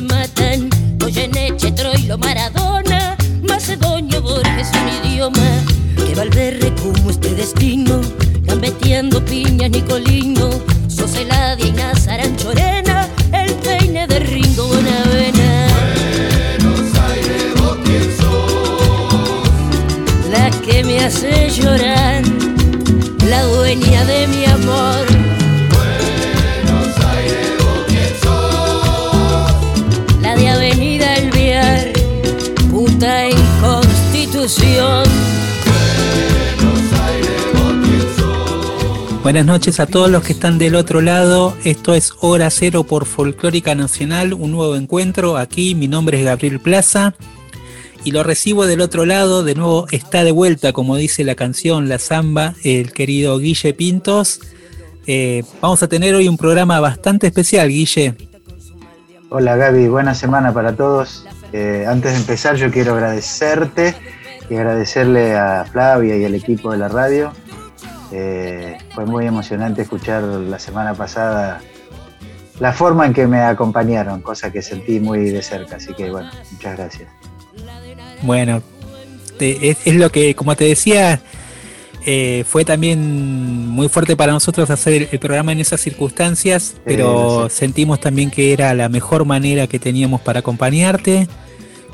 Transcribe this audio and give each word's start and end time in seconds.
Matan. 0.00 0.70
Goyeneche, 0.98 1.72
Troilo, 1.72 2.16
Maradona, 2.18 3.16
Macedonio, 3.42 4.22
Borges, 4.22 4.70
un 4.80 4.88
idioma 5.08 5.48
que 5.96 6.14
Valverde 6.14 6.72
como 6.82 7.10
este 7.10 7.34
destino, 7.34 8.00
gambeteando 8.42 9.24
piñas, 9.24 9.70
Nicolino, 9.70 10.29
Buenas 39.30 39.46
noches 39.46 39.78
a 39.78 39.86
todos 39.86 40.10
los 40.10 40.24
que 40.24 40.32
están 40.32 40.58
del 40.58 40.74
otro 40.74 41.00
lado. 41.00 41.56
Esto 41.62 41.94
es 41.94 42.14
Hora 42.18 42.50
Cero 42.50 42.82
por 42.82 43.06
Folclórica 43.06 43.76
Nacional, 43.76 44.34
un 44.34 44.50
nuevo 44.50 44.74
encuentro. 44.74 45.36
Aquí 45.36 45.76
mi 45.76 45.86
nombre 45.86 46.18
es 46.18 46.24
Gabriel 46.24 46.58
Plaza 46.58 47.14
y 48.02 48.10
lo 48.10 48.24
recibo 48.24 48.66
del 48.66 48.80
otro 48.80 49.06
lado. 49.06 49.44
De 49.44 49.54
nuevo 49.54 49.86
está 49.92 50.24
de 50.24 50.32
vuelta, 50.32 50.72
como 50.72 50.96
dice 50.96 51.22
la 51.22 51.36
canción, 51.36 51.88
la 51.88 52.00
samba, 52.00 52.54
el 52.64 52.92
querido 52.92 53.38
Guille 53.38 53.72
Pintos. 53.72 54.40
Eh, 55.06 55.44
vamos 55.60 55.80
a 55.84 55.86
tener 55.86 56.12
hoy 56.16 56.26
un 56.26 56.36
programa 56.36 56.80
bastante 56.80 57.28
especial, 57.28 57.68
Guille. 57.68 58.16
Hola 59.28 59.54
Gaby, 59.54 59.86
buena 59.86 60.16
semana 60.16 60.52
para 60.52 60.74
todos. 60.74 61.24
Eh, 61.52 61.84
antes 61.86 62.14
de 62.14 62.18
empezar 62.18 62.56
yo 62.56 62.72
quiero 62.72 62.94
agradecerte 62.94 63.94
y 64.50 64.56
agradecerle 64.56 65.36
a 65.36 65.66
Flavia 65.70 66.16
y 66.16 66.24
al 66.24 66.34
equipo 66.34 66.72
de 66.72 66.78
la 66.78 66.88
radio. 66.88 67.32
Eh, 68.12 68.76
fue 68.94 69.06
muy 69.06 69.26
emocionante 69.26 69.82
escuchar 69.82 70.22
la 70.22 70.58
semana 70.58 70.94
pasada 70.94 71.60
la 72.58 72.72
forma 72.72 73.06
en 73.06 73.12
que 73.14 73.26
me 73.26 73.40
acompañaron, 73.40 74.20
cosa 74.20 74.50
que 74.52 74.60
sentí 74.62 75.00
muy 75.00 75.30
de 75.30 75.42
cerca. 75.42 75.76
Así 75.76 75.94
que 75.94 76.10
bueno, 76.10 76.30
muchas 76.52 76.76
gracias. 76.76 77.08
Bueno, 78.22 78.62
te- 79.38 79.70
es, 79.70 79.78
es 79.86 79.94
lo 79.94 80.10
que, 80.10 80.34
como 80.34 80.54
te 80.56 80.64
decía, 80.64 81.20
eh, 82.04 82.44
fue 82.46 82.64
también 82.66 83.66
muy 83.68 83.88
fuerte 83.88 84.16
para 84.16 84.32
nosotros 84.32 84.68
hacer 84.70 84.92
el, 84.94 85.08
el 85.10 85.18
programa 85.18 85.52
en 85.52 85.60
esas 85.60 85.80
circunstancias, 85.80 86.74
pero 86.84 87.48
sentimos 87.48 88.00
también 88.00 88.30
que 88.30 88.52
era 88.52 88.74
la 88.74 88.88
mejor 88.90 89.24
manera 89.24 89.66
que 89.66 89.78
teníamos 89.78 90.20
para 90.20 90.40
acompañarte. 90.40 91.28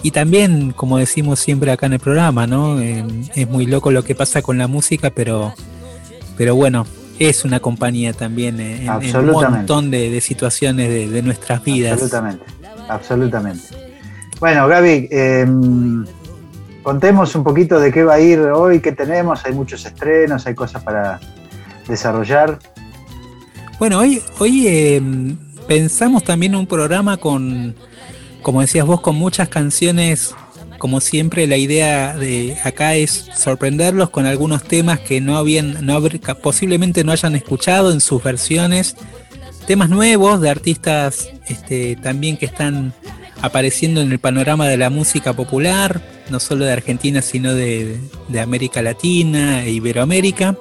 Y 0.02 0.10
también, 0.10 0.72
como 0.72 0.98
decimos 0.98 1.38
siempre 1.40 1.70
acá 1.70 1.86
en 1.86 1.94
el 1.94 2.00
programa, 2.00 2.46
¿no? 2.46 2.80
Eh, 2.80 3.04
es 3.34 3.48
muy 3.48 3.66
loco 3.66 3.90
lo 3.90 4.02
que 4.04 4.14
pasa 4.14 4.42
con 4.42 4.58
la 4.58 4.66
música, 4.66 5.10
pero, 5.10 5.54
pero 6.36 6.54
bueno, 6.54 6.86
es 7.18 7.44
una 7.44 7.60
compañía 7.60 8.12
también 8.12 8.60
eh, 8.60 8.86
en, 8.86 9.02
en 9.02 9.16
un 9.16 9.30
montón 9.30 9.90
de, 9.90 10.10
de 10.10 10.20
situaciones 10.20 10.88
de, 10.88 11.08
de 11.08 11.22
nuestras 11.22 11.64
vidas. 11.64 11.92
Absolutamente, 11.92 12.44
absolutamente. 12.88 13.64
Bueno, 14.38 14.68
Gaby, 14.68 15.08
eh, 15.10 15.46
contemos 16.82 17.34
un 17.34 17.42
poquito 17.42 17.80
de 17.80 17.90
qué 17.90 18.04
va 18.04 18.14
a 18.14 18.20
ir 18.20 18.38
hoy, 18.38 18.80
qué 18.80 18.92
tenemos. 18.92 19.44
Hay 19.46 19.54
muchos 19.54 19.84
estrenos, 19.86 20.46
hay 20.46 20.54
cosas 20.54 20.82
para 20.82 21.18
desarrollar. 21.88 22.58
Bueno, 23.78 23.98
hoy, 23.98 24.22
hoy 24.38 24.66
eh, 24.68 25.02
pensamos 25.66 26.22
también 26.22 26.54
un 26.54 26.66
programa 26.66 27.16
con, 27.16 27.74
como 28.42 28.60
decías 28.60 28.86
vos, 28.86 29.00
con 29.00 29.16
muchas 29.16 29.48
canciones. 29.48 30.34
Como 30.78 31.00
siempre, 31.00 31.46
la 31.46 31.56
idea 31.56 32.16
de 32.16 32.58
acá 32.62 32.94
es 32.94 33.28
sorprenderlos 33.34 34.10
con 34.10 34.26
algunos 34.26 34.62
temas 34.62 35.00
que 35.00 35.20
no 35.20 35.36
habían, 35.36 35.86
posiblemente 36.42 37.02
no 37.02 37.12
hayan 37.12 37.34
escuchado 37.34 37.92
en 37.92 38.00
sus 38.00 38.22
versiones. 38.22 38.96
Temas 39.66 39.88
nuevos 39.88 40.40
de 40.40 40.50
artistas 40.50 41.28
este, 41.48 41.96
también 41.96 42.36
que 42.36 42.46
están 42.46 42.92
apareciendo 43.40 44.00
en 44.00 44.12
el 44.12 44.18
panorama 44.18 44.68
de 44.68 44.76
la 44.76 44.90
música 44.90 45.32
popular, 45.32 46.00
no 46.30 46.40
solo 46.40 46.64
de 46.64 46.72
Argentina, 46.72 47.22
sino 47.22 47.54
de, 47.54 47.98
América 48.40 48.82
Latina 48.82 49.64
e 49.64 49.70
Iberoamérica. 49.72 50.56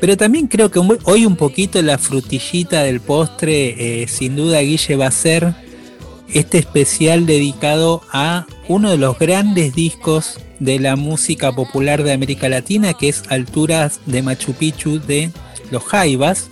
Pero 0.00 0.16
también 0.16 0.46
creo 0.46 0.70
que 0.70 0.80
hoy 1.04 1.26
un 1.26 1.36
poquito 1.36 1.80
la 1.82 1.98
frutillita 1.98 2.82
del 2.82 3.00
postre, 3.00 4.02
eh, 4.02 4.08
sin 4.08 4.36
duda 4.36 4.60
Guille 4.60 4.96
va 4.96 5.06
a 5.06 5.10
ser 5.10 5.54
este 6.32 6.58
especial 6.58 7.26
dedicado 7.26 8.02
a 8.12 8.46
uno 8.68 8.90
de 8.90 8.98
los 8.98 9.18
grandes 9.18 9.74
discos 9.74 10.38
de 10.58 10.78
la 10.78 10.96
música 10.96 11.52
popular 11.52 12.02
de 12.02 12.12
América 12.12 12.48
Latina, 12.48 12.94
que 12.94 13.08
es 13.08 13.22
Alturas 13.28 14.00
de 14.06 14.22
Machu 14.22 14.52
Picchu 14.54 14.98
de 15.00 15.30
Los 15.70 15.84
Jaivas. 15.84 16.48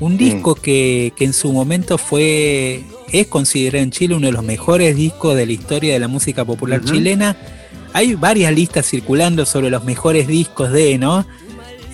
Un 0.00 0.18
Sí. 0.18 0.24
disco 0.30 0.54
que, 0.54 1.12
que 1.16 1.24
en 1.24 1.32
su 1.32 1.52
momento 1.52 1.98
fue, 1.98 2.84
es 3.12 3.26
considerado 3.28 3.82
en 3.82 3.90
Chile 3.90 4.14
uno 4.14 4.26
de 4.26 4.32
los 4.32 4.44
mejores 4.44 4.94
discos 4.96 5.34
de 5.36 5.46
la 5.46 5.52
historia 5.52 5.92
de 5.94 5.98
la 5.98 6.08
música 6.08 6.44
popular 6.44 6.82
chilena. 6.84 7.36
Hay 7.94 8.14
varias 8.14 8.52
listas 8.52 8.86
circulando 8.86 9.46
sobre 9.46 9.70
los 9.70 9.84
mejores 9.84 10.26
discos 10.28 10.70
de, 10.70 10.98
¿no? 10.98 11.26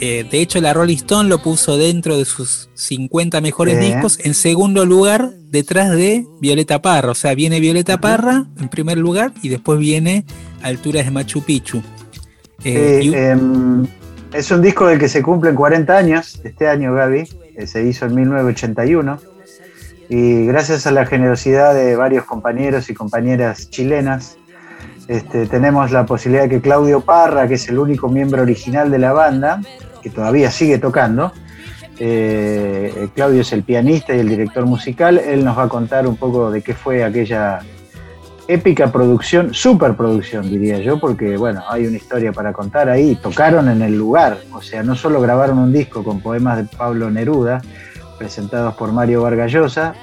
Eh, 0.04 0.26
de 0.28 0.40
hecho, 0.40 0.60
la 0.60 0.74
Rolling 0.74 0.96
Stone 0.96 1.28
lo 1.28 1.38
puso 1.40 1.76
dentro 1.78 2.18
de 2.18 2.24
sus 2.24 2.68
50 2.74 3.40
mejores 3.40 3.78
discos 3.78 4.18
en 4.24 4.34
segundo 4.34 4.84
lugar, 4.84 5.30
detrás 5.48 5.90
de 5.92 6.26
Violeta 6.40 6.82
Parra. 6.82 7.12
O 7.12 7.14
sea, 7.14 7.36
viene 7.36 7.60
Violeta 7.60 8.00
Parra 8.00 8.46
en 8.58 8.68
primer 8.68 8.98
lugar 8.98 9.32
y 9.42 9.48
después 9.48 9.78
viene 9.78 10.24
Alturas 10.60 11.04
de 11.04 11.12
Machu 11.12 11.42
Picchu. 11.44 11.82
Eh, 12.64 12.98
Sí, 13.00 13.08
y- 13.10 13.14
em, 13.14 13.86
es 14.32 14.50
un 14.50 14.60
disco 14.60 14.88
del 14.88 14.98
que 14.98 15.08
se 15.08 15.22
cumplen 15.22 15.54
40 15.54 15.96
años 15.96 16.41
este 16.42 16.66
año, 16.66 16.92
Gaby. 16.94 17.28
eh, 17.56 17.66
se 17.68 17.86
hizo 17.86 18.06
en 18.06 18.14
1981. 18.16 19.20
Y 20.08 20.46
gracias 20.46 20.84
a 20.88 20.91
la 20.91 21.06
generosidad 21.06 21.74
de 21.74 21.94
varios 21.94 22.24
compañeros 22.24 22.91
y 22.91 22.94
compañeras 22.94 23.70
chilenas, 23.70 24.36
este, 25.06 25.46
tenemos 25.46 25.92
la 25.92 26.06
posibilidad 26.06 26.42
de 26.44 26.48
que 26.48 26.60
Claudio 26.60 27.02
Parra, 27.02 27.46
que 27.46 27.54
es 27.54 27.68
el 27.68 27.78
único 27.78 28.08
miembro 28.08 28.42
original 28.42 28.91
de 28.91 28.98
la 28.98 29.12
banda, 29.12 29.60
que 30.02 30.10
todavía 30.10 30.50
sigue 30.50 30.78
tocando, 30.78 31.32
eh, 31.98 33.08
Claudio 33.14 33.42
es 33.42 33.52
el 33.52 33.62
pianista 33.62 34.14
y 34.14 34.20
el 34.20 34.28
director 34.28 34.66
musical, 34.66 35.18
él 35.18 35.44
nos 35.44 35.56
va 35.56 35.64
a 35.64 35.68
contar 35.68 36.06
un 36.06 36.16
poco 36.16 36.50
de 36.50 36.62
qué 36.62 36.74
fue 36.74 37.04
aquella 37.04 37.60
épica 38.48 38.91
producción, 38.91 39.54
superproducción 39.54 40.48
diría 40.48 40.78
yo, 40.78 40.98
porque 40.98 41.36
bueno, 41.36 41.62
hay 41.68 41.86
una 41.86 41.96
historia 41.96 42.32
para 42.32 42.52
contar 42.52 42.88
ahí, 42.88 43.14
tocaron 43.14 43.68
en 43.68 43.82
el 43.82 43.96
lugar, 43.96 44.38
o 44.52 44.60
sea, 44.60 44.82
no 44.82 44.94
solo 44.94 45.20
grabaron 45.20 45.58
un 45.58 45.72
disco 45.72 46.02
con 46.02 46.20
poemas 46.20 46.56
de 46.58 46.76
Pablo 46.76 47.10
Neruda, 47.10 47.62
presentados 48.18 48.74
por 48.74 48.92
Mario 48.92 49.22
Vargallosa, 49.22 49.94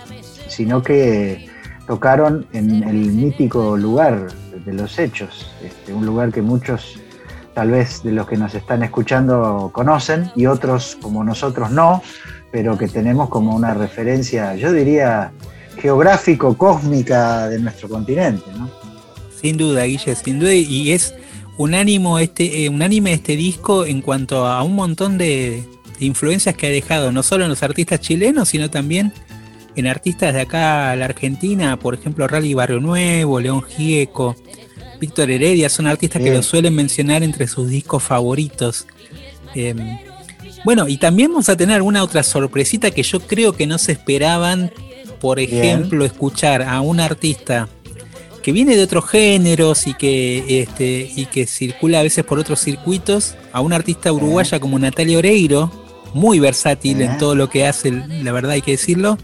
sino 0.48 0.82
que 0.82 1.48
tocaron 1.86 2.46
en 2.54 2.84
el 2.84 3.12
mítico 3.12 3.76
lugar 3.76 4.28
de 4.66 4.74
los 4.74 4.98
hechos, 5.00 5.54
este, 5.64 5.94
un 5.94 6.06
lugar 6.06 6.32
que 6.32 6.42
muchos 6.42 7.00
tal 7.60 7.72
vez 7.72 8.04
de 8.04 8.14
los 8.14 8.26
que 8.26 8.38
nos 8.38 8.56
están 8.56 8.84
escuchando 8.84 9.70
conocen 9.74 10.32
y 10.34 10.46
otros 10.46 10.98
como 11.02 11.26
nosotros 11.26 11.70
no, 11.72 12.02
pero 12.52 12.78
que 12.78 12.88
tenemos 12.88 13.28
como 13.28 13.54
una 13.54 13.74
referencia, 13.74 14.56
yo 14.56 14.72
diría, 14.72 15.34
geográfico, 15.78 16.58
cósmica 16.58 17.50
de 17.50 17.60
nuestro 17.60 17.90
continente. 17.90 18.46
¿no? 18.58 18.70
Sin 19.42 19.58
duda, 19.58 19.84
Guille, 19.84 20.16
sin 20.16 20.40
duda. 20.40 20.54
Y 20.54 20.94
es 20.94 21.14
unánimo 21.58 22.18
este, 22.18 22.64
eh, 22.64 22.70
unánime 22.70 23.12
este 23.12 23.36
disco 23.36 23.86
en 23.86 24.02
cuanto 24.02 24.48
a 24.48 24.64
un 24.64 24.76
montón 24.76 25.18
de, 25.18 25.62
de 26.00 26.06
influencias 26.06 26.56
que 26.56 26.68
ha 26.68 26.70
dejado, 26.70 27.12
no 27.12 27.24
solo 27.24 27.44
en 27.44 27.50
los 27.50 27.62
artistas 27.62 28.00
chilenos, 28.00 28.48
sino 28.48 28.70
también 28.70 29.12
en 29.76 29.86
artistas 29.86 30.34
de 30.34 30.40
acá, 30.40 30.96
la 30.96 31.04
Argentina, 31.04 31.78
por 31.78 31.94
ejemplo, 31.94 32.26
Rally 32.26 32.54
Barrio 32.54 32.80
Nuevo, 32.80 33.42
León 33.42 33.64
Gieco, 33.64 34.38
Víctor 35.00 35.32
Heredia, 35.32 35.70
son 35.70 35.88
artistas 35.88 36.22
que 36.22 36.32
lo 36.32 36.44
suelen 36.44 36.76
mencionar 36.76 37.24
entre 37.24 37.48
sus 37.48 37.70
discos 37.70 38.04
favoritos. 38.04 38.86
Eh, 39.56 39.76
bueno, 40.66 40.88
y 40.88 40.98
también 40.98 41.32
vamos 41.32 41.50
a 41.50 41.56
tener 41.58 41.76
alguna 41.76 42.04
otra 42.04 42.24
sorpresita 42.24 42.92
que 42.92 43.04
yo 43.04 43.22
creo 43.22 43.54
que 43.54 43.66
no 43.66 43.78
se 43.78 43.94
esperaban 43.94 44.72
por 45.20 45.38
Bien. 45.38 45.54
ejemplo, 45.54 46.06
escuchar 46.06 46.62
a 46.62 46.82
un 46.82 47.00
artista 47.00 47.70
que 48.42 48.52
viene 48.52 48.76
de 48.76 48.84
otros 48.84 49.10
géneros 49.10 49.88
y 49.88 49.94
que, 49.94 50.62
este, 50.62 51.12
y 51.16 51.26
que 51.26 51.46
circula 51.46 52.00
a 52.00 52.04
veces 52.04 52.24
por 52.24 52.40
otros 52.40 52.60
circuitos, 52.62 53.36
a 53.52 53.62
una 53.62 53.76
artista 53.76 54.12
uruguaya 54.12 54.60
como 54.60 54.80
Natalia 54.80 55.18
Oreiro, 55.18 55.72
muy 56.14 56.40
versátil 56.40 57.02
en 57.02 57.18
todo 57.18 57.36
lo 57.36 57.50
que 57.50 57.68
hace, 57.68 57.92
la 57.92 58.32
verdad 58.32 58.52
hay 58.52 58.62
que 58.62 58.72
decirlo, 58.72 59.18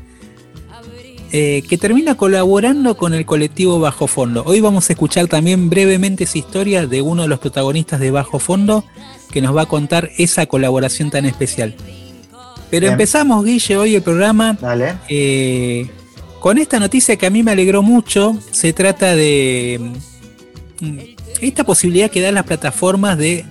eh, 1.38 1.64
que 1.68 1.78
termina 1.78 2.16
colaborando 2.16 2.96
con 2.96 3.14
el 3.14 3.26
colectivo 3.26 3.78
Bajo 3.78 4.08
Fondo. 4.08 4.44
Hoy 4.46 4.62
vamos 4.62 4.90
a 4.90 4.94
escuchar 4.94 5.28
también 5.28 5.70
brevemente 5.70 6.24
esa 6.24 6.38
historia 6.38 6.88
de 6.88 7.02
uno 7.02 7.24
de 7.24 7.28
los 7.28 7.40
protagonistas 7.40 8.00
de 8.00 8.10
Bajo 8.10 8.40
Fondo 8.40 8.86
que 9.34 9.42
nos 9.42 9.54
va 9.54 9.64
a 9.64 9.66
contar 9.66 10.12
esa 10.18 10.46
colaboración 10.46 11.12
tan 11.12 11.26
especial. 11.26 11.76
Pero 12.70 12.84
Bien. 12.84 12.94
empezamos, 12.94 13.44
Guille, 13.44 13.76
hoy 13.76 13.96
el 13.96 14.02
programa 14.02 14.58
Dale. 14.62 14.94
eh, 15.10 15.90
con 16.40 16.58
esta 16.58 16.80
noticia 16.80 17.18
que 17.18 17.26
a 17.26 17.30
mí 17.30 17.44
me 17.44 17.52
alegró 17.52 17.84
mucho. 17.84 18.38
Se 18.52 18.72
trata 18.72 19.14
de 19.14 19.92
mm, 20.80 20.98
esta 21.42 21.66
posibilidad 21.66 22.10
que 22.10 22.22
dan 22.22 22.36
las 22.36 22.46
plataformas 22.46 23.18
de 23.18 23.44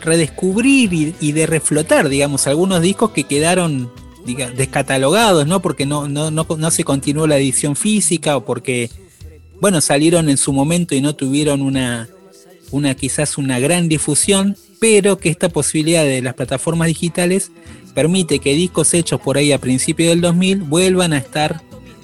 redescubrir 0.00 0.92
y, 0.92 1.16
y 1.18 1.32
de 1.32 1.46
reflotar, 1.46 2.08
digamos, 2.08 2.46
algunos 2.46 2.82
discos 2.82 3.10
que 3.10 3.24
quedaron 3.24 3.90
descatalogados, 4.34 5.46
¿no? 5.46 5.60
Porque 5.62 5.86
no, 5.86 6.08
no, 6.08 6.30
no, 6.30 6.46
no 6.58 6.70
se 6.70 6.84
continuó 6.84 7.26
la 7.26 7.36
edición 7.38 7.76
física 7.76 8.36
o 8.36 8.44
porque, 8.44 8.90
bueno, 9.60 9.80
salieron 9.80 10.28
en 10.28 10.36
su 10.36 10.52
momento 10.52 10.94
y 10.94 11.00
no 11.00 11.14
tuvieron 11.14 11.62
una, 11.62 12.08
una 12.70 12.94
quizás 12.94 13.38
una 13.38 13.58
gran 13.58 13.88
difusión, 13.88 14.56
pero 14.80 15.18
que 15.18 15.28
esta 15.30 15.48
posibilidad 15.48 16.04
de 16.04 16.20
las 16.22 16.34
plataformas 16.34 16.88
digitales 16.88 17.50
permite 17.94 18.40
que 18.40 18.52
discos 18.54 18.92
hechos 18.92 19.20
por 19.20 19.38
ahí 19.38 19.52
a 19.52 19.58
principios 19.58 20.10
del 20.10 20.20
2000 20.20 20.58
vuelvan 20.62 21.12
a 21.14 21.18
estar 21.18 21.62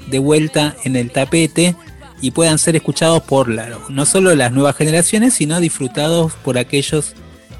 de 0.08 0.18
vuelta 0.18 0.75
en 0.84 0.96
el 0.96 1.10
tapete 1.10 1.76
y 2.22 2.30
puedan 2.30 2.58
ser 2.58 2.76
escuchados 2.76 3.22
por 3.22 3.48
la- 3.48 3.78
no 3.90 4.06
solo 4.06 4.34
las 4.34 4.52
nuevas 4.52 4.76
generaciones, 4.76 5.34
sino 5.34 5.60
disfrutados 5.60 6.32
por 6.44 6.56
aquellos 6.56 7.14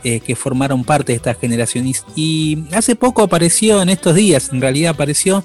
eh, 0.05 0.21
que 0.21 0.37
formaron 0.37 0.85
parte 0.85 1.13
de 1.13 1.17
esta 1.17 1.35
generación. 1.35 1.87
Y, 1.87 1.95
y 2.17 2.65
hace 2.73 2.97
poco 2.97 3.23
apareció, 3.23 3.83
en 3.83 3.89
estos 3.89 4.15
días 4.15 4.51
en 4.53 4.61
realidad 4.61 4.93
apareció, 4.93 5.45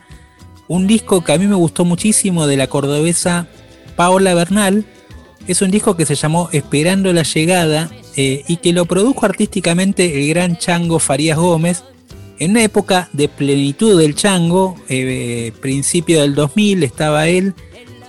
un 0.67 0.87
disco 0.87 1.23
que 1.23 1.33
a 1.33 1.37
mí 1.37 1.47
me 1.47 1.55
gustó 1.55 1.85
muchísimo 1.85 2.47
de 2.47 2.57
la 2.57 2.67
cordobesa 2.67 3.47
Paola 3.95 4.33
Bernal. 4.33 4.85
Es 5.47 5.61
un 5.61 5.71
disco 5.71 5.95
que 5.95 6.05
se 6.05 6.15
llamó 6.15 6.49
Esperando 6.51 7.13
la 7.13 7.23
Llegada 7.23 7.89
eh, 8.15 8.43
y 8.47 8.57
que 8.57 8.73
lo 8.73 8.85
produjo 8.85 9.25
artísticamente 9.25 10.19
el 10.19 10.29
gran 10.29 10.57
Chango 10.57 10.99
Farías 10.99 11.37
Gómez 11.37 11.83
en 12.39 12.51
una 12.51 12.63
época 12.63 13.09
de 13.13 13.29
plenitud 13.29 13.99
del 13.99 14.15
Chango, 14.15 14.75
eh, 14.89 15.51
principio 15.61 16.21
del 16.21 16.35
2000 16.35 16.83
estaba 16.83 17.27
él 17.27 17.55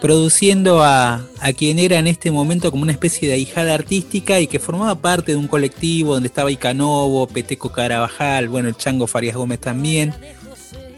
produciendo 0.00 0.83
a, 0.83 1.25
quien 1.56 1.79
era 1.79 1.99
en 1.99 2.06
este 2.06 2.31
momento 2.31 2.71
como 2.71 2.83
una 2.83 2.93
especie 2.93 3.29
de 3.29 3.35
ahijada 3.35 3.75
artística 3.75 4.41
y 4.41 4.47
que 4.47 4.59
formaba 4.59 4.95
parte 4.97 5.33
de 5.33 5.39
un 5.39 5.49
colectivo 5.49 6.15
donde 6.15 6.29
estaba 6.29 6.50
Icanovo, 6.50 7.27
Peteco 7.27 7.71
Carabajal, 7.71 8.49
bueno, 8.49 8.69
el 8.69 8.77
Chango 8.77 9.06
Farías 9.06 9.37
Gómez 9.37 9.61
también. 9.61 10.15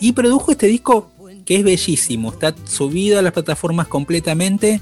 Y 0.01 0.13
produjo 0.13 0.53
este 0.53 0.67
disco 0.67 1.11
que 1.45 1.57
es 1.57 1.65
bellísimo, 1.65 2.33
está 2.33 2.55
subido 2.65 3.19
a 3.19 3.23
las 3.23 3.33
plataformas 3.33 3.89
completamente, 3.89 4.81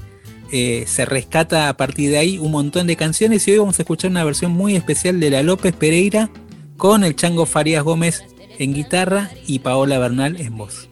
eh, 0.51 0.85
se 0.87 1.05
rescata 1.05 1.69
a 1.69 1.77
partir 1.77 2.11
de 2.11 2.17
ahí 2.17 2.37
un 2.37 2.51
montón 2.51 2.87
de 2.87 2.95
canciones 2.95 3.47
y 3.47 3.51
hoy 3.51 3.59
vamos 3.59 3.79
a 3.79 3.83
escuchar 3.83 4.11
una 4.11 4.23
versión 4.23 4.51
muy 4.51 4.75
especial 4.75 5.19
de 5.19 5.29
la 5.29 5.43
López 5.43 5.73
Pereira 5.75 6.29
con 6.77 7.03
el 7.03 7.15
Chango 7.15 7.45
Farías 7.45 7.83
Gómez 7.83 8.23
en 8.57 8.73
guitarra 8.73 9.31
y 9.47 9.59
Paola 9.59 9.99
Bernal 9.99 10.39
en 10.41 10.57
voz. 10.57 10.88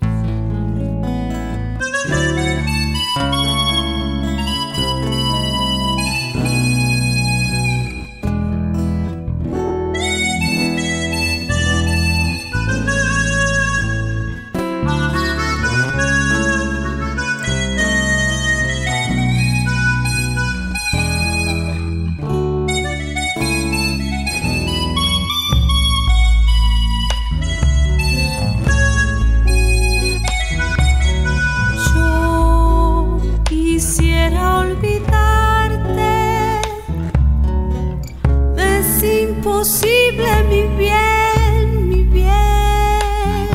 Imposible 39.57 40.43
mi 40.49 40.63
bien, 40.77 41.89
mi 41.89 42.03
bien. 42.03 43.49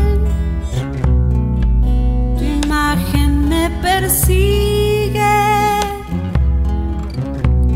Tu 2.37 2.45
imagen 2.45 3.49
me 3.49 3.71
persigue, 3.81 5.21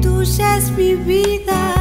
tuya 0.03 0.57
es 0.57 0.71
mi 0.73 0.95
vida, 0.95 1.76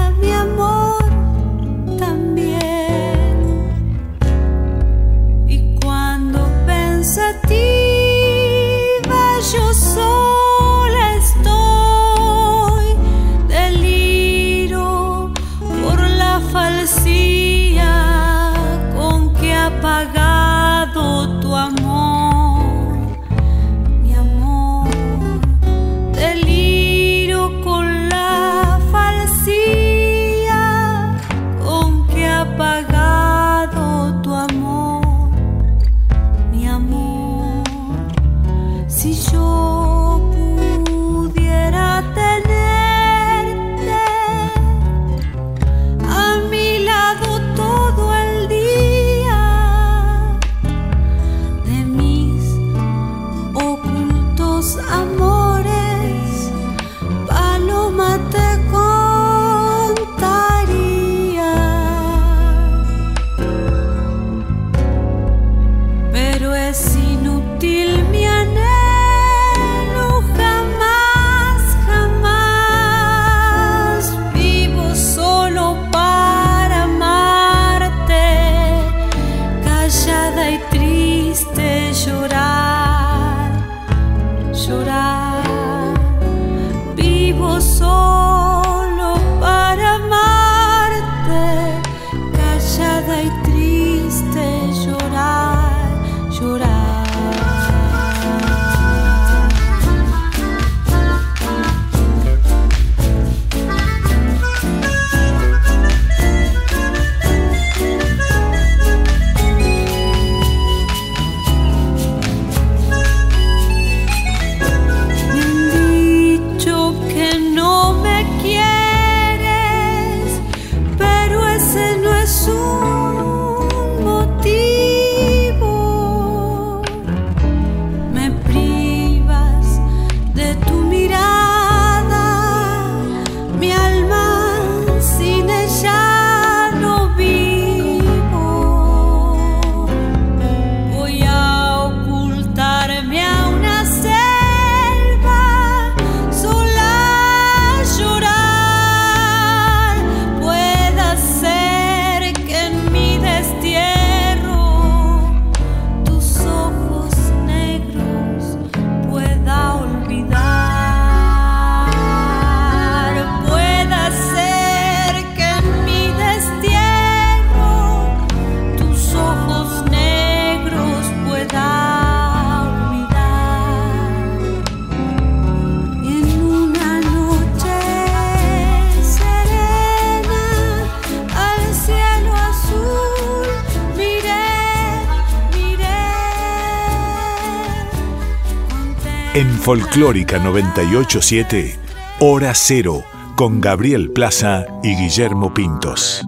Folclórica 189.66 190.38
987, 190.38 191.76
Hora 192.20 192.52
Cero, 192.54 193.04
con 193.36 193.60
Gabriel 193.60 194.12
Plaza 194.12 194.64
y 194.84 194.96
Guillermo 194.96 195.56
Pintos. 195.56 196.24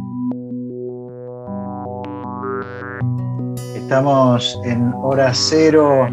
Estamos 3.75 4.59
en 4.65 4.91
hora 4.95 5.35
cero, 5.35 6.07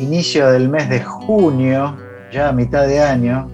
inicio 0.00 0.50
del 0.50 0.68
mes 0.68 0.88
de 0.90 1.00
junio, 1.00 1.96
ya 2.32 2.50
mitad 2.50 2.88
de 2.88 3.02
año. 3.02 3.48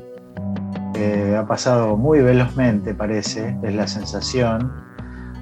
Ha 1.39 1.47
pasado 1.47 1.99
muy 1.99 2.21
velozmente, 2.21 2.95
parece, 2.95 3.55
es 3.63 3.75
la 3.75 3.87
sensación. 3.87 4.73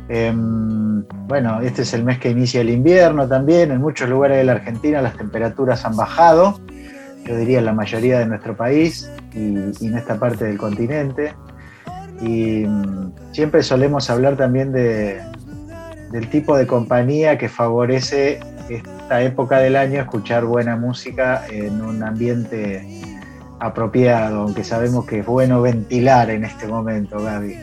Em, 0.09 1.04
bueno, 1.28 1.61
este 1.61 1.83
es 1.83 1.95
el 1.95 2.02
mes 2.02 2.19
que 2.19 2.31
inicia 2.31 2.61
el 2.61 2.71
invierno 2.71 3.28
también. 3.28 3.71
En 3.71 3.81
muchos 3.81 4.09
lugares 4.09 4.38
de 4.38 4.45
la 4.45 4.52
Argentina 4.54 5.00
las 5.00 5.16
temperaturas 5.16 5.85
han 5.85 5.95
bajado, 5.95 6.59
yo 7.25 7.37
diría 7.37 7.61
la 7.61 7.73
mayoría 7.73 8.19
de 8.19 8.26
nuestro 8.26 8.57
país 8.57 9.11
y, 9.35 9.55
y 9.81 9.87
en 9.87 9.97
esta 9.97 10.19
parte 10.19 10.45
del 10.45 10.59
continente. 10.59 11.35
Y 12.21 12.64
mm, 12.67 13.12
siempre 13.33 13.62
solemos 13.62 14.11
hablar 14.11 14.37
también 14.37 14.73
de, 14.73 15.21
del 16.12 16.29
tipo 16.29 16.57
de 16.57 16.67
compañía 16.67 17.38
que 17.38 17.49
favorece 17.49 18.41
esta 18.69 19.23
época 19.23 19.59
del 19.59 19.76
año 19.76 20.00
escuchar 20.00 20.45
buena 20.45 20.76
música 20.76 21.45
en 21.50 21.81
un 21.81 22.02
ambiente 22.02 22.87
apropiado, 23.59 24.43
aunque 24.43 24.62
sabemos 24.62 25.07
que 25.07 25.21
es 25.21 25.26
bueno 25.26 25.62
ventilar 25.62 26.31
en 26.31 26.45
este 26.45 26.67
momento, 26.67 27.23
Gaby. 27.23 27.59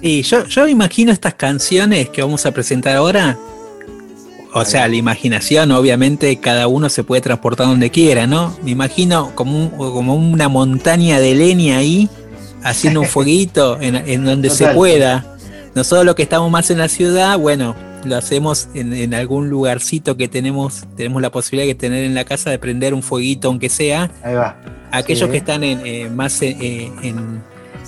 Sí, 0.00 0.22
yo, 0.22 0.44
yo 0.44 0.68
imagino 0.68 1.12
estas 1.12 1.34
canciones 1.34 2.08
que 2.10 2.22
vamos 2.22 2.44
a 2.46 2.52
presentar 2.52 2.96
ahora. 2.96 3.36
O 4.54 4.64
sea, 4.64 4.88
la 4.88 4.96
imaginación, 4.96 5.70
obviamente, 5.72 6.34
cada 6.38 6.68
uno 6.68 6.88
se 6.88 7.04
puede 7.04 7.20
transportar 7.22 7.66
donde 7.66 7.90
quiera, 7.90 8.26
¿no? 8.26 8.56
Me 8.62 8.70
imagino 8.70 9.32
como, 9.34 9.56
un- 9.58 9.68
como 9.70 10.14
una 10.14 10.48
montaña 10.48 11.20
de 11.20 11.34
leña 11.34 11.78
ahí, 11.78 12.08
haciendo 12.62 13.00
un 13.00 13.06
fueguito 13.14 13.78
en, 13.80 13.94
en 13.96 14.24
donde 14.24 14.50
se 14.50 14.68
pueda. 14.68 15.26
Nosotros 15.74 16.04
los 16.06 16.14
que 16.14 16.22
estamos 16.22 16.50
más 16.50 16.70
en 16.70 16.78
la 16.78 16.88
ciudad, 16.88 17.38
bueno, 17.38 17.76
lo 18.04 18.16
hacemos 18.16 18.68
en, 18.74 18.92
en 18.94 19.12
algún 19.12 19.50
lugarcito 19.50 20.16
que 20.16 20.28
tenemos, 20.28 20.84
tenemos 20.96 21.20
la 21.20 21.30
posibilidad 21.30 21.66
de 21.68 21.74
tener 21.74 22.04
en 22.04 22.14
la 22.14 22.24
casa 22.24 22.48
de 22.50 22.58
prender 22.58 22.94
un 22.94 23.02
fueguito, 23.02 23.48
aunque 23.48 23.68
sea. 23.68 24.10
Ahí 24.22 24.34
va. 24.34 24.56
Aquellos 24.90 25.26
Sí. 25.26 25.32
que 25.32 25.36
están 25.38 25.62
en, 25.62 25.84
eh, 25.84 26.08
más 26.08 26.40
eh, 26.42 26.56
eh, 26.60 26.90
en, 27.02 27.42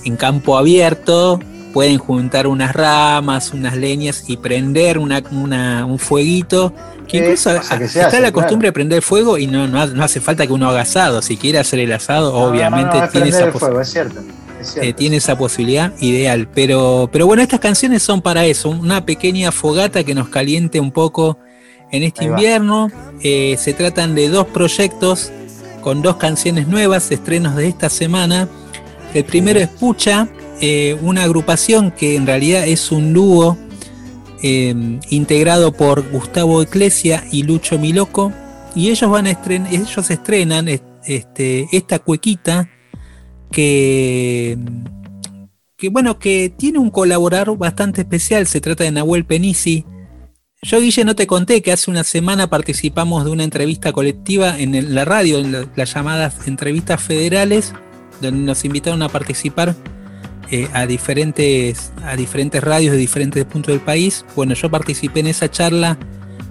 en 0.05 0.17
campo 0.17 0.59
abierto 0.59 1.40
pueden 1.72 1.98
juntar 1.98 2.46
unas 2.46 2.74
ramas, 2.74 3.52
unas 3.52 3.76
leñas 3.76 4.24
y 4.28 4.36
prender 4.36 4.98
una, 4.98 5.22
una- 5.30 5.84
un 5.86 5.98
fueguito. 5.98 6.72
Que 7.06 7.18
Sí, 7.18 7.24
incluso 7.24 7.50
que 7.50 7.56
está 7.56 7.74
hace, 7.76 7.98
la 8.02 8.08
claro. 8.10 8.32
costumbre 8.32 8.68
de 8.68 8.72
prender 8.72 9.02
fuego 9.02 9.36
y 9.38 9.46
no, 9.46 9.66
no, 9.66 9.84
no 9.86 10.04
hace 10.04 10.20
falta 10.20 10.46
que 10.46 10.52
uno 10.52 10.68
haga 10.68 10.82
asado. 10.82 11.22
Si 11.22 11.36
quiere 11.36 11.58
hacer 11.58 11.80
el 11.80 11.92
asado, 11.92 12.34
obviamente 12.34 12.98
No, 13.00 13.08
tiene, 13.08 13.28
esa 13.30 13.44
el 13.46 13.52
posi- 13.52 13.58
fuego, 13.58 13.80
es 13.80 13.88
cierto. 13.90 14.20
es 14.60 14.68
cierto. 14.72 14.88
eh, 14.88 14.92
tiene 14.92 15.16
esa 15.16 15.36
posibilidad 15.36 15.92
ideal. 16.00 16.48
Pero, 16.54 17.08
pero 17.12 17.26
bueno, 17.26 17.42
estas 17.42 17.60
canciones 17.60 18.02
son 18.02 18.20
para 18.22 18.44
eso, 18.46 18.68
una 18.70 19.04
pequeña 19.04 19.50
fogata 19.52 20.04
que 20.04 20.14
nos 20.14 20.28
caliente 20.28 20.78
un 20.80 20.92
poco 20.92 21.38
en 21.90 22.02
este 22.04 22.22
Ahí 22.22 22.28
invierno. 22.30 22.90
Eh, 23.22 23.56
se 23.58 23.72
tratan 23.74 24.14
de 24.14 24.28
dos 24.28 24.46
proyectos 24.46 25.32
con 25.80 26.02
dos 26.02 26.16
canciones 26.16 26.68
nuevas, 26.68 27.10
estrenos 27.10 27.56
de 27.56 27.66
esta 27.68 27.88
semana. 27.90 28.48
El 29.14 29.24
primero 29.24 29.58
es 29.58 29.66
Pucha, 29.68 30.28
eh, 30.61 30.97
una 31.02 31.25
agrupación 31.25 31.90
que 31.90 32.17
en 32.17 32.26
realidad 32.26 32.67
es 32.67 32.93
un 32.93 33.12
dúo 33.12 33.57
eh, 34.43 34.75
integrado 35.11 35.73
por 35.73 36.11
Gustavo 36.11 36.62
Eclesia 36.62 37.25
y 37.31 37.43
Lucho 37.43 37.79
Miloco. 37.79 38.33
Y 38.75 38.90
ellos 38.90 39.11
van 39.11 39.26
a 39.26 39.31
estren 39.31 39.67
estrenan 39.67 40.69
es- 40.69 40.83
este, 41.05 41.69
esta 41.73 41.99
cuequita 41.99 42.69
que, 43.50 44.59
bueno, 45.90 46.19
que 46.19 46.52
tiene 46.57 46.79
un 46.79 46.90
colaborador 46.90 47.57
bastante 47.59 48.02
especial, 48.02 48.47
se 48.47 48.61
trata 48.61 48.85
de 48.85 48.93
Nahuel 48.93 49.25
Penisi. 49.25 49.85
Yo, 50.62 50.81
Guille, 50.81 51.05
no 51.05 51.17
te 51.17 51.26
conté 51.26 51.62
que 51.62 51.73
hace 51.73 51.90
una 51.90 52.05
semana 52.05 52.49
participamos 52.50 53.25
de 53.25 53.31
una 53.31 53.45
entrevista 53.45 53.93
colectiva 53.93 54.59
en 54.59 54.95
la 54.95 55.05
radio, 55.05 55.38
en 55.38 55.52
la- 55.52 55.67
las 55.75 55.95
llamadas 55.95 56.47
entrevistas 56.47 57.02
federales, 57.02 57.73
donde 58.21 58.43
nos 58.43 58.64
invitaron 58.64 59.02
a 59.02 59.09
participar 59.09 59.75
eh, 60.52 60.69
a, 60.73 60.85
diferentes, 60.87 61.92
a 62.04 62.16
diferentes 62.16 62.62
radios 62.62 62.92
de 62.92 62.99
diferentes 62.99 63.45
puntos 63.45 63.73
del 63.73 63.80
país. 63.80 64.25
Bueno, 64.35 64.54
yo 64.54 64.69
participé 64.69 65.21
en 65.21 65.28
esa 65.28 65.49
charla 65.49 65.97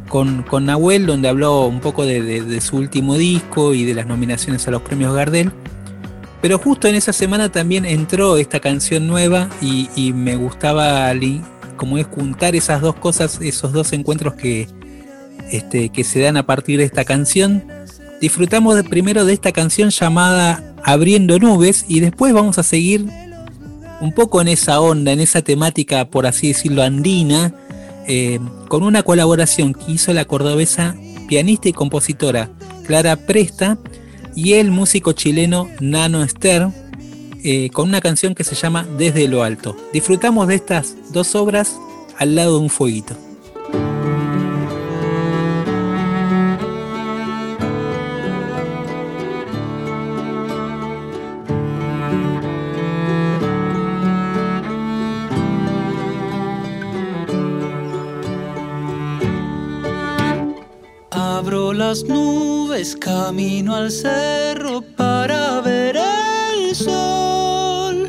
con, 0.08 0.44
con 0.44 0.66
Nahuel, 0.66 1.06
donde 1.06 1.28
habló 1.28 1.68
un 1.68 1.82
poco 1.82 2.06
de, 2.06 2.62
su 2.62 2.78
último 2.78 3.18
disco 3.18 3.74
y 3.74 3.84
de 3.84 3.94
las 3.94 4.08
nominaciones 4.08 4.66
a 4.70 4.72
los 4.72 4.84
premios 4.84 5.14
Gardel. 5.14 5.52
Pero 6.42 6.60
justo 6.60 6.88
en 6.88 6.96
esa 6.96 7.12
semana 7.12 7.52
también 7.52 7.84
entró 7.84 8.38
esta 8.38 8.62
canción 8.62 9.06
nueva 9.06 9.50
y, 9.62 10.14
me 10.14 10.38
gustaba 10.38 11.12
como 11.76 11.98
es 11.98 12.08
juntar 12.08 12.56
esas 12.56 12.80
dos 12.80 12.96
cosas, 12.96 13.40
esos 13.42 13.74
dos 13.74 13.92
encuentros 13.92 14.36
que, 14.36 14.70
este, 15.52 15.90
que 15.90 16.06
se 16.06 16.22
dan 16.22 16.38
a 16.38 16.46
partir 16.46 16.78
de 16.78 16.86
esta 16.86 17.04
canción. 17.04 17.66
Disfrutamos 18.22 18.82
primero 18.84 19.26
de 19.26 19.34
esta 19.34 19.52
canción 19.52 19.90
llamada 19.90 20.64
Abriendo 20.86 21.38
Nubes 21.38 21.84
y 21.90 22.00
después 22.00 22.34
vamos 22.34 22.58
a 22.58 22.64
seguir 22.64 23.08
un 24.02 24.14
poco 24.14 24.42
en 24.42 24.48
esa 24.48 24.80
onda, 24.80 25.12
en 25.12 25.20
esa 25.20 25.42
temática, 25.42 26.10
por 26.10 26.26
así 26.26 26.50
decirlo, 26.50 26.84
andina, 26.84 27.54
eh, 28.08 28.40
con 28.68 28.84
una 28.84 29.04
colaboración 29.04 29.74
que 29.74 29.92
hizo 29.92 30.14
la 30.14 30.26
cordobesa 30.26 30.96
pianista 31.28 31.70
y 31.70 31.74
compositora 31.74 32.50
Clara 32.86 33.16
Presta 33.16 33.78
y 34.36 34.54
el 34.54 34.72
músico 34.72 35.12
chileno 35.12 35.70
Nano 35.80 36.24
Ester, 36.24 36.68
eh, 37.44 37.70
con 37.72 37.88
una 37.88 38.02
canción 38.02 38.36
que 38.36 38.44
se 38.44 38.56
llama 38.56 38.88
Desde 38.98 39.28
lo 39.28 39.44
Alto. 39.44 39.76
Disfrutamos 39.94 40.48
de 40.48 40.56
estas 40.56 40.96
dos 41.12 41.36
obras 41.36 41.78
al 42.18 42.36
lado 42.36 42.58
de 42.58 42.64
un 42.64 42.70
fueguito. 42.70 43.16
Las 61.90 62.04
nubes, 62.04 62.96
camino 62.96 63.76
al 63.76 63.90
cerro 63.90 64.82
para 64.96 65.60
ver 65.62 65.98
el 65.98 66.76
sol. 66.76 68.08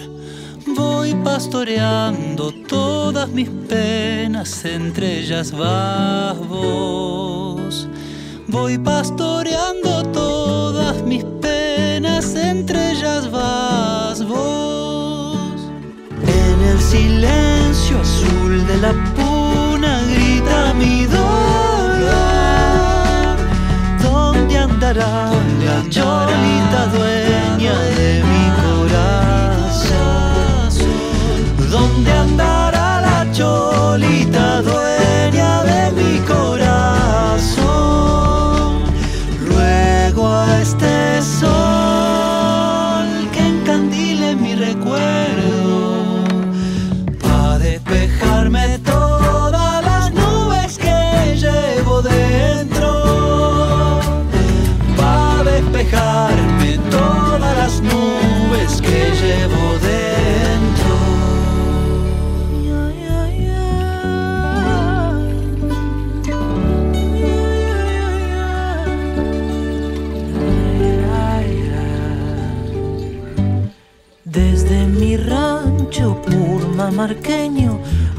Voy 0.77 1.15
pastoreando 1.25 2.53
todas 2.69 3.31
mis 3.31 3.49
penas, 3.49 4.67
entre 4.67 5.21
ellas 5.21 5.51
vas 5.53 6.37
vos. 6.47 7.89
Voy 8.49 8.77
pastoreando 8.77 10.03
todas 10.13 11.03
mis 11.03 11.25
penas, 11.41 12.35
entre 12.35 12.91
ellas 12.91 13.31
vas 13.31 14.23
vos. 14.23 15.59
En 16.21 16.61
el 16.69 16.79
silencio 16.79 17.99
azul 17.99 18.67
de 18.67 18.77
la 18.77 18.93
puna 19.17 20.03
grita 20.13 20.75
mi 20.75 21.07
dolor. 21.07 21.60
¿Dónde 24.81 25.03
andará 25.03 25.31
la 25.63 25.79
cholita 25.91 26.87
dueña 26.87 27.79
de 27.99 28.23
mi 28.31 28.45
corazón? 28.63 30.01
¿Dónde 31.71 32.11
andará 32.11 33.03
la 33.03 33.31
cholita 33.31 33.70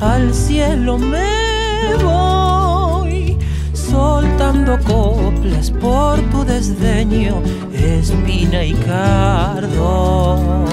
al 0.02 0.34
cielo 0.34 0.98
me 0.98 1.96
voy, 2.04 3.38
soltando 3.74 4.78
coplas 4.80 5.70
por 5.70 6.20
tu 6.32 6.44
desdeño, 6.44 7.42
espina 7.72 8.66
y 8.66 8.74
cardón. 8.74 10.66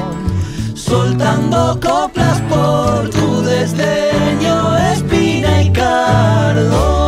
Soltando 0.75 1.79
coplas 1.81 2.41
por 2.49 3.11
tu 3.11 3.43
desdeño, 3.43 4.79
espina 4.79 5.63
y 5.63 5.71
cardón. 5.73 7.08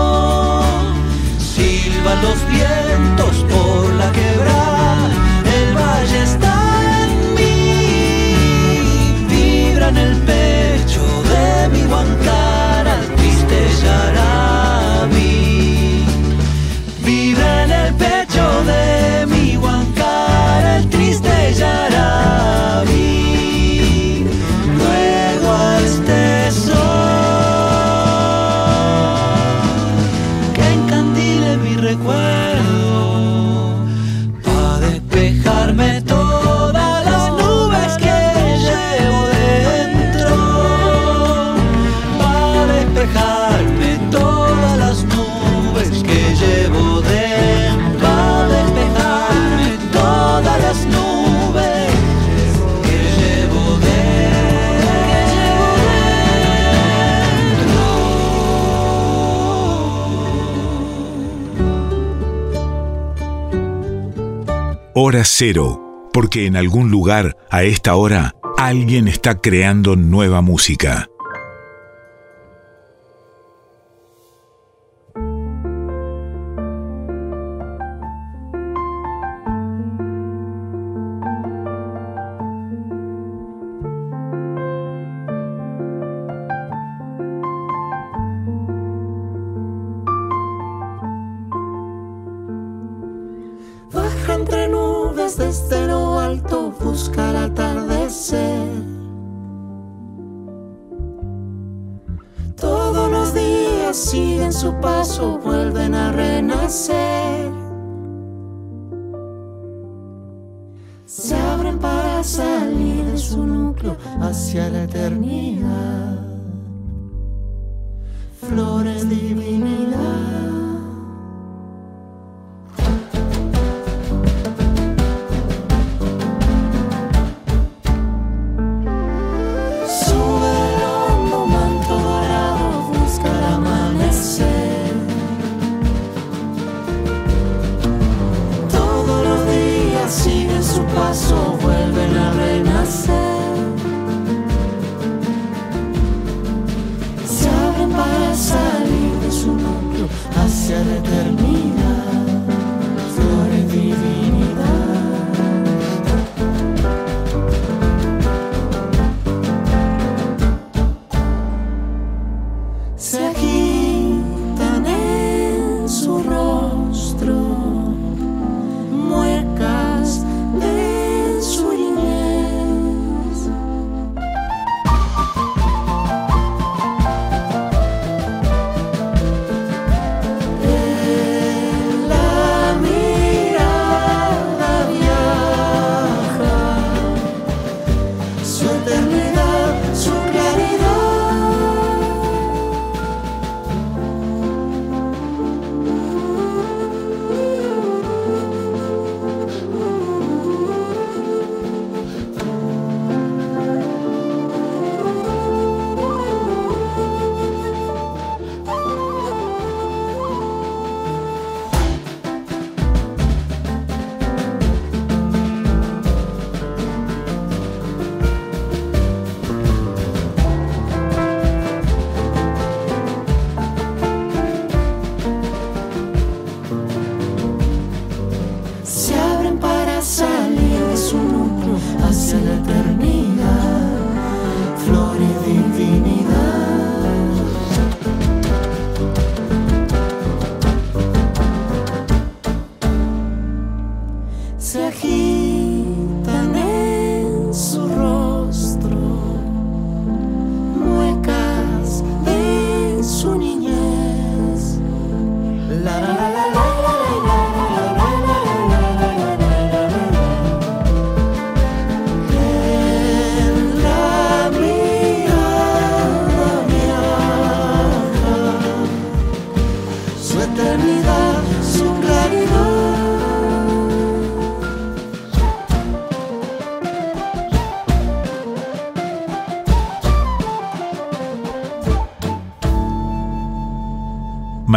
hora 65.11 65.25
cero, 65.25 66.09
porque 66.13 66.47
en 66.47 66.55
algún 66.55 66.93
lugar, 66.93 67.37
a 67.51 67.65
esta 67.65 67.97
hora, 67.97 68.37
alguien 68.57 69.09
está 69.09 69.41
creando 69.41 69.97
nueva 69.97 70.41
música. 70.41 71.09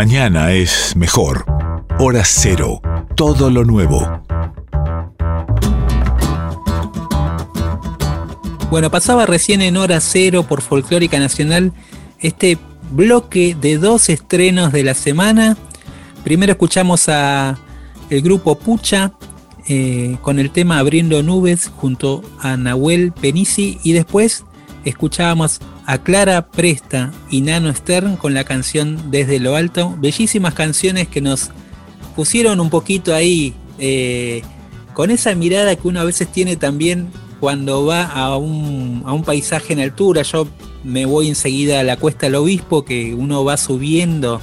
mañana 0.06 0.52
es 0.52 0.98
mejor. 0.98 1.46
Hora 1.98 2.26
cero. 2.26 2.82
Todo 3.16 3.50
lo 3.50 3.64
nuevo. 3.64 4.22
Bueno, 8.70 8.92
pasaba 8.92 9.26
recién 9.26 9.62
en 9.62 9.78
Hora 9.78 10.02
Cero 10.02 10.44
por 10.44 10.62
Folclórica 10.62 11.20
Nacional 11.20 11.72
este 12.20 12.58
bloque 12.92 13.56
de 13.56 13.78
dos 13.78 14.10
estrenos 14.10 14.74
de 14.74 14.84
la 14.84 14.94
semana. 14.94 15.56
Primero 16.26 16.52
escuchamos 16.52 17.08
a 17.08 17.58
el 18.10 18.22
grupo 18.22 18.60
Pucha 18.60 19.14
eh, 19.70 20.18
con 20.22 20.38
el 20.38 20.52
tema 20.52 20.80
Abriendo 20.80 21.24
Nubes 21.24 21.72
junto 21.78 22.26
a 22.42 22.58
Nahuel 22.58 23.14
Penici 23.14 23.80
y 23.84 23.94
después 23.94 24.44
escuchábamos 24.86 25.60
a 25.86 25.98
Clara 26.00 26.48
Presta 26.48 27.12
y 27.30 27.42
Nano 27.42 27.74
Stern 27.74 28.18
con 28.18 28.34
la 28.34 28.44
canción 28.44 29.12
Desde 29.12 29.40
lo 29.40 29.56
Alto. 29.56 29.96
Bellísimas 29.98 30.54
canciones 30.54 31.08
que 31.08 31.22
nos 31.22 31.52
pusieron 32.16 32.60
un 32.60 32.70
poquito 32.70 33.14
ahí 33.14 33.54
eh, 33.80 34.42
con 34.94 35.12
esa 35.12 35.34
mirada 35.36 35.76
que 35.76 35.88
uno 35.88 36.00
a 36.00 36.04
veces 36.04 36.32
tiene 36.32 36.56
también 36.56 37.10
cuando 37.40 37.86
va 37.86 38.04
a 38.06 38.38
un, 38.38 39.04
a 39.06 39.14
un 39.14 39.24
paisaje 39.24 39.74
en 39.74 39.80
altura. 39.80 40.22
Yo 40.22 40.48
me 40.84 41.06
voy 41.06 41.28
enseguida 41.28 41.80
a 41.80 41.84
la 41.84 41.98
Cuesta 41.98 42.28
del 42.28 42.36
Obispo, 42.36 42.86
que 42.86 43.14
uno 43.14 43.44
va 43.44 43.58
subiendo, 43.58 44.42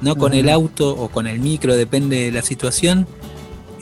no 0.00 0.16
con 0.16 0.34
el 0.34 0.48
auto 0.48 0.90
o 0.90 1.08
con 1.08 1.26
el 1.26 1.40
micro, 1.40 1.76
depende 1.76 2.24
de 2.24 2.32
la 2.32 2.42
situación, 2.42 3.06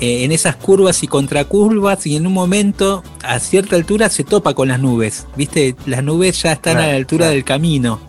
eh, 0.02 0.24
en 0.24 0.32
esas 0.32 0.56
curvas 0.56 1.04
y 1.04 1.06
contracurvas, 1.06 2.04
y 2.08 2.16
en 2.16 2.26
un 2.26 2.32
momento, 2.32 3.04
a 3.22 3.38
cierta 3.38 3.76
altura, 3.76 4.10
se 4.10 4.24
topa 4.24 4.52
con 4.52 4.66
las 4.66 4.80
nubes. 4.80 5.28
¿Viste? 5.36 5.76
Las 5.86 6.02
nubes 6.02 6.42
ya 6.42 6.52
están 6.52 6.78
a 6.78 6.88
la 6.88 6.96
altura 6.96 7.26
claro. 7.26 7.34
del 7.34 7.44
camino 7.44 8.00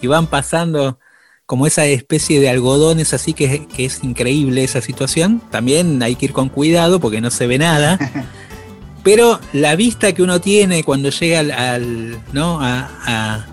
y 0.00 0.06
van 0.06 0.26
pasando 0.28 0.98
como 1.44 1.66
esa 1.66 1.84
especie 1.84 2.40
de 2.40 2.48
algodones, 2.48 3.12
así 3.12 3.34
que, 3.34 3.66
que 3.66 3.84
es 3.84 4.02
increíble 4.02 4.64
esa 4.64 4.80
situación. 4.80 5.42
También 5.50 6.02
hay 6.02 6.16
que 6.16 6.24
ir 6.24 6.32
con 6.32 6.48
cuidado 6.48 7.00
porque 7.00 7.20
no 7.20 7.30
se 7.30 7.46
ve 7.46 7.58
nada. 7.58 7.98
Pero 9.04 9.38
la 9.52 9.76
vista 9.76 10.14
que 10.14 10.22
uno 10.22 10.40
tiene 10.40 10.84
cuando 10.84 11.10
llega 11.10 11.40
al, 11.40 11.50
al, 11.50 12.18
¿no? 12.32 12.60
a, 12.62 12.88
a- 13.04 13.46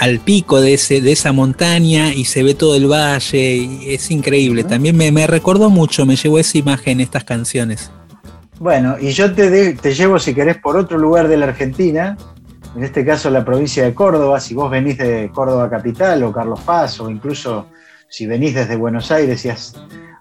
al 0.00 0.18
pico 0.20 0.60
de, 0.60 0.74
ese, 0.74 1.00
de 1.00 1.12
esa 1.12 1.32
montaña 1.32 2.12
y 2.12 2.24
se 2.24 2.42
ve 2.42 2.54
todo 2.54 2.76
el 2.76 2.86
valle, 2.90 3.56
y 3.56 3.94
es 3.94 4.10
increíble. 4.10 4.64
También 4.64 4.96
me, 4.96 5.12
me 5.12 5.26
recordó 5.26 5.70
mucho, 5.70 6.06
me 6.06 6.16
llevó 6.16 6.38
esa 6.38 6.58
imagen 6.58 7.00
estas 7.00 7.24
canciones. 7.24 7.90
Bueno, 8.58 8.96
y 9.00 9.10
yo 9.10 9.32
te, 9.32 9.50
de- 9.50 9.74
te 9.74 9.94
llevo, 9.94 10.18
si 10.18 10.34
querés, 10.34 10.56
por 10.58 10.76
otro 10.76 10.96
lugar 10.98 11.28
de 11.28 11.36
la 11.36 11.46
Argentina, 11.46 12.16
en 12.76 12.84
este 12.84 13.04
caso 13.04 13.28
la 13.28 13.44
provincia 13.44 13.84
de 13.84 13.92
Córdoba, 13.92 14.40
si 14.40 14.54
vos 14.54 14.70
venís 14.70 14.98
de 14.98 15.30
Córdoba 15.34 15.68
Capital 15.68 16.22
o 16.22 16.32
Carlos 16.32 16.60
Paz, 16.60 17.00
o 17.00 17.10
incluso 17.10 17.66
si 18.08 18.26
venís 18.26 18.54
desde 18.54 18.76
Buenos 18.76 19.10
Aires 19.10 19.44
y 19.44 19.48
has 19.50 19.74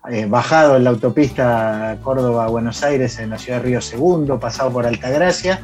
eh, 0.09 0.25
bajado 0.25 0.75
en 0.75 0.83
la 0.83 0.89
autopista 0.89 1.97
Córdoba-Buenos 2.03 2.83
Aires 2.83 3.19
en 3.19 3.29
la 3.29 3.37
ciudad 3.37 3.59
de 3.59 3.65
Río 3.65 3.81
Segundo, 3.81 4.39
pasado 4.39 4.71
por 4.71 4.85
Altagracia, 4.85 5.61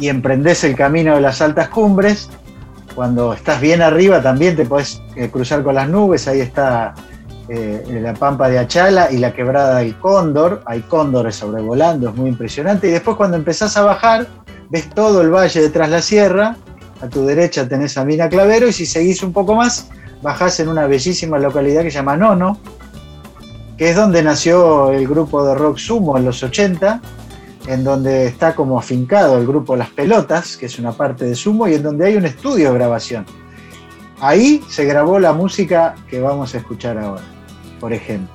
y 0.00 0.08
emprendés 0.08 0.64
el 0.64 0.74
camino 0.76 1.14
de 1.14 1.20
las 1.20 1.40
altas 1.42 1.68
cumbres, 1.68 2.30
cuando 2.98 3.32
estás 3.32 3.60
bien 3.60 3.80
arriba 3.80 4.20
también 4.20 4.56
te 4.56 4.66
podés 4.66 5.00
eh, 5.14 5.30
cruzar 5.30 5.62
con 5.62 5.76
las 5.76 5.88
nubes, 5.88 6.26
ahí 6.26 6.40
está 6.40 6.96
eh, 7.48 8.00
la 8.02 8.12
pampa 8.12 8.48
de 8.48 8.58
Achala 8.58 9.12
y 9.12 9.18
la 9.18 9.32
quebrada 9.32 9.78
del 9.78 9.96
Cóndor, 10.00 10.62
hay 10.66 10.80
cóndores 10.80 11.36
sobrevolando, 11.36 12.08
es 12.08 12.16
muy 12.16 12.28
impresionante, 12.28 12.88
y 12.88 12.90
después 12.90 13.16
cuando 13.16 13.36
empezás 13.36 13.76
a 13.76 13.82
bajar, 13.82 14.26
ves 14.68 14.90
todo 14.90 15.20
el 15.20 15.30
valle 15.30 15.60
detrás 15.60 15.88
la 15.90 16.02
sierra, 16.02 16.56
a 17.00 17.06
tu 17.06 17.24
derecha 17.24 17.68
tenés 17.68 17.96
a 17.96 18.04
Mina 18.04 18.28
Clavero, 18.28 18.66
y 18.66 18.72
si 18.72 18.84
seguís 18.84 19.22
un 19.22 19.32
poco 19.32 19.54
más, 19.54 19.90
bajás 20.20 20.58
en 20.58 20.66
una 20.66 20.88
bellísima 20.88 21.38
localidad 21.38 21.82
que 21.82 21.92
se 21.92 21.98
llama 21.98 22.16
Nono, 22.16 22.58
que 23.76 23.90
es 23.90 23.94
donde 23.94 24.24
nació 24.24 24.90
el 24.90 25.06
grupo 25.06 25.46
de 25.46 25.54
rock 25.54 25.78
Sumo 25.78 26.18
en 26.18 26.24
los 26.24 26.42
80, 26.42 27.00
en 27.68 27.84
donde 27.84 28.26
está 28.26 28.54
como 28.54 28.78
afincado 28.78 29.38
el 29.38 29.46
grupo 29.46 29.76
Las 29.76 29.90
Pelotas, 29.90 30.56
que 30.56 30.66
es 30.66 30.78
una 30.78 30.92
parte 30.92 31.26
de 31.26 31.34
Sumo, 31.34 31.68
y 31.68 31.74
en 31.74 31.82
donde 31.82 32.06
hay 32.06 32.16
un 32.16 32.24
estudio 32.24 32.72
de 32.72 32.78
grabación. 32.78 33.26
Ahí 34.20 34.62
se 34.68 34.86
grabó 34.86 35.18
la 35.18 35.34
música 35.34 35.94
que 36.08 36.18
vamos 36.18 36.54
a 36.54 36.58
escuchar 36.58 36.96
ahora, 36.96 37.22
por 37.78 37.92
ejemplo. 37.92 38.34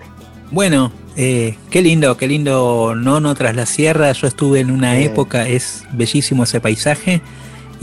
Bueno, 0.51 0.91
eh, 1.15 1.57
qué 1.71 1.81
lindo, 1.81 2.15
qué 2.15 2.27
lindo 2.27 2.93
Nono 2.95 3.33
tras 3.33 3.55
la 3.55 3.65
sierra. 3.65 4.11
Yo 4.11 4.27
estuve 4.27 4.59
en 4.59 4.69
una 4.69 4.99
época, 4.99 5.47
es 5.47 5.83
bellísimo 5.91 6.43
ese 6.43 6.61
paisaje. 6.61 7.23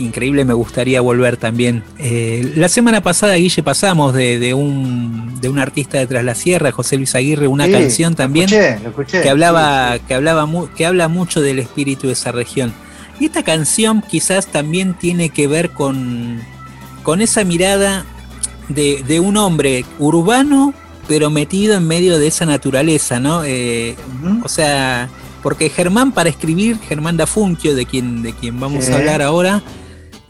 Increíble, 0.01 0.45
me 0.45 0.55
gustaría 0.55 1.01
volver 1.01 1.37
también. 1.37 1.83
Eh, 1.99 2.53
la 2.57 2.69
semana 2.69 3.03
pasada, 3.03 3.35
Guille, 3.35 3.63
pasamos 3.63 4.15
de, 4.15 4.39
de 4.39 4.55
un, 4.55 5.41
de 5.41 5.49
un 5.49 5.59
artista 5.59 5.99
de 5.99 6.07
Tras 6.07 6.25
la 6.25 6.35
Sierra, 6.35 6.73
José 6.73 6.97
Luis 6.97 7.15
Aguirre, 7.15 7.47
una 7.47 7.67
Sí, 7.67 7.73
canción 7.73 8.13
lo 8.13 8.17
también 8.17 8.47
escuché, 8.47 8.81
lo 8.83 8.89
escuché, 8.91 9.23
que 9.23 9.29
hablaba, 9.31 9.93
sí, 9.95 9.99
sí. 9.99 10.05
que 10.09 10.15
hablaba 10.15 10.47
mu- 10.47 10.69
que 10.69 10.87
habla 10.87 11.09
mucho 11.09 11.41
del 11.41 11.59
espíritu 11.59 12.07
de 12.07 12.15
esa 12.15 12.33
región. 12.33 12.73
Y 13.19 13.27
esta 13.27 13.43
canción 13.43 14.03
quizás 14.03 14.47
también 14.47 14.95
tiene 14.95 15.29
que 15.29 15.47
ver 15.47 15.71
con, 15.71 16.41
con 17.03 17.21
esa 17.21 17.45
mirada 17.45 18.07
de, 18.71 19.05
de 19.07 19.21
un 19.21 19.37
hombre 19.37 19.85
urbano, 19.99 20.73
pero 21.07 21.29
metido 21.29 21.75
en 21.77 21.87
medio 21.87 22.19
de 22.19 22.29
esa 22.29 22.47
naturaleza, 22.47 23.21
¿no? 23.21 23.43
Eh, 23.45 23.97
o 24.43 24.49
sea, 24.49 25.11
porque 25.43 25.69
Germán 25.69 26.13
para 26.13 26.31
escribir, 26.31 26.79
Germán 26.89 27.17
Dafunquio, 27.19 27.75
de 27.75 27.85
quien, 27.85 28.23
de 28.23 28.33
quien 28.33 28.59
vamos 28.61 28.85
Sí. 28.87 28.93
a 28.93 28.97
hablar 28.97 29.21
ahora, 29.21 29.63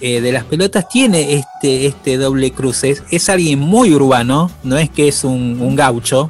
eh, 0.00 0.20
de 0.20 0.32
las 0.32 0.44
pelotas, 0.44 0.88
tiene 0.88 1.34
este, 1.34 1.86
este 1.86 2.16
doble 2.16 2.50
cruce. 2.52 2.90
Es, 2.90 3.02
es 3.10 3.28
alguien 3.28 3.58
muy 3.58 3.92
urbano, 3.94 4.50
no 4.62 4.78
es 4.78 4.88
que 4.90 5.08
es 5.08 5.24
un, 5.24 5.58
un 5.60 5.76
gaucho, 5.76 6.28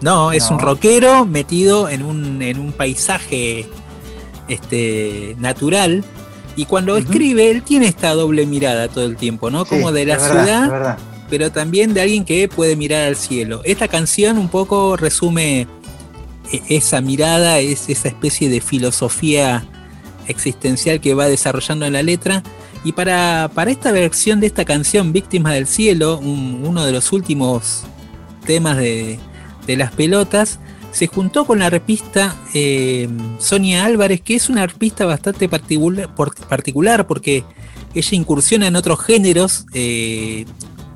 no, 0.00 0.32
es 0.32 0.50
No. 0.50 0.56
un 0.56 0.62
rockero 0.62 1.24
metido 1.24 1.88
en 1.88 2.02
un, 2.02 2.42
en 2.42 2.58
un 2.58 2.72
paisaje 2.72 3.68
este, 4.48 5.36
natural. 5.38 6.04
Y 6.56 6.66
cuando 6.66 6.96
escribe, 6.98 7.50
él 7.50 7.62
tiene 7.62 7.86
esta 7.86 8.12
doble 8.14 8.44
mirada 8.44 8.88
todo 8.88 9.04
el 9.06 9.16
tiempo, 9.16 9.50
¿no? 9.50 9.64
Sí, 9.64 9.70
Como 9.70 9.90
de 9.92 10.04
la 10.04 10.18
verdad, 10.18 10.64
ciudad 10.66 10.98
pero 11.30 11.50
también 11.50 11.94
de 11.94 12.02
alguien 12.02 12.26
que 12.26 12.46
puede 12.46 12.76
mirar 12.76 13.04
al 13.08 13.16
cielo. 13.16 13.62
Esta 13.64 13.88
canción 13.88 14.36
un 14.36 14.50
poco 14.50 14.98
resume 14.98 15.66
e- 16.52 16.62
esa 16.68 17.00
mirada, 17.00 17.58
es 17.60 17.88
esa 17.88 18.08
especie 18.08 18.50
de 18.50 18.60
filosofía 18.60 19.64
existencial 20.28 21.00
que 21.00 21.14
va 21.14 21.28
desarrollando 21.28 21.86
en 21.86 21.94
la 21.94 22.02
letra. 22.02 22.42
Y 22.84 22.92
para, 22.92 23.50
para 23.54 23.70
esta 23.70 23.92
versión 23.92 24.40
de 24.40 24.46
esta 24.48 24.64
canción, 24.64 25.12
Víctimas 25.12 25.54
del 25.54 25.66
Cielo, 25.66 26.18
un- 26.18 26.64
uno 26.66 26.84
de 26.84 26.92
los 26.92 27.12
últimos 27.12 27.84
temas 28.44 28.76
de, 28.76 29.18
de 29.66 29.76
las 29.76 29.92
pelotas, 29.92 30.58
se 30.90 31.06
juntó 31.06 31.44
con 31.46 31.60
la 31.60 31.66
arpista 31.66 32.36
eh, 32.54 33.08
Sonia 33.38 33.84
Álvarez, 33.84 34.20
que 34.20 34.34
es 34.34 34.48
una 34.50 34.62
arpista 34.62 35.06
bastante 35.06 35.48
particular, 35.48 36.10
particular 36.48 37.06
porque 37.06 37.44
ella 37.94 38.16
incursiona 38.16 38.66
en 38.66 38.76
otros 38.76 39.00
géneros, 39.00 39.64
eh, 39.74 40.44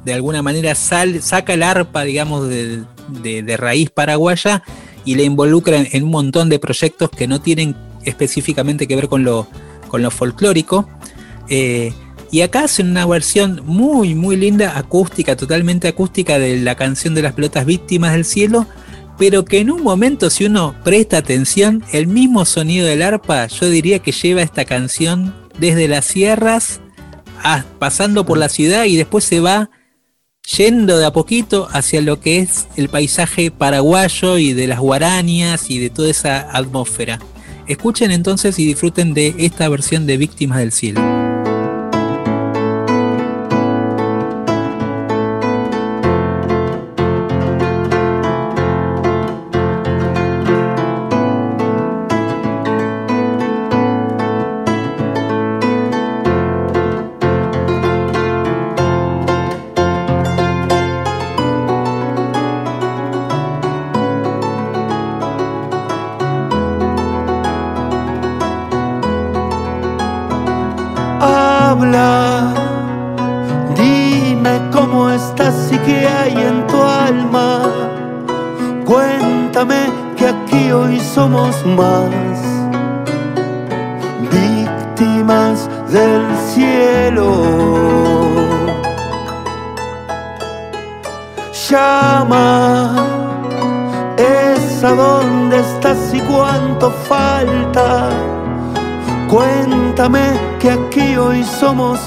de 0.05 0.12
alguna 0.12 0.42
manera 0.42 0.75
saca 0.75 1.55
el 1.55 1.62
arpa, 1.62 2.03
digamos, 2.03 2.49
de, 2.49 2.83
de- 3.22 3.42
de 3.42 3.57
raíz 3.57 3.90
paraguaya 3.90 4.62
y 5.05 5.14
la 5.14 5.22
involucra 5.22 5.77
en, 5.79 5.88
en 5.92 6.03
un 6.05 6.11
montón 6.11 6.49
de 6.49 6.59
proyectos 6.59 7.11
que 7.11 7.27
no 7.29 7.40
tienen 7.40 7.77
específicamente 8.05 8.87
que 8.88 8.96
ver 8.96 9.09
con 9.09 9.22
lo, 9.25 9.46
con 9.88 10.03
lo 10.03 10.11
folclórico. 10.11 10.88
Eh, 11.48 11.92
y 12.30 12.40
acá 12.40 12.64
hacen 12.64 12.90
una 12.90 13.06
versión 13.06 13.62
muy, 13.64 14.14
muy 14.14 14.37
linda, 14.37 14.76
acústica, 14.76 15.37
totalmente 15.37 15.88
acústica 15.88 16.38
de 16.38 16.59
la 16.59 16.74
canción 16.74 17.14
de 17.14 17.22
las 17.22 17.35
pelotas 17.35 17.64
víctimas 17.64 18.12
del 18.12 18.24
cielo, 18.24 18.66
pero 19.18 19.44
que 19.44 19.61
en 19.61 19.70
un 19.70 19.82
momento, 19.82 20.28
si 20.28 20.44
uno 20.44 20.74
presta 20.85 21.18
atención, 21.18 21.85
el 21.92 22.06
mismo 22.06 22.44
sonido 22.44 22.87
del 22.87 23.02
arpa, 23.02 23.46
yo 23.46 23.70
diría 23.70 24.00
que 24.00 24.12
lleva 24.12 24.42
esta 24.42 24.64
canción 24.64 25.35
desde 25.59 25.88
las 25.88 26.04
sierras, 26.04 26.80
pasando 27.78 28.26
por 28.26 28.38
la 28.38 28.48
ciudad 28.48 28.85
y 28.85 28.96
después 28.96 29.24
se 29.24 29.40
va 29.40 29.70
yendo 30.56 30.98
de 30.98 31.06
a 31.06 31.12
poquito 31.12 31.68
hacia 31.72 32.00
lo 32.02 32.20
que 32.20 32.38
es 32.38 32.66
el 32.76 32.88
paisaje 32.88 33.50
paraguayo 33.50 34.38
y 34.38 34.52
de 34.52 34.66
las 34.66 34.80
guarañas 34.80 35.70
y 35.70 35.78
de 35.78 35.90
toda 35.90 36.11
esa 36.11 36.40
atmósfera. 36.56 37.18
Escuchen 37.66 38.11
entonces 38.11 38.59
y 38.59 38.66
disfruten 38.66 39.14
de 39.14 39.35
esta 39.38 39.68
versión 39.68 40.06
de 40.06 40.16
Víctimas 40.16 40.59
del 40.59 40.72
Cielo. 40.72 41.15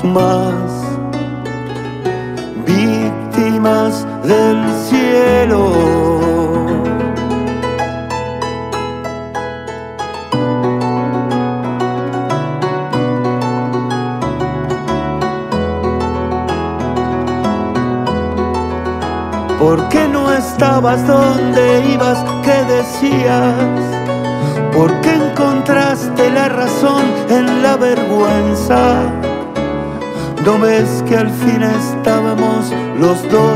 Más 0.03 0.71
víctimas 2.65 4.05
del 4.23 4.63
cielo. 4.87 6.09
¿Por 19.59 19.89
qué 19.89 20.07
no 20.07 20.31
estabas 20.31 21.05
donde 21.05 21.91
ibas? 21.93 22.23
¿Qué 22.43 22.63
decías? 22.73 23.88
Los 32.99 33.23
dos 33.29 33.48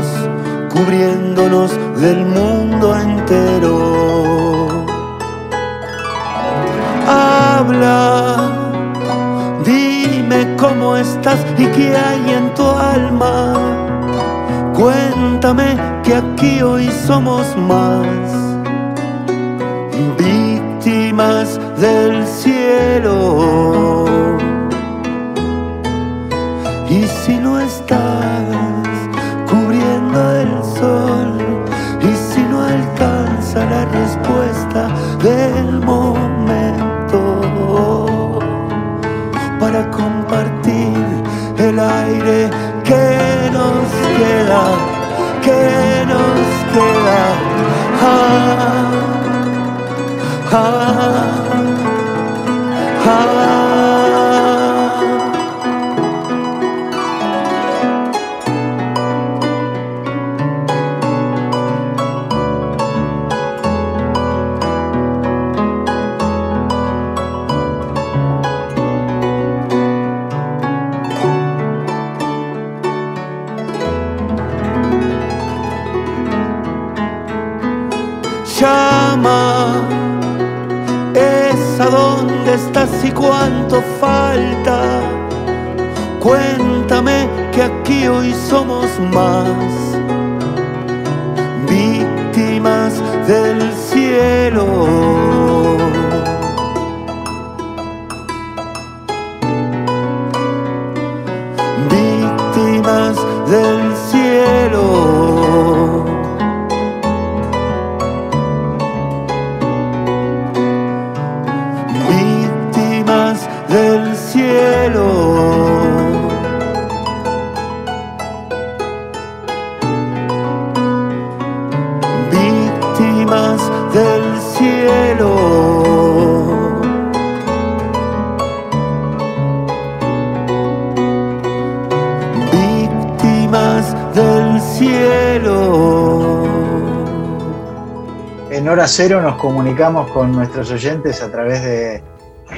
hora 138.84 138.92
cero 138.92 139.22
nos 139.22 139.36
comunicamos 139.36 140.10
con 140.10 140.32
nuestros 140.32 140.70
oyentes 140.70 141.22
a 141.22 141.30
través 141.30 141.62
de 141.62 142.02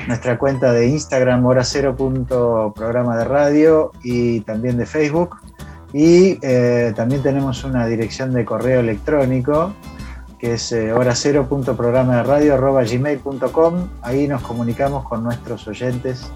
nuestra 0.08 0.36
cuenta 0.36 0.72
de 0.72 0.88
Instagram, 0.88 1.46
hora 1.46 1.62
cero 1.62 1.94
punto 1.94 2.72
programa 2.74 3.16
de 3.16 3.24
radio 3.24 3.92
y 4.02 4.40
también 4.40 4.76
de 4.76 4.86
Facebook. 4.86 5.36
Y 5.92 6.36
eh, 6.42 6.92
también 6.96 7.22
tenemos 7.22 7.62
una 7.62 7.86
dirección 7.86 8.32
de 8.32 8.44
correo 8.44 8.80
electrónico 8.80 9.72
que 10.40 10.54
es 10.54 10.72
eh, 10.72 10.92
hora 10.92 11.14
cero 11.14 11.46
punto 11.48 11.76
programa 11.76 12.16
de 12.16 12.22
radio 12.24 12.54
arroba 12.54 12.82
gmail.com. 12.82 13.86
Ahí 14.02 14.26
nos 14.26 14.42
comunicamos 14.42 15.04
con 15.04 15.22
nuestros 15.22 15.68
oyentes 15.68 16.28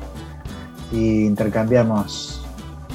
y 0.92 1.24
intercambiamos 1.24 2.46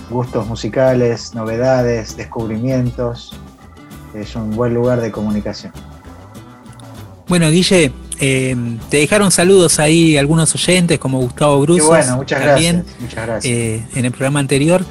gustos 0.09 0.47
musicales, 0.47 1.35
novedades, 1.35 2.15
descubrimientos. 2.15 3.37
Es 4.13 4.33
un 4.37 4.55
buen 4.55 4.73
lugar 4.73 5.01
de 5.01 5.11
comunicación. 5.11 5.73
Bueno, 7.37 7.51
Guille, 7.51 7.91
eh, 8.21 8.55
te 8.89 8.95
dejaron 8.95 9.29
saludos 9.29 9.77
ahí 9.79 10.15
algunos 10.15 10.55
oyentes 10.55 10.97
como 10.99 11.19
Gustavo 11.19 11.57
Qué 11.57 11.61
Bruzos. 11.63 11.87
bueno, 11.89 12.15
muchas 12.15 12.41
también, 12.41 12.77
gracias. 12.77 13.01
Muchas 13.01 13.25
gracias. 13.27 13.53
eh, 13.53 13.83
en 13.93 14.05
el 14.05 14.11
programa 14.11 14.39
anterior. 14.39 14.85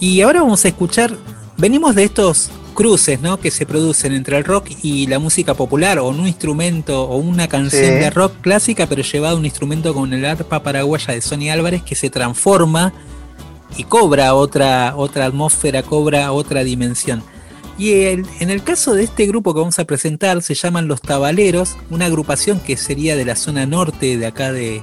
Y 0.00 0.22
ahora 0.22 0.40
vamos 0.40 0.64
a 0.64 0.68
escuchar, 0.68 1.14
venimos 1.58 1.94
de 1.94 2.04
estos 2.04 2.48
cruces 2.72 3.20
¿no? 3.20 3.38
que 3.38 3.50
se 3.50 3.66
producen 3.66 4.14
entre 4.14 4.38
el 4.38 4.44
rock 4.44 4.70
y 4.82 5.08
la 5.08 5.18
música 5.18 5.52
popular, 5.52 5.98
o 5.98 6.08
un 6.08 6.26
instrumento 6.26 7.02
o 7.04 7.16
una 7.18 7.48
canción 7.48 7.84
Sí. 7.84 7.90
de 7.90 8.08
rock 8.08 8.32
clásica, 8.40 8.86
pero 8.86 9.02
llevado 9.02 9.36
a 9.36 9.38
un 9.38 9.44
instrumento 9.44 9.92
con 9.92 10.14
el 10.14 10.24
arpa 10.24 10.62
paraguaya 10.62 11.12
de 11.12 11.20
Sony 11.20 11.50
Álvarez 11.52 11.82
que 11.82 11.94
se 11.94 12.08
transforma 12.08 12.94
y 13.76 13.84
cobra 13.84 14.32
otra, 14.32 14.94
otra 14.96 15.26
atmósfera, 15.26 15.82
cobra 15.82 16.32
otra 16.32 16.64
dimensión. 16.64 17.22
Y 17.80 17.92
el- 18.02 18.26
en 18.40 18.50
el 18.50 18.62
caso 18.62 18.92
de 18.92 19.04
este 19.04 19.26
grupo 19.26 19.54
que 19.54 19.60
vamos 19.60 19.78
a 19.78 19.86
presentar, 19.86 20.42
se 20.42 20.52
llaman 20.54 20.86
Los 20.86 21.00
Tabaleros, 21.00 21.78
una 21.88 22.04
agrupación 22.04 22.60
que 22.60 22.76
sería 22.76 23.16
de 23.16 23.24
la 23.24 23.36
zona 23.36 23.64
norte 23.64 24.18
de 24.18 24.26
acá 24.26 24.52
de, 24.52 24.82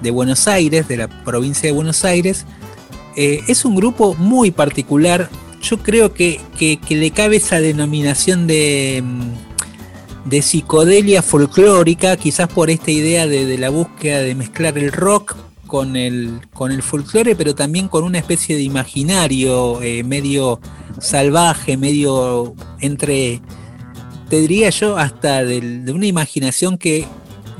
de 0.00 0.10
Buenos 0.12 0.46
Aires, 0.46 0.86
de 0.86 0.96
la 0.96 1.08
provincia 1.24 1.68
de 1.68 1.72
Buenos 1.72 2.04
Aires. 2.04 2.46
Eh, 3.16 3.40
es 3.48 3.64
un 3.64 3.74
grupo 3.74 4.14
muy 4.14 4.52
particular. 4.52 5.28
Yo 5.60 5.78
creo 5.82 6.14
que, 6.14 6.40
que- 6.56 6.76
que 6.78 6.94
le 6.94 7.10
cabe 7.10 7.38
esa 7.38 7.58
denominación 7.60 8.46
de, 8.46 9.02
mm, 9.04 10.28
de 10.30 10.40
psicodelia 10.40 11.22
folclórica, 11.22 12.16
quizás 12.16 12.46
por 12.48 12.70
esta 12.70 12.92
idea 12.92 13.26
de, 13.26 13.44
de 13.44 13.58
la 13.58 13.70
búsqueda 13.70 14.20
de 14.20 14.36
mezclar 14.36 14.78
el 14.78 14.92
rock 14.92 15.34
con 15.66 15.96
el, 15.96 16.40
con 16.54 16.72
el 16.72 16.82
folclore, 16.82 17.36
pero 17.36 17.54
también 17.54 17.88
con 17.88 18.04
una 18.04 18.18
especie 18.18 18.56
de 18.56 18.62
imaginario 18.62 19.82
eh, 19.82 20.02
medio 20.04 20.60
salvaje, 21.00 21.76
medio 21.76 22.54
entre, 22.80 23.40
te 24.28 24.40
diría 24.40 24.70
yo, 24.70 24.96
hasta 24.96 25.44
de 25.44 25.92
una 25.92 26.06
imaginación 26.06 26.78
que, 26.78 27.06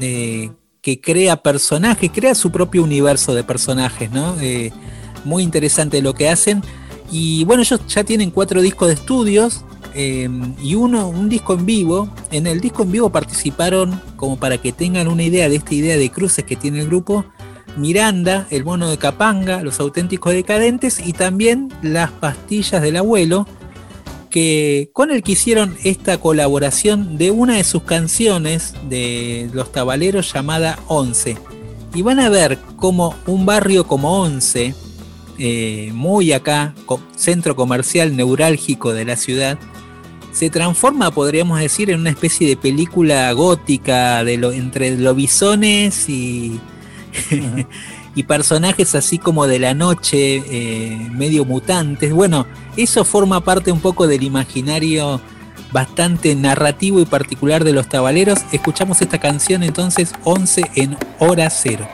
eh, 0.00 0.50
que 0.80 1.00
crea 1.00 1.36
personajes, 1.42 2.10
crea 2.12 2.34
su 2.34 2.50
propio 2.50 2.82
universo 2.82 3.34
de 3.34 3.44
personajes, 3.44 4.10
¿no? 4.10 4.36
Eh, 4.40 4.72
muy 5.24 5.42
interesante 5.42 6.00
lo 6.00 6.14
que 6.14 6.28
hacen. 6.28 6.62
Y 7.10 7.44
bueno, 7.44 7.62
ellos 7.62 7.80
ya 7.88 8.04
tienen 8.04 8.30
cuatro 8.30 8.62
discos 8.62 8.88
de 8.88 8.94
estudios. 8.94 9.64
y 9.94 10.74
uno, 10.74 11.08
un 11.08 11.28
disco 11.30 11.54
en 11.54 11.64
vivo. 11.64 12.08
En 12.30 12.46
el 12.46 12.60
disco 12.60 12.82
en 12.82 12.92
vivo 12.92 13.10
participaron, 13.10 14.00
como 14.16 14.36
para 14.36 14.58
que 14.58 14.70
tengan 14.72 15.08
una 15.08 15.22
idea 15.22 15.48
de 15.48 15.56
esta 15.56 15.74
idea 15.74 15.96
de 15.96 16.10
cruces 16.10 16.44
que 16.44 16.54
tiene 16.54 16.80
el 16.80 16.86
grupo, 16.86 17.24
Miranda, 17.76 18.46
el 18.50 18.64
mono 18.64 18.88
de 18.88 18.98
Capanga, 18.98 19.62
los 19.62 19.80
auténticos 19.80 20.32
decadentes 20.32 21.00
y 21.04 21.12
también 21.12 21.72
las 21.82 22.10
pastillas 22.10 22.82
del 22.82 22.96
abuelo, 22.96 23.46
que 24.30 24.90
con 24.92 25.10
el 25.10 25.22
que 25.22 25.32
hicieron 25.32 25.76
esta 25.84 26.18
colaboración 26.18 27.18
de 27.18 27.30
una 27.30 27.56
de 27.56 27.64
sus 27.64 27.82
canciones 27.82 28.74
de 28.88 29.50
los 29.52 29.72
tabaleros 29.72 30.32
llamada 30.32 30.78
Once. 30.88 31.36
Y 31.94 32.02
van 32.02 32.20
a 32.20 32.28
ver 32.28 32.58
cómo 32.76 33.14
un 33.26 33.46
barrio 33.46 33.86
como 33.86 34.20
Once, 34.20 34.74
eh, 35.38 35.90
muy 35.94 36.32
acá, 36.32 36.74
centro 37.14 37.56
comercial 37.56 38.16
neurálgico 38.16 38.92
de 38.92 39.04
la 39.04 39.16
ciudad, 39.16 39.58
se 40.32 40.50
transforma, 40.50 41.10
podríamos 41.10 41.60
decir, 41.60 41.90
en 41.90 42.00
una 42.00 42.10
especie 42.10 42.46
de 42.46 42.58
película 42.58 43.32
gótica 43.32 44.22
de 44.22 44.36
lo, 44.36 44.52
entre 44.52 44.94
lobisones 44.98 46.10
y, 46.10 46.60
y 48.14 48.22
personajes 48.22 48.94
así 48.94 49.18
como 49.18 49.46
de 49.46 49.58
la 49.58 49.74
noche, 49.74 50.42
eh, 50.46 51.08
medio 51.10 51.44
mutantes. 51.44 52.12
Bueno, 52.12 52.46
eso 52.76 53.04
forma 53.04 53.42
parte 53.42 53.72
un 53.72 53.80
poco 53.80 54.06
del 54.06 54.22
imaginario 54.22 55.20
bastante 55.72 56.34
narrativo 56.34 57.00
y 57.00 57.04
particular 57.04 57.64
de 57.64 57.72
los 57.72 57.88
tabaleros. 57.88 58.40
Escuchamos 58.52 59.02
esta 59.02 59.18
canción 59.18 59.62
entonces 59.62 60.14
11 60.24 60.62
en 60.74 60.96
hora 61.18 61.50
cero. 61.50 61.86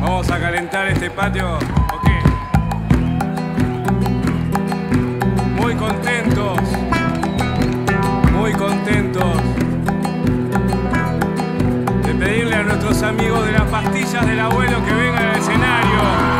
Vamos 0.00 0.30
a 0.30 0.38
calentar 0.38 0.88
este 0.88 1.10
patio. 1.10 1.58
Muy 5.70 5.78
contentos. 5.78 6.58
Muy 8.32 8.52
contentos. 8.54 9.24
De 12.04 12.12
pedirle 12.12 12.56
a 12.56 12.62
nuestros 12.64 13.00
amigos 13.04 13.46
de 13.46 13.52
las 13.52 13.70
pastillas 13.70 14.26
del 14.26 14.40
abuelo 14.40 14.84
que 14.84 14.92
vengan 14.92 15.28
al 15.28 15.36
escenario. 15.36 16.39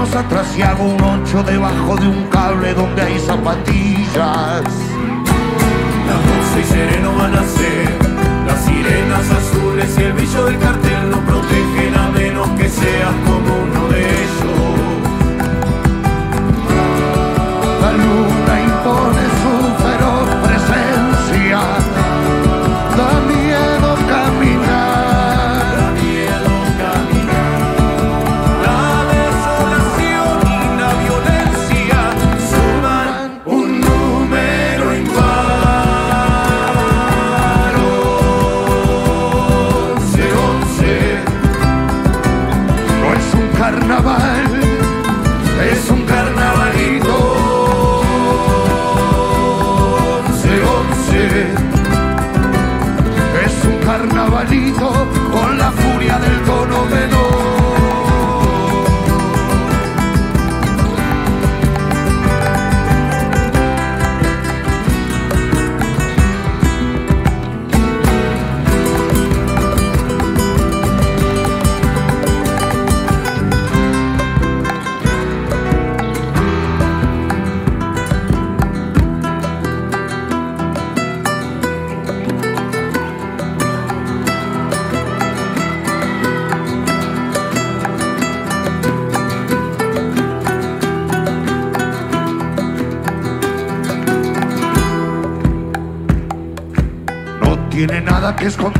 Manos 0.00 0.16
atrás 0.16 0.56
y 0.56 0.62
hago 0.62 0.84
un 0.84 1.02
ocho 1.02 1.42
debajo 1.42 1.96
de 1.96 2.08
un 2.08 2.24
cable 2.28 2.72
donde 2.72 3.02
hay 3.02 3.18
zapatillas. 3.18 4.89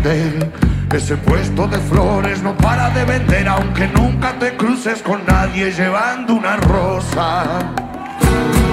Ese 0.02 1.14
puesto 1.18 1.66
de 1.66 1.78
flores 1.78 2.42
no 2.42 2.56
para 2.56 2.88
de 2.88 3.04
vender, 3.04 3.46
aunque 3.46 3.86
nunca 3.88 4.32
te 4.38 4.56
cruces 4.56 5.02
con 5.02 5.20
nadie 5.26 5.70
llevando 5.72 6.34
una 6.34 6.56
rosa. 6.56 7.44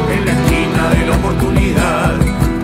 En 0.09 0.25
la 0.25 0.31
esquina 0.31 0.89
de 0.89 1.05
la 1.05 1.15
oportunidad 1.17 2.15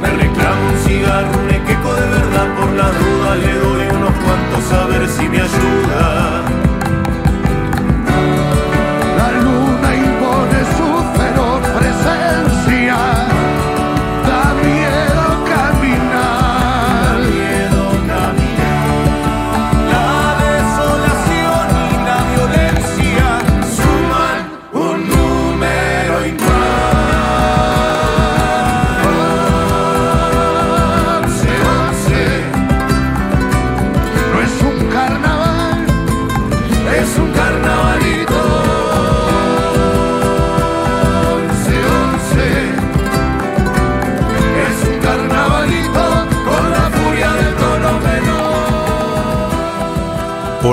Me 0.01 0.09
reclamo 0.11 0.69
un 0.69 0.77
cigarro, 0.87 1.39
un 1.43 1.49
equeco 1.49 1.93
de 1.93 2.07
verdad. 2.07 2.55
Por 2.57 2.71
la 2.71 2.89
duda 2.89 3.35
le 3.35 3.53
doy 3.53 3.97
unos 3.97 4.13
cuantos 4.23 4.71
a 4.71 4.85
ver 4.87 5.09
si 5.09 5.27
me 5.27 5.41
ayuda 5.41 6.42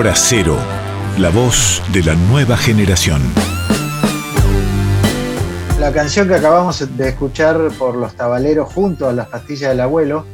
Hora 0.01 0.15
Cero, 0.17 0.57
la 1.19 1.29
voz 1.29 1.83
de 1.93 2.03
la 2.03 2.15
nueva 2.15 2.57
generación. 2.57 3.21
La 5.79 5.93
canción 5.93 6.27
que 6.27 6.37
acabamos 6.37 6.97
de 6.97 7.11
escuchar 7.11 7.69
por 7.79 7.97
los 7.97 8.15
tabaleros 8.15 8.73
junto 8.73 9.11
a 9.11 9.13
las 9.13 9.29
pastillas 9.29 9.73
del 9.73 9.81
abuelo, 9.81 10.25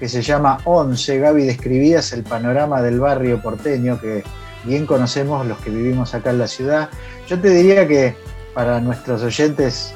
que 0.00 0.08
se 0.08 0.22
llama 0.22 0.58
Once, 0.64 1.20
Gaby 1.20 1.44
describías 1.44 2.12
el 2.12 2.24
panorama 2.24 2.82
del 2.82 2.98
barrio 2.98 3.40
porteño 3.40 4.00
que 4.00 4.24
bien 4.64 4.86
conocemos 4.86 5.46
los 5.46 5.58
que 5.58 5.70
vivimos 5.70 6.16
acá 6.16 6.30
en 6.30 6.38
la 6.38 6.48
ciudad. 6.48 6.88
Yo 7.28 7.38
te 7.38 7.50
diría 7.50 7.86
que 7.86 8.16
para 8.54 8.80
nuestros 8.80 9.22
oyentes 9.22 9.94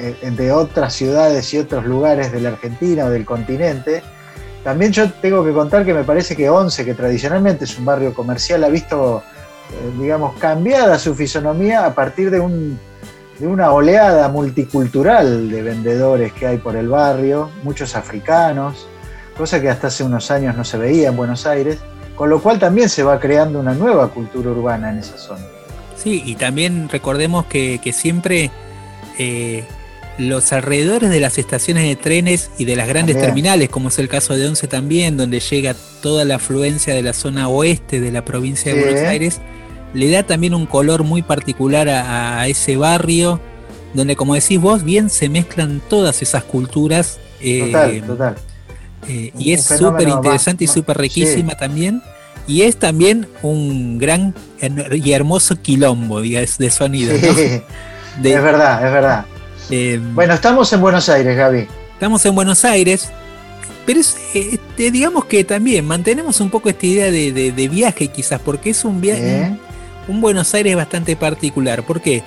eh, 0.00 0.28
de 0.28 0.50
otras 0.50 0.92
ciudades 0.92 1.54
y 1.54 1.58
otros 1.58 1.86
lugares 1.86 2.32
de 2.32 2.40
la 2.40 2.48
Argentina 2.48 3.04
o 3.04 3.10
del 3.10 3.24
continente, 3.24 4.02
también 4.66 4.90
yo 4.90 5.08
tengo 5.12 5.44
que 5.44 5.52
contar 5.52 5.84
que 5.84 5.94
me 5.94 6.02
parece 6.02 6.34
que 6.34 6.50
Once, 6.50 6.84
que 6.84 6.92
tradicionalmente 6.92 7.66
es 7.66 7.78
un 7.78 7.84
barrio 7.84 8.12
comercial, 8.12 8.64
ha 8.64 8.68
visto, 8.68 9.22
eh, 9.70 9.92
digamos, 10.00 10.36
cambiada 10.40 10.98
su 10.98 11.14
fisonomía 11.14 11.86
a 11.86 11.94
partir 11.94 12.32
de 12.32 12.40
un 12.40 12.76
de 13.38 13.46
una 13.46 13.70
oleada 13.70 14.26
multicultural 14.28 15.52
de 15.52 15.62
vendedores 15.62 16.32
que 16.32 16.48
hay 16.48 16.56
por 16.56 16.74
el 16.74 16.88
barrio, 16.88 17.48
muchos 17.62 17.94
africanos, 17.94 18.88
cosa 19.38 19.60
que 19.60 19.70
hasta 19.70 19.86
hace 19.86 20.02
unos 20.02 20.32
años 20.32 20.56
no 20.56 20.64
se 20.64 20.78
veía 20.78 21.10
en 21.10 21.16
Buenos 21.16 21.46
Aires, 21.46 21.78
con 22.16 22.28
lo 22.28 22.42
cual 22.42 22.58
también 22.58 22.88
se 22.88 23.04
va 23.04 23.20
creando 23.20 23.60
una 23.60 23.72
nueva 23.72 24.08
cultura 24.08 24.50
urbana 24.50 24.90
en 24.90 24.98
esa 24.98 25.16
zona. 25.16 25.44
Sí, 25.94 26.24
y 26.26 26.34
también 26.34 26.88
recordemos 26.88 27.46
que, 27.46 27.78
siempre 27.92 28.50
eh, 29.16 29.64
los 30.18 30.52
alrededores 30.52 31.10
de 31.10 31.20
las 31.20 31.36
estaciones 31.38 31.84
de 31.84 31.96
trenes 31.96 32.50
y 32.58 32.64
de 32.64 32.74
las 32.76 32.88
grandes 32.88 33.14
También. 33.16 33.26
terminales, 33.34 33.68
como 33.68 33.88
es 33.88 33.98
el 33.98 34.08
caso 34.08 34.34
de 34.36 34.46
Once 34.48 34.66
también, 34.66 35.16
donde 35.16 35.40
llega 35.40 35.74
toda 36.02 36.24
la 36.24 36.36
afluencia 36.36 36.94
de 36.94 37.02
la 37.02 37.12
zona 37.12 37.48
oeste 37.48 38.00
de 38.00 38.10
la 38.12 38.24
provincia 38.24 38.72
de. 38.74 38.80
Buenos 38.82 39.00
Aires, 39.02 39.40
le 39.94 40.10
da 40.10 40.22
también 40.22 40.54
un 40.54 40.66
color 40.66 41.04
muy 41.04 41.22
particular 41.22 41.88
a, 41.88 42.40
a 42.40 42.48
ese 42.48 42.76
barrio, 42.76 43.40
donde 43.94 44.16
como 44.16 44.34
decís 44.34 44.60
vos, 44.60 44.84
bien 44.84 45.10
se 45.10 45.28
mezclan 45.28 45.80
todas 45.88 46.22
esas 46.22 46.44
culturas. 46.44 47.18
eh, 47.40 47.60
Total, 47.66 48.02
total. 48.06 48.34
eh, 49.08 49.32
y 49.38 49.52
es 49.52 49.64
súper 49.64 50.08
interesante 50.08 50.64
y 50.64 50.66
súper 50.66 50.96
riquísima 50.98 51.54
también. 51.56 52.02
Y 52.48 52.62
es 52.62 52.76
también 52.76 53.26
un 53.42 53.98
gran 53.98 54.32
y 54.92 55.12
hermoso 55.12 55.60
quilombo 55.60 56.20
digamos, 56.20 56.56
de 56.58 56.70
sonido. 56.70 57.12
¿no? 57.12 57.34
Sí, 57.34 57.60
De- 58.22 58.34
es 58.34 58.42
verdad, 58.42 58.86
es 58.86 58.92
verdad. 58.92 59.26
Eh, 59.70 60.00
Bueno, 60.14 60.34
estamos 60.34 60.72
en 60.72 60.80
Buenos 60.80 61.08
Aires, 61.08 61.36
Gaby. 61.36 61.66
Estamos 61.94 62.24
en 62.26 62.34
Buenos 62.34 62.64
Aires, 62.64 63.08
pero 63.86 64.00
es, 64.00 64.16
eh, 64.34 64.58
digamos 64.90 65.24
que 65.24 65.44
también 65.44 65.84
mantenemos 65.86 66.40
un 66.40 66.50
poco 66.50 66.68
esta 66.68 66.86
idea 66.86 67.10
de, 67.10 67.32
de- 67.32 67.52
de 67.52 67.68
viaje 67.68 68.08
quizás, 68.08 68.40
porque 68.40 68.70
es 68.70 68.84
un 68.84 69.00
viaje, 69.00 69.42
¿eh? 69.42 69.56
un 70.08 70.20
Buenos 70.20 70.52
Aires 70.54 70.76
bastante 70.76 71.16
particular. 71.16 71.82
porque 71.84 72.22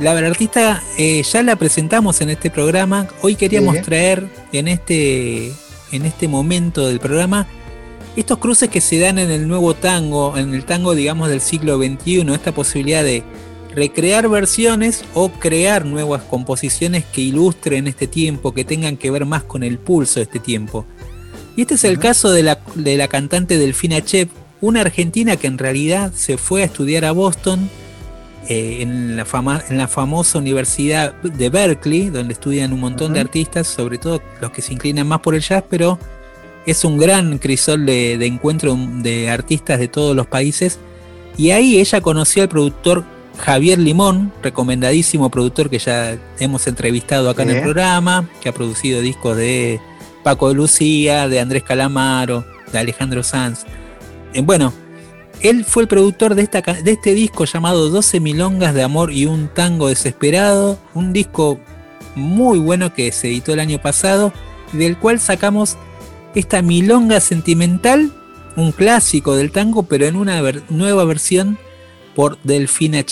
La 0.00 0.10
artista 0.12 0.82
eh, 0.98 1.22
ya 1.22 1.42
la 1.42 1.54
presentamos 1.56 2.20
en 2.20 2.30
este 2.30 2.50
programa. 2.50 3.06
Hoy 3.22 3.36
queríamos 3.36 3.76
Sí. 3.76 3.82
traer 3.82 4.26
en 4.52 4.66
este, 4.68 5.52
en 5.92 6.04
este 6.04 6.26
momento 6.28 6.86
del 6.88 6.98
programa 6.98 7.46
estos 8.16 8.38
cruces 8.38 8.68
que 8.68 8.80
se 8.80 8.98
dan 9.00 9.18
en 9.18 9.30
el 9.30 9.46
nuevo 9.48 9.74
tango, 9.74 10.36
en 10.38 10.54
el 10.54 10.64
tango 10.64 10.94
digamos 10.94 11.28
del 11.28 11.40
siglo 11.40 11.76
XXI, 11.78 12.32
esta 12.32 12.52
posibilidad 12.52 13.02
de 13.04 13.22
recrear 13.74 14.28
versiones 14.28 15.04
o 15.14 15.30
crear 15.30 15.84
nuevas 15.84 16.22
composiciones 16.22 17.04
que 17.04 17.20
ilustren 17.20 17.86
este 17.86 18.06
tiempo, 18.06 18.54
que 18.54 18.64
tengan 18.64 18.96
que 18.96 19.10
ver 19.10 19.26
más 19.26 19.42
con 19.42 19.62
el 19.62 19.78
pulso 19.78 20.20
de 20.20 20.24
este 20.24 20.38
tiempo. 20.38 20.86
Y 21.56 21.62
este 21.62 21.74
es 21.74 21.84
el 21.84 21.98
caso 21.98 22.30
de 22.32 22.42
la, 22.42 22.60
de 22.74 22.96
la 22.96 23.08
cantante 23.08 23.58
Delfina 23.58 24.00
Chep, 24.00 24.28
una 24.60 24.80
argentina 24.80 25.36
que 25.36 25.46
en 25.46 25.58
realidad 25.58 26.12
se 26.14 26.36
fue 26.36 26.62
a 26.62 26.66
estudiar 26.66 27.04
a 27.04 27.12
Boston, 27.12 27.68
eh, 28.48 28.78
en, 28.80 29.16
la 29.16 29.24
fama- 29.24 29.62
en 29.68 29.78
la 29.78 29.88
famosa 29.88 30.38
Universidad 30.38 31.14
de 31.22 31.48
Berkeley, 31.48 32.10
donde 32.10 32.34
estudian 32.34 32.72
un 32.72 32.80
montón 32.80 33.12
de 33.12 33.20
artistas, 33.20 33.66
sobre 33.66 33.98
todo 33.98 34.22
los 34.40 34.50
que 34.50 34.62
se 34.62 34.72
inclinan 34.72 35.06
más 35.06 35.20
por 35.20 35.34
el 35.34 35.40
jazz, 35.40 35.64
pero 35.68 35.98
es 36.66 36.84
un 36.84 36.98
gran 36.98 37.38
crisol 37.38 37.86
de, 37.86 38.18
de 38.18 38.26
encuentro 38.26 38.76
de 38.78 39.30
artistas 39.30 39.78
de 39.78 39.88
todos 39.88 40.14
los 40.14 40.26
países. 40.26 40.78
Y 41.36 41.50
ahí 41.50 41.78
ella 41.80 42.00
conoció 42.00 42.42
al 42.42 42.48
productor 42.48 43.04
Javier 43.38 43.78
Limón, 43.78 44.32
recomendadísimo 44.42 45.30
productor 45.30 45.68
que 45.70 45.78
ya 45.78 46.16
hemos 46.38 46.66
entrevistado 46.66 47.28
acá 47.30 47.42
en 47.42 47.50
el 47.50 47.62
programa, 47.62 48.28
que 48.40 48.48
ha 48.48 48.52
producido 48.54 49.00
discos 49.00 49.36
de 49.36 49.80
Paco 50.22 50.48
de 50.48 50.54
Lucía, 50.54 51.28
de 51.28 51.40
Andrés 51.40 51.62
Calamaro, 51.62 52.44
de 52.72 52.78
Alejandro 52.78 53.22
Sanz. 53.22 53.64
Eh, 54.32 54.40
bueno, 54.42 54.72
él 55.40 55.64
fue 55.64 55.82
el 55.82 55.88
productor 55.88 56.34
de, 56.36 56.42
esta, 56.42 56.62
ca- 56.62 56.80
de 56.80 56.92
este 56.92 57.12
disco 57.12 57.44
llamado 57.44 57.90
12 57.90 58.20
milongas 58.20 58.72
de 58.72 58.82
amor 58.82 59.12
y 59.12 59.26
un 59.26 59.48
tango 59.48 59.88
desesperado, 59.88 60.78
un 60.94 61.12
disco 61.12 61.58
muy 62.14 62.58
bueno 62.58 62.94
que 62.94 63.10
se 63.12 63.28
editó 63.28 63.52
el 63.52 63.60
año 63.60 63.80
pasado, 63.80 64.32
del 64.72 64.96
cual 64.96 65.18
sacamos 65.20 65.76
esta 66.34 66.62
milonga 66.62 67.20
sentimental, 67.20 68.12
un 68.56 68.70
clásico 68.72 69.34
del 69.36 69.50
tango, 69.50 69.82
pero 69.82 70.06
en 70.06 70.14
una 70.16 70.40
ver- 70.40 70.62
nueva 70.70 71.04
versión 71.04 71.58
por 72.14 72.38
Delfina 72.42 73.04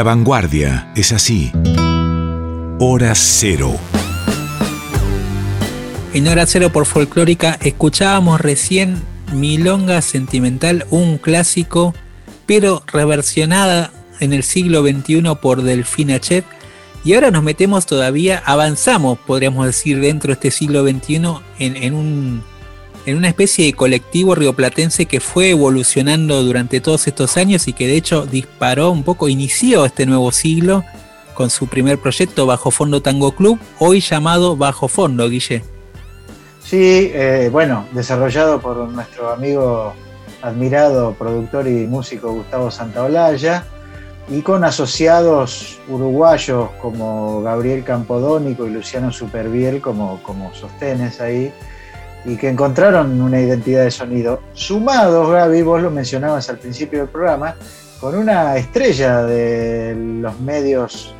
La 0.00 0.04
vanguardia 0.04 0.90
es 0.96 1.12
así. 1.12 1.52
Hora 2.78 3.14
cero. 3.14 3.76
En 6.14 6.26
Hora 6.26 6.46
Cero 6.46 6.70
por 6.72 6.86
Folclórica 6.86 7.58
escuchábamos 7.60 8.40
recién 8.40 9.02
Milonga 9.34 10.00
Sentimental, 10.00 10.86
un 10.88 11.18
clásico, 11.18 11.94
pero 12.46 12.82
reversionada 12.86 13.92
en 14.20 14.32
el 14.32 14.42
siglo 14.42 14.80
XXI 14.80 15.22
por 15.42 15.60
Delfina 15.60 16.18
Chet. 16.18 16.46
Y 17.04 17.12
ahora 17.12 17.30
nos 17.30 17.42
metemos 17.42 17.84
todavía, 17.84 18.42
avanzamos, 18.46 19.18
podríamos 19.18 19.66
decir, 19.66 20.00
dentro 20.00 20.28
de 20.28 20.32
este 20.32 20.50
siglo 20.50 20.82
XXI 20.82 21.16
en, 21.58 21.76
en 21.76 21.92
un, 21.92 22.42
en 23.10 23.16
una 23.16 23.28
especie 23.28 23.66
de 23.66 23.72
colectivo 23.72 24.36
rioplatense 24.36 25.06
que 25.06 25.18
fue 25.18 25.50
evolucionando 25.50 26.42
durante 26.44 26.80
todos 26.80 27.08
estos 27.08 27.36
años 27.36 27.66
y 27.66 27.72
que 27.72 27.88
de 27.88 27.96
hecho 27.96 28.24
disparó 28.24 28.90
un 28.90 29.02
poco, 29.02 29.28
inició 29.28 29.84
este 29.84 30.06
nuevo 30.06 30.30
siglo 30.30 30.84
con 31.34 31.50
su 31.50 31.66
primer 31.66 31.98
proyecto 31.98 32.46
Bajo 32.46 32.70
Fondo 32.70 33.02
Tango 33.02 33.32
Club, 33.32 33.58
hoy 33.78 34.00
llamado 34.00 34.56
Bajo 34.56 34.86
Fondo, 34.86 35.28
Guille. 35.28 35.64
Sí, 36.62 37.10
eh, 37.12 37.48
bueno, 37.50 37.84
desarrollado 37.92 38.60
por 38.60 38.76
nuestro 38.76 39.30
amigo 39.30 39.92
admirado 40.40 41.14
productor 41.14 41.66
y 41.66 41.86
músico 41.88 42.32
Gustavo 42.32 42.70
Santaolalla 42.70 43.64
y 44.28 44.42
con 44.42 44.62
asociados 44.62 45.80
uruguayos 45.88 46.70
como 46.80 47.42
Gabriel 47.42 47.82
Campodónico 47.82 48.68
y 48.68 48.70
Luciano 48.70 49.10
Superviel 49.10 49.80
como, 49.80 50.22
como 50.22 50.54
sostenes 50.54 51.20
ahí 51.20 51.52
y 52.24 52.36
que 52.36 52.48
encontraron 52.48 53.20
una 53.20 53.40
identidad 53.40 53.84
de 53.84 53.90
sonido. 53.90 54.40
Sumados, 54.52 55.30
Gaby, 55.30 55.62
vos 55.62 55.82
lo 55.82 55.90
mencionabas 55.90 56.48
al 56.50 56.58
principio 56.58 57.00
del 57.00 57.08
programa, 57.08 57.56
con 58.00 58.14
una 58.14 58.56
estrella 58.56 59.22
de 59.22 59.94
los 59.94 60.40
medios, 60.40 61.14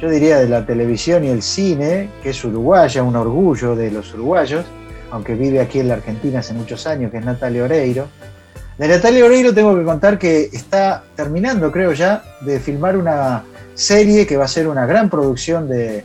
yo 0.00 0.10
diría 0.10 0.38
de 0.38 0.48
la 0.48 0.64
televisión 0.64 1.24
y 1.24 1.28
el 1.28 1.42
cine, 1.42 2.10
que 2.22 2.30
es 2.30 2.44
uruguaya, 2.44 3.02
un 3.02 3.16
orgullo 3.16 3.74
de 3.74 3.90
los 3.90 4.12
uruguayos, 4.14 4.64
aunque 5.10 5.34
vive 5.34 5.60
aquí 5.60 5.80
en 5.80 5.88
la 5.88 5.94
Argentina 5.94 6.40
hace 6.40 6.52
muchos 6.54 6.86
años, 6.86 7.10
que 7.10 7.18
es 7.18 7.24
Natalia 7.24 7.64
Oreiro. 7.64 8.08
De 8.76 8.86
Natalia 8.86 9.24
Oreiro 9.24 9.54
tengo 9.54 9.74
que 9.74 9.84
contar 9.84 10.18
que 10.18 10.50
está 10.52 11.02
terminando, 11.16 11.72
creo 11.72 11.92
ya, 11.92 12.22
de 12.42 12.60
filmar 12.60 12.96
una 12.96 13.42
serie 13.74 14.26
que 14.26 14.36
va 14.36 14.44
a 14.44 14.48
ser 14.48 14.68
una 14.68 14.86
gran 14.86 15.08
producción 15.08 15.68
de, 15.68 16.04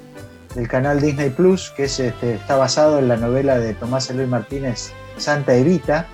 del 0.56 0.68
canal 0.68 1.02
Disney 1.02 1.30
Plus, 1.30 1.72
que 1.76 1.86
es, 1.86 2.00
este, 2.00 2.36
está 2.36 2.56
basado 2.56 3.00
en 3.00 3.08
la 3.08 3.18
novela 3.18 3.60
de 3.60 3.74
Tomás 3.74 4.10
Eloy 4.10 4.28
Martínez, 4.28 4.92
Santa 5.18 5.56
Evita, 5.56 6.08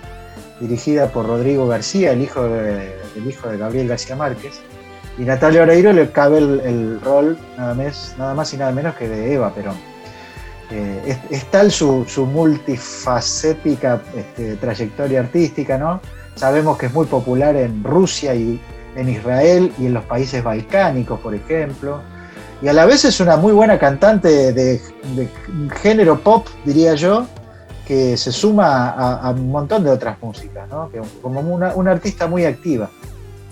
dirigida 0.60 1.08
por 1.08 1.28
Rodrigo 1.28 1.68
García, 1.68 2.12
el 2.12 2.22
hijo 2.22 2.44
de, 2.44 2.96
hijo 3.28 3.50
de 3.50 3.58
Gabriel 3.58 3.88
García 3.88 4.16
Márquez. 4.16 4.62
Y 5.18 5.24
Natalia 5.24 5.64
Oreiro 5.64 5.92
le 5.92 6.10
cabe 6.12 6.38
el, 6.38 7.00
rol 7.02 7.38
nada 7.58 7.74
más, 7.74 8.16
nada 8.18 8.34
más 8.34 8.54
y 8.54 8.58
nada 8.58 8.72
menos 8.72 8.96
que 8.96 9.10
de 9.10 9.34
Eva 9.34 9.54
Perón. 9.54 9.76
Eh, 10.72 11.02
es, 11.08 11.18
es, 11.32 11.46
tal 11.52 11.72
su, 11.72 12.06
su 12.08 12.26
multifacética 12.26 14.02
este, 14.16 14.56
trayectoria 14.56 15.22
artística, 15.22 15.78
¿no? 15.78 16.00
Sabemos 16.36 16.78
que 16.78 16.86
es 16.86 16.94
muy 16.94 17.08
popular 17.08 17.56
en 17.56 17.84
Rusia 17.84 18.36
y 18.36 18.62
en 18.96 19.10
Israel 19.10 19.74
y 19.80 19.88
en 19.88 19.94
los 19.94 20.06
países 20.06 20.44
balcánicos, 20.44 21.20
por 21.20 21.34
ejemplo 21.36 22.02
y 22.62 22.68
a 22.68 22.74
la 22.74 22.86
vez 22.86 23.06
es 23.06 23.20
una 23.20 23.38
muy 23.38 23.54
buena 23.54 23.80
cantante 23.80 24.54
de, 24.54 24.82
de 25.16 25.30
género 25.82 26.20
pop, 26.20 26.48
diría 26.66 26.96
yo, 26.96 27.26
que 27.88 28.18
se 28.18 28.32
suma 28.32 28.90
a, 28.90 29.16
a 29.16 29.32
un 29.32 29.50
montón 29.50 29.84
de 29.84 29.90
otras 29.90 30.22
músicas, 30.22 30.70
¿no? 30.70 30.92
que, 30.92 31.02
como 31.22 31.40
una, 31.40 31.74
una, 31.74 31.92
artista 31.92 32.28
muy 32.28 32.46
activa. 32.46 32.90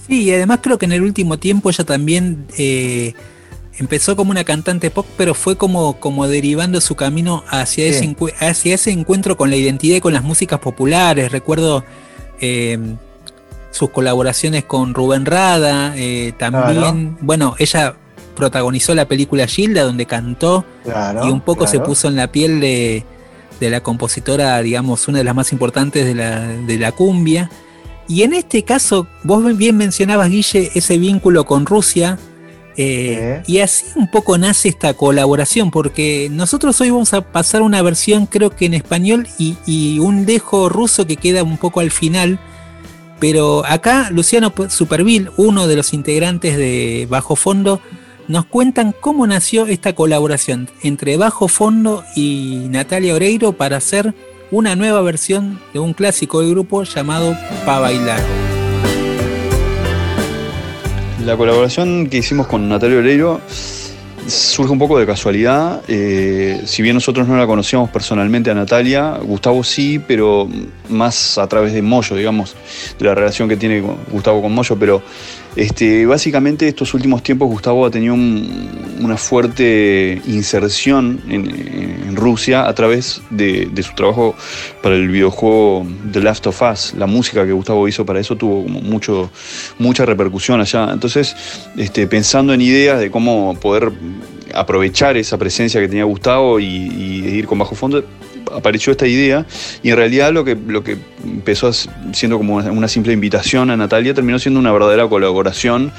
Sí, 0.06 0.24
y 0.24 0.34
además 0.34 0.60
creo 0.62 0.78
que 0.78 0.86
en 0.86 0.92
el 0.92 1.02
último 1.02 1.40
tiempo 1.40 1.70
ella 1.70 1.84
también 1.84 2.46
eh, 2.58 3.14
empezó 3.80 4.16
como 4.16 4.32
una 4.32 4.44
cantante 4.44 4.92
pop, 4.92 5.06
pero 5.18 5.34
fue 5.34 5.58
como, 5.58 6.00
como 6.00 6.28
derivando 6.28 6.82
su 6.82 6.96
camino 6.96 7.44
hacia, 7.50 7.92
sí. 7.94 8.16
ese, 8.16 8.46
hacia 8.46 8.76
ese 8.76 8.92
encuentro 8.92 9.38
con 9.38 9.50
la 9.50 9.56
identidad 9.56 9.96
y 9.96 10.02
con 10.02 10.14
las 10.14 10.24
músicas 10.24 10.60
populares. 10.60 11.32
Recuerdo 11.32 11.84
eh, 12.40 12.78
sus 13.72 13.90
colaboraciones 13.90 14.66
con 14.66 14.94
Rubén 14.94 15.26
Rada, 15.26 15.94
eh, 15.96 16.34
también, 16.38 16.76
claro. 16.76 17.18
bueno, 17.22 17.56
ella 17.58 17.96
protagonizó 18.38 18.96
la 18.96 19.08
película 19.08 19.48
Gilda, 19.48 19.84
donde 19.84 20.06
cantó 20.06 20.64
claro, 20.84 21.28
y 21.28 21.30
un 21.30 21.42
poco 21.42 21.66
claro. 21.66 21.72
se 21.72 21.80
puso 21.80 22.08
en 22.08 22.16
la 22.16 22.32
piel 22.32 22.62
de, 22.62 23.04
de, 23.60 23.70
la 23.70 23.82
compositora, 23.82 24.62
digamos, 24.62 25.08
una 25.10 25.18
de 25.18 25.24
las 25.26 25.36
más 25.36 25.52
importantes 25.52 26.06
de 26.06 26.16
la, 26.16 26.48
de 26.48 26.78
la 26.78 26.94
cumbia. 26.94 27.50
Y 28.08 28.22
en 28.24 28.34
este 28.34 28.64
caso, 28.64 29.08
vos 29.24 29.58
bien 29.58 29.76
mencionabas, 29.76 30.30
Guille, 30.30 30.72
ese 30.76 30.98
vínculo 30.98 31.46
con 31.46 31.66
Rusia. 31.66 32.18
Eh. 32.78 33.42
Y 33.48 33.58
así 33.60 33.86
un 33.96 34.10
poco 34.10 34.38
nace 34.38 34.70
esta 34.70 34.94
colaboración, 34.94 35.72
porque 35.72 36.30
nosotros 36.32 36.80
hoy 36.80 36.92
vamos 36.92 37.14
a 37.14 37.22
pasar 37.22 37.64
una 37.64 37.82
versión, 37.82 38.28
creo 38.28 38.52
que 38.52 38.68
en 38.68 38.76
español, 38.76 39.28
y, 39.40 39.58
y 39.66 40.00
un 40.00 40.26
dejo 40.26 40.70
ruso 40.70 41.08
que 41.08 41.18
queda 41.18 41.44
un 41.44 41.58
poco 41.58 41.80
al 41.80 41.92
final. 41.92 42.40
Pero 43.20 43.66
acá 43.66 44.10
Luciano 44.12 44.54
Superville, 44.70 45.32
uno 45.38 45.68
de 45.68 45.76
los 45.76 45.94
integrantes 45.94 46.56
de 46.56 47.08
Bajo 47.10 47.36
Fondo, 47.36 47.82
nos 48.28 48.46
cuentan 48.46 48.94
cómo 49.00 49.26
nació 49.26 49.68
esta 49.68 49.94
colaboración 49.94 50.70
entre 50.84 51.18
Bajo 51.18 51.48
Fondo 51.48 52.04
y 52.16 52.68
Natalia 52.70 53.16
Oreiro 53.16 53.54
para 53.54 53.78
hacer 53.78 54.14
una 54.52 54.76
nueva 54.76 55.02
versión 55.02 55.60
de 55.74 55.80
un 55.80 55.94
clásico 55.94 56.42
del 56.42 56.52
grupo 56.52 56.84
llamado 56.84 57.38
Pa 57.66 57.80
Bailar. 57.80 58.22
La 61.26 61.36
colaboración 61.36 62.08
que 62.08 62.18
hicimos 62.18 62.48
con 62.48 62.68
Natalia 62.70 62.98
Oreiro 62.98 63.42
surge 64.28 64.72
un 64.72 64.80
poco 64.80 65.00
de 65.00 65.06
casualidad. 65.06 65.82
Eh, 65.88 66.62
si 66.66 66.82
bien 66.82 66.96
nosotros 66.96 67.28
no 67.28 67.38
la 67.38 67.48
conocíamos 67.48 67.90
personalmente 67.90 68.52
a 68.52 68.54
Natalia, 68.54 69.18
Gustavo 69.22 69.64
sí, 69.64 70.00
pero 70.06 70.50
más 70.90 71.38
a 71.38 71.48
través 71.48 71.74
de 71.74 71.82
Moyo, 71.82 72.16
digamos, 72.16 72.56
de 73.00 73.06
la 73.06 73.16
relación 73.16 73.48
que 73.48 73.56
tiene 73.56 73.82
Gustavo 74.12 74.42
con 74.42 74.54
Moyo, 74.54 74.78
pero 74.78 75.02
este, 75.56 76.06
básicamente 76.06 76.68
estos 76.68 76.94
últimos 76.94 77.24
tiempos 77.24 77.48
Gustavo 77.48 77.86
ha 77.86 77.92
tenido 77.92 78.14
un, 78.14 78.98
una 79.02 79.18
fuerte 79.18 80.22
inserción 80.28 81.22
en, 81.30 82.16
Rusia 82.16 82.68
a 82.68 82.74
través 82.74 83.22
de, 83.30 83.70
su 83.84 83.94
trabajo 83.94 84.36
para 84.82 84.96
el 84.96 85.08
videojuego 85.08 85.86
The 86.12 86.20
Last 86.22 86.48
of 86.48 86.62
Us. 86.64 86.96
La 86.98 87.06
música 87.06 87.46
que 87.46 87.52
Gustavo 87.52 87.88
hizo 87.88 88.06
para 88.08 88.20
eso 88.20 88.36
tuvo 88.36 88.68
mucho, 88.68 89.30
mucha 89.78 90.04
repercusión 90.04 90.60
allá. 90.60 90.90
Entonces, 90.92 91.36
este, 91.78 92.08
pensando 92.08 92.56
en 92.56 92.62
ideas 92.62 93.00
de 93.00 93.12
cómo 93.12 93.56
poder 93.60 93.92
aprovechar 94.56 95.16
esa 95.16 95.38
presencia 95.38 95.80
que 95.80 95.88
tenía 95.88 96.06
Gustavo 96.06 96.60
y 96.60 96.66
ir 96.66 97.46
con 97.46 97.60
bajo 97.60 97.76
fondo, 97.76 98.04
apareció 98.54 98.92
esta 98.92 99.08
idea 99.08 99.46
y 99.84 99.90
en 99.90 99.98
realidad 99.98 100.32
lo 100.32 100.44
que, 100.44 100.56
lo 100.56 100.84
que 100.84 100.98
empezó 101.24 101.72
siendo 102.14 102.38
como 102.38 102.56
una 102.56 102.88
simple 102.88 103.14
invitación 103.14 103.70
a 103.70 103.78
Natalia 103.78 104.14
terminó 104.14 104.40
siendo 104.40 104.60
una 104.60 104.72
verdadera 104.72 105.08
colaboración 105.08 105.92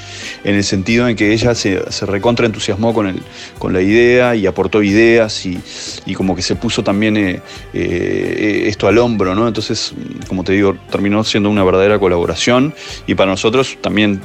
en 0.44 0.54
el 0.54 0.64
sentido 0.64 1.08
en 1.08 1.16
que 1.16 1.32
ella 1.32 1.54
se, 1.54 1.90
se 1.90 2.06
recontra 2.06 2.46
entusiasmó 2.46 2.94
con, 2.94 3.06
el, 3.06 3.22
con 3.58 3.72
la 3.72 3.80
idea 3.80 4.34
y 4.34 4.46
aportó 4.46 4.82
ideas 4.82 5.46
y, 5.46 5.58
y 6.06 6.14
como 6.14 6.34
que 6.34 6.42
se 6.42 6.56
puso 6.56 6.82
también 6.82 7.16
eh, 7.16 7.40
eh, 7.72 8.64
esto 8.66 8.88
al 8.88 8.98
hombro, 8.98 9.34
¿no? 9.34 9.46
Entonces, 9.48 9.94
como 10.26 10.44
te 10.44 10.52
digo, 10.52 10.76
terminó 10.90 11.24
siendo 11.24 11.50
una 11.50 11.64
verdadera 11.64 11.98
colaboración 11.98 12.74
y 13.06 13.14
para 13.14 13.30
nosotros 13.30 13.76
también 13.80 14.20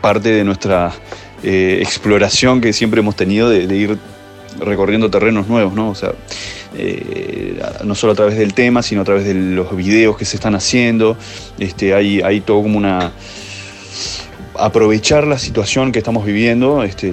parte 0.00 0.30
de 0.30 0.44
nuestra 0.44 0.92
eh, 1.42 1.78
exploración 1.80 2.60
que 2.60 2.72
siempre 2.72 3.00
hemos 3.00 3.16
tenido 3.16 3.48
de, 3.48 3.66
de 3.66 3.76
ir 3.76 3.98
recorriendo 4.60 5.10
terrenos 5.10 5.48
nuevos, 5.48 5.74
¿no? 5.74 5.90
O 5.90 5.94
sea, 5.94 6.12
eh, 6.76 7.60
no 7.84 7.94
solo 7.94 8.12
a 8.12 8.16
través 8.16 8.36
del 8.36 8.54
tema, 8.54 8.82
sino 8.82 9.02
a 9.02 9.04
través 9.04 9.24
de 9.24 9.34
los 9.34 9.74
videos 9.76 10.16
que 10.16 10.24
se 10.24 10.36
están 10.36 10.54
haciendo. 10.54 11.16
Este, 11.58 11.94
hay, 11.94 12.20
hay 12.20 12.40
todo 12.40 12.62
como 12.62 12.78
una 12.78 13.12
aprovechar 14.58 15.26
la 15.26 15.38
situación 15.38 15.92
que 15.92 15.98
estamos 15.98 16.24
viviendo, 16.24 16.82
este, 16.84 17.12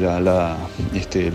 este, 0.94 1.32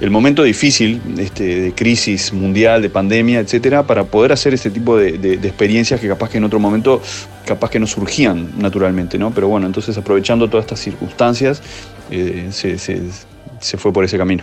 el 0.00 0.10
momento 0.10 0.42
difícil 0.42 1.00
este, 1.18 1.60
de 1.60 1.72
crisis 1.72 2.32
mundial, 2.32 2.82
de 2.82 2.90
pandemia, 2.90 3.40
etcétera, 3.40 3.84
para 3.84 4.04
poder 4.04 4.32
hacer 4.32 4.54
este 4.54 4.70
tipo 4.70 4.96
de, 4.96 5.34
experiencias 5.34 6.00
que 6.00 6.08
capaz 6.08 6.30
que 6.30 6.38
en 6.38 6.44
otro 6.44 6.58
momento 6.58 7.00
capaz 7.46 7.70
que 7.70 7.78
no 7.78 7.86
surgían 7.86 8.52
naturalmente, 8.58 9.18
¿no? 9.18 9.30
Pero 9.30 9.48
bueno, 9.48 9.66
entonces 9.66 9.96
aprovechando 9.96 10.48
todas 10.48 10.64
estas 10.64 10.80
circunstancias, 10.80 11.62
eh, 12.10 12.48
se 12.50 13.76
fue 13.76 13.92
por 13.92 14.04
ese 14.04 14.18
camino. 14.18 14.42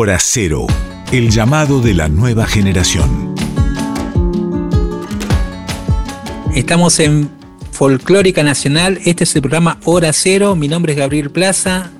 Hora 0.00 0.18
Cero, 0.20 0.68
el 1.10 1.28
llamado 1.28 1.80
de 1.80 1.92
la 1.92 2.08
nueva 2.08 2.46
generación. 2.46 3.34
Estamos 6.54 7.00
en 7.00 7.28
Folclórica 7.72 8.44
Nacional, 8.44 9.00
este 9.04 9.24
es 9.24 9.34
el 9.34 9.42
programa 9.42 9.80
Hora 9.84 10.12
Cero, 10.12 10.54
mi 10.54 10.68
nombre 10.68 10.92
es 10.92 10.98
Gabriel 11.00 11.32
Plaza 11.32 11.90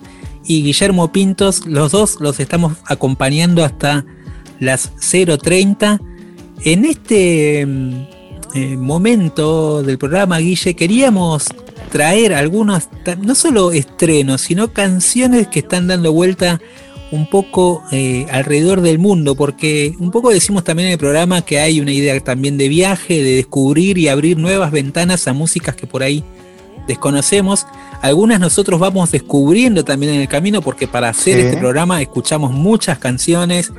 y 0.44 0.62
Guillermo 0.62 1.11
Pintos, 1.11 1.66
los 1.66 1.90
dos 1.90 2.20
los 2.20 2.38
estamos 2.38 2.74
acompañando 2.84 3.64
hasta 3.64 4.05
las 4.61 4.94
0.30. 4.99 6.01
En 6.62 6.84
este 6.84 7.66
mm, 7.66 8.07
eh, 8.55 8.76
momento 8.76 9.82
del 9.82 9.99
programa, 9.99 10.38
Guille, 10.38 10.76
queríamos 10.76 11.46
traer 11.90 12.32
algunos, 12.34 12.90
no 13.20 13.34
solo 13.34 13.72
estrenos, 13.72 14.42
sino 14.42 14.72
canciones 14.72 15.49
que 15.49 15.59
están 15.59 15.88
dando 15.88 16.12
vuelta 16.12 16.61
un 17.11 17.28
poco 17.28 17.82
eh, 17.90 18.26
alrededor 18.30 18.80
del 18.82 18.98
mundo, 18.98 19.34
porque 19.34 19.94
un 19.98 20.11
poco 20.11 20.30
decimos 20.30 20.64
también 20.64 20.88
en 20.88 20.92
el 20.92 20.98
programa 20.98 21.42
que 21.42 21.59
hay 21.59 21.80
una 21.80 21.92
idea 21.92 22.18
también 22.20 22.59
de 22.59 22.68
viaje, 22.68 23.22
de 23.22 23.36
descubrir 23.36 23.96
y 23.98 24.09
abrir 24.09 24.36
nuevas 24.36 24.70
ventanas 24.70 25.26
a 25.26 25.32
músicas 25.32 25.74
que 25.74 25.86
por 25.86 26.02
ahí 26.02 26.22
desconocemos. 26.86 27.66
Algunas 28.02 28.40
nosotros 28.40 28.78
vamos 28.80 29.11
descubriendo 29.11 29.84
también 29.84 30.14
en 30.14 30.20
el 30.20 30.28
camino 30.28 30.62
porque 30.62 30.86
para 30.86 31.09
hacer 31.09 31.34
Sí. 31.34 31.40
este 31.46 31.56
programa 31.59 32.00
escuchamos 32.00 32.52
muchas 32.52 32.98
canciones, 32.98 33.72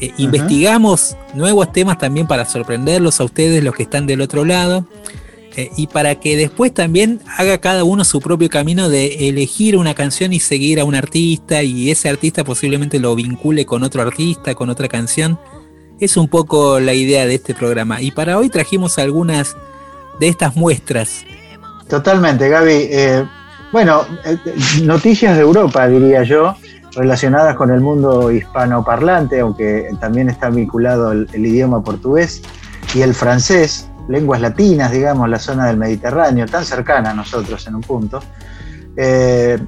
eh, 0.00 0.12
investigamos 0.18 1.16
nuevos 1.34 1.72
temas 1.72 1.98
también 1.98 2.26
para 2.26 2.44
sorprenderlos 2.44 3.20
a 3.20 3.24
ustedes 3.24 3.64
los 3.64 3.74
que 3.74 3.84
están 3.84 4.06
del 4.06 4.20
otro 4.20 4.44
lado. 4.44 4.86
Eh, 5.56 5.70
y 5.74 5.86
para 5.86 6.16
que 6.16 6.36
después 6.36 6.74
también 6.74 7.20
haga 7.38 7.58
cada 7.58 7.82
uno 7.82 8.04
su 8.04 8.20
propio 8.20 8.50
camino 8.50 8.90
de 8.90 9.28
elegir 9.28 9.78
una 9.78 9.94
canción 9.94 10.34
y 10.34 10.40
seguir 10.40 10.78
a 10.80 10.84
un 10.84 10.94
artista 10.94 11.62
y 11.62 11.90
ese 11.90 12.10
artista 12.10 12.44
posiblemente 12.44 12.98
lo 12.98 13.14
vincule 13.14 13.64
con 13.64 13.82
otro 13.82 14.02
artista, 14.02 14.54
con 14.54 14.68
otra 14.68 14.86
canción. 14.88 15.40
Es 15.98 16.18
un 16.18 16.28
poco 16.28 16.78
la 16.78 16.92
idea 16.92 17.24
de 17.24 17.36
este 17.36 17.54
programa. 17.54 18.02
Y 18.02 18.10
para 18.10 18.36
hoy 18.36 18.50
trajimos 18.50 18.98
algunas 18.98 19.56
de 20.20 20.28
estas 20.28 20.56
muestras. 20.56 21.24
Totalmente, 21.88 22.50
Gaby. 22.50 22.88
Eh, 22.90 23.24
bueno, 23.72 24.02
eh, 24.26 24.36
noticias 24.82 25.36
de 25.36 25.42
Europa, 25.42 25.88
diría 25.88 26.22
yo, 26.22 26.54
relacionadas 26.94 27.56
con 27.56 27.70
el 27.70 27.80
mundo 27.80 28.30
hispanoparlante, 28.30 29.40
aunque 29.40 29.88
también 30.00 30.28
está 30.28 30.50
vinculado 30.50 31.12
el, 31.12 31.26
el 31.32 31.46
idioma 31.46 31.82
portugués 31.82 32.42
y 32.94 33.00
el 33.00 33.14
francés, 33.14 33.88
lenguas 34.08 34.40
latinas, 34.40 34.92
digamos, 34.92 35.28
la 35.28 35.38
zona 35.38 35.66
del 35.66 35.76
Mediterráneo, 35.76 36.46
tan 36.46 36.64
cercana 36.64 37.10
a 37.10 37.14
nosotros 37.14 37.66
en 37.66 37.74
un 37.76 37.80
punto. 37.82 38.20
Eh, 38.96 39.58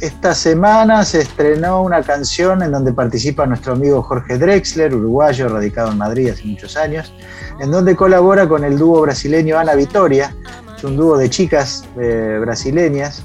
esta 0.00 0.34
semana 0.34 1.04
se 1.04 1.20
estrenó 1.20 1.82
una 1.82 2.02
canción 2.02 2.62
en 2.62 2.72
donde 2.72 2.92
participa 2.92 3.46
nuestro 3.46 3.72
amigo 3.72 4.02
Jorge 4.02 4.38
Drexler, 4.38 4.94
uruguayo, 4.94 5.48
radicado 5.48 5.92
en 5.92 5.98
Madrid 5.98 6.30
hace 6.30 6.44
muchos 6.44 6.76
años, 6.76 7.12
en 7.60 7.70
donde 7.70 7.96
colabora 7.96 8.48
con 8.48 8.64
el 8.64 8.76
dúo 8.76 9.00
brasileño 9.02 9.58
Ana 9.58 9.74
Vitoria, 9.74 10.34
es 10.76 10.84
un 10.84 10.96
dúo 10.96 11.16
de 11.16 11.30
chicas 11.30 11.84
eh, 11.98 12.38
brasileñas, 12.40 13.22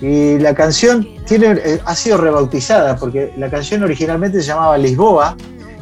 y 0.00 0.38
la 0.38 0.54
canción 0.54 1.06
tiene, 1.26 1.58
eh, 1.64 1.80
ha 1.84 1.94
sido 1.94 2.18
rebautizada 2.18 2.96
porque 2.96 3.32
la 3.36 3.50
canción 3.50 3.82
originalmente 3.82 4.40
se 4.40 4.48
llamaba 4.48 4.78
Lisboa 4.78 5.36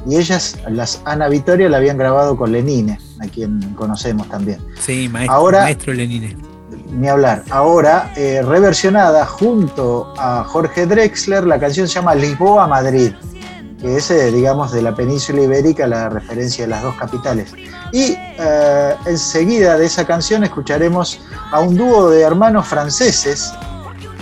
y 0.06 0.16
ellas, 0.16 0.56
las 0.68 1.02
Ana 1.04 1.28
Vitoria, 1.28 1.68
la 1.68 1.76
habían 1.76 1.98
grabado 1.98 2.36
con 2.36 2.52
Lenine, 2.52 2.98
a 3.20 3.26
quien 3.26 3.60
conocemos 3.74 4.28
también. 4.28 4.60
Sí, 4.80 5.08
maestro, 5.08 5.34
Ahora- 5.36 5.62
maestro 5.62 5.92
Lenine. 5.92 6.36
Ni 6.90 7.08
hablar. 7.08 7.44
Ahora, 7.50 8.12
eh, 8.16 8.42
reversionada 8.42 9.24
junto 9.26 10.12
a 10.18 10.44
Jorge 10.44 10.86
Drexler, 10.86 11.44
la 11.44 11.58
canción 11.58 11.86
se 11.88 11.94
llama 11.94 12.14
Lisboa 12.14 12.66
Madrid, 12.66 13.12
que 13.80 13.96
es, 13.96 14.10
eh, 14.10 14.30
digamos, 14.32 14.72
de 14.72 14.82
la 14.82 14.94
península 14.94 15.42
ibérica 15.42 15.86
la 15.86 16.08
referencia 16.08 16.64
de 16.64 16.70
las 16.70 16.82
dos 16.82 16.94
capitales. 16.96 17.52
Y 17.92 18.16
eh, 18.18 18.94
enseguida 19.06 19.76
de 19.78 19.86
esa 19.86 20.06
canción 20.06 20.44
escucharemos 20.44 21.20
a 21.52 21.60
un 21.60 21.76
dúo 21.76 22.10
de 22.10 22.22
hermanos 22.22 22.66
franceses, 22.66 23.52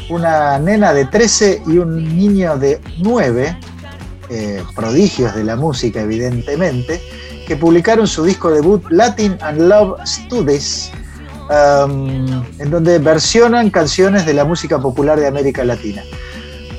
una 0.09 0.59
nena 0.59 0.92
de 0.92 1.05
13 1.07 1.62
y 1.66 1.78
un 1.78 2.16
niño 2.16 2.57
de 2.59 2.80
9, 2.99 3.57
eh, 4.28 4.62
prodigios 4.74 5.34
de 5.34 5.44
la 5.44 5.57
música 5.57 6.01
evidentemente, 6.01 7.01
que 7.47 7.57
publicaron 7.57 8.07
su 8.07 8.24
disco 8.24 8.51
debut 8.51 8.84
Latin 8.90 9.36
and 9.40 9.61
Love 9.62 10.01
Studies, 10.05 10.90
um, 11.49 12.44
en 12.59 12.70
donde 12.70 12.99
versionan 12.99 13.70
canciones 13.70 14.26
de 14.26 14.34
la 14.34 14.44
música 14.44 14.78
popular 14.78 15.18
de 15.18 15.26
América 15.26 15.64
Latina. 15.64 16.03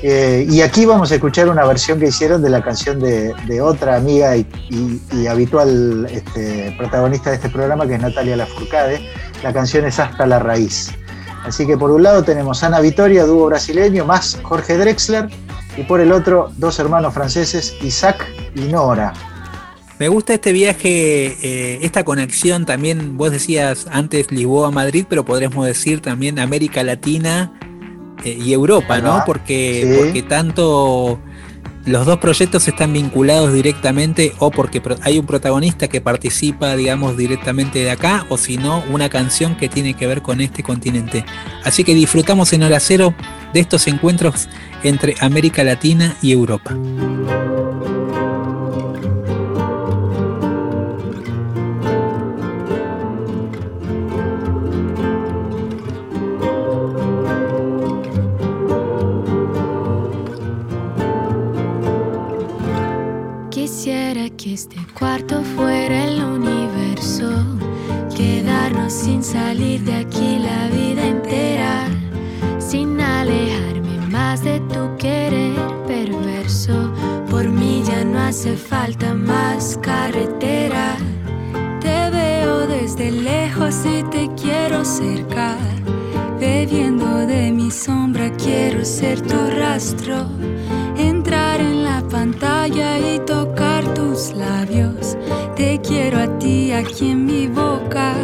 Eh, 0.02 0.46
y 0.48 0.60
aquí 0.60 0.84
vamos 0.86 1.10
a 1.10 1.16
escuchar 1.16 1.48
una 1.48 1.64
versión 1.64 1.98
que 1.98 2.06
hicieron 2.06 2.40
de 2.40 2.50
la 2.50 2.62
canción 2.62 3.00
de, 3.00 3.60
otra 3.60 3.96
amiga 3.96 4.36
y 4.36 5.26
habitual 5.28 6.06
este, 6.08 6.72
protagonista 6.78 7.30
de 7.30 7.36
este 7.36 7.48
programa, 7.48 7.86
que 7.86 7.94
es 7.94 8.00
Natalia 8.00 8.36
Lafourcade. 8.36 9.00
La 9.42 9.52
canción 9.52 9.84
es 9.86 9.98
Hasta 9.98 10.26
la 10.26 10.38
Raíz. 10.38 10.92
Así 11.44 11.66
que 11.66 11.76
por 11.76 11.90
un 11.90 12.02
lado 12.02 12.22
tenemos 12.22 12.62
Ana 12.62 12.80
Vitoria, 12.80 13.24
dúo 13.24 13.46
brasileño, 13.46 14.04
más 14.04 14.38
Jorge 14.42 14.76
Drexler, 14.76 15.28
y 15.76 15.82
por 15.84 16.00
el 16.00 16.12
otro 16.12 16.50
dos 16.56 16.78
hermanos 16.78 17.14
franceses, 17.14 17.74
Isaac 17.82 18.26
y 18.54 18.62
Nora. 18.62 19.12
Me 19.98 20.08
gusta 20.08 20.34
este 20.34 20.52
viaje, 20.52 21.36
eh, 21.42 21.78
esta 21.82 22.04
conexión 22.04 22.64
también, 22.66 23.16
vos 23.16 23.32
decías 23.32 23.86
antes 23.90 24.30
Lisboa-Madrid, 24.30 25.06
pero 25.08 25.24
podríamos 25.24 25.66
decir 25.66 26.00
también 26.00 26.38
América 26.38 26.84
Latina 26.84 27.52
eh, 28.24 28.38
y 28.40 28.52
Europa, 28.52 28.98
¿no? 29.00 29.22
Porque, 29.26 29.82
Sí. 29.84 29.98
porque 29.98 30.22
tanto 30.22 31.18
los 31.84 32.06
dos 32.06 32.18
proyectos 32.18 32.68
están 32.68 32.92
vinculados 32.92 33.52
directamente 33.52 34.34
o 34.38 34.50
porque 34.50 34.80
hay 35.02 35.18
un 35.18 35.26
protagonista 35.26 35.88
que 35.88 36.00
participa, 36.00 36.76
digamos, 36.76 37.16
directamente 37.16 37.80
de 37.80 37.90
acá, 37.90 38.24
o 38.28 38.36
si 38.36 38.56
no, 38.56 38.84
una 38.90 39.08
canción 39.08 39.56
que 39.56 39.68
tiene 39.68 39.94
que 39.94 40.06
ver 40.06 40.22
con 40.22 40.40
este 40.40 40.62
continente. 40.62 41.24
Así 41.64 41.82
que 41.82 41.94
disfrutamos 41.94 42.52
en 42.52 42.62
Hora 42.62 42.78
Cero 42.78 43.14
de 43.52 43.60
estos 43.60 43.88
encuentros 43.88 44.48
entre 44.84 45.16
América 45.20 45.64
Latina 45.64 46.14
y 46.22 46.32
Europa. 46.32 46.76
Este 64.58 64.84
cuarto 64.98 65.40
fuera 65.54 66.06
el 66.06 66.20
universo, 66.20 67.30
quedarnos 68.16 68.92
sin 68.92 69.22
salir 69.22 69.84
de 69.84 69.94
aquí 69.94 70.40
la 70.40 70.66
vida 70.66 71.06
entera, 71.06 71.86
sin 72.58 73.00
alejarme 73.00 73.98
más 74.10 74.42
de 74.42 74.58
tu 74.58 74.96
querer 74.96 75.54
perverso. 75.86 76.92
Por 77.30 77.48
mí 77.48 77.84
ya 77.86 78.02
no 78.02 78.18
hace 78.18 78.56
falta 78.56 79.14
más 79.14 79.78
carretera. 79.80 80.96
Te 81.80 82.10
veo 82.10 82.66
desde 82.66 83.12
lejos 83.12 83.76
y 83.86 84.02
te 84.10 84.28
quiero 84.34 84.84
cerca. 84.84 85.56
Bebiendo 86.40 87.26
de 87.28 87.52
mi 87.52 87.70
sombra 87.70 88.32
quiero 88.32 88.84
ser 88.84 89.20
tu 89.20 89.38
rastro. 89.56 90.26
Pantalla 92.10 92.98
y 92.98 93.18
tocar 93.20 93.84
tus 93.94 94.32
labios. 94.32 95.16
Te 95.56 95.78
quiero 95.80 96.18
a 96.18 96.38
ti 96.38 96.72
aquí 96.72 97.10
en 97.10 97.26
mi 97.26 97.46
boca, 97.46 98.14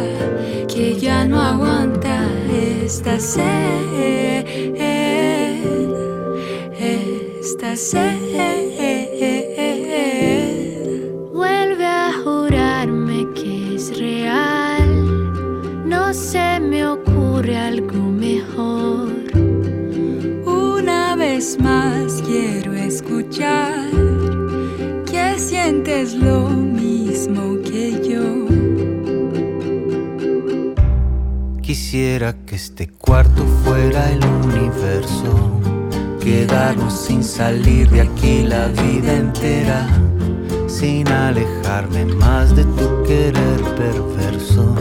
que 0.67 0.99
ya 0.99 1.25
no 1.25 1.39
aguanta 1.39 2.27
esta 2.51 3.19
sed. 3.19 4.45
Esta 6.79 7.75
sed. 7.75 8.25
Vuelve 11.33 11.85
a 11.85 12.11
jurarme 12.23 13.27
que 13.35 13.75
es 13.75 13.97
real. 13.99 14.87
No 15.85 16.13
se 16.13 16.59
me 16.59 16.87
ocurre 16.87 17.55
algo 17.57 17.99
mejor. 17.99 19.11
Una 20.45 21.15
vez 21.15 21.57
más 21.59 22.21
quiero 22.25 22.73
escuchar 22.73 23.74
sientes 25.95 26.13
lo 26.15 26.49
mismo 26.49 27.61
que 27.61 27.91
yo. 28.07 28.45
Quisiera 31.61 32.33
que 32.45 32.55
este 32.55 32.89
cuarto 32.89 33.43
fuera 33.63 34.11
el 34.11 34.23
universo, 34.25 35.59
quedarnos 36.19 36.93
sin 36.93 37.23
salir 37.23 37.89
de 37.89 38.01
aquí 38.01 38.43
la 38.43 38.67
vida 38.67 39.13
entera, 39.13 39.87
sin 40.67 41.07
alejarme 41.07 42.05
más 42.05 42.55
de 42.55 42.63
tu 42.63 43.03
querer 43.03 43.61
perverso. 43.75 44.75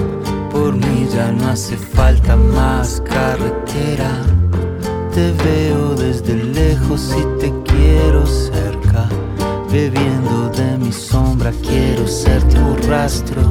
Por 0.50 0.74
mí 0.74 1.06
ya 1.12 1.32
no 1.32 1.48
hace 1.48 1.76
falta 1.76 2.36
más 2.36 3.02
carretera. 3.06 4.10
Te 5.12 5.32
veo 5.44 5.94
desde 5.94 6.34
lejos 6.34 7.14
y 7.16 7.40
te 7.40 7.52
quiero 7.64 8.26
cerca. 8.26 8.73
Bebiendo 9.74 10.50
de 10.50 10.78
mi 10.78 10.92
sombra 10.92 11.50
quiero 11.60 12.06
ser 12.06 12.40
tu 12.44 12.76
rastro. 12.88 13.42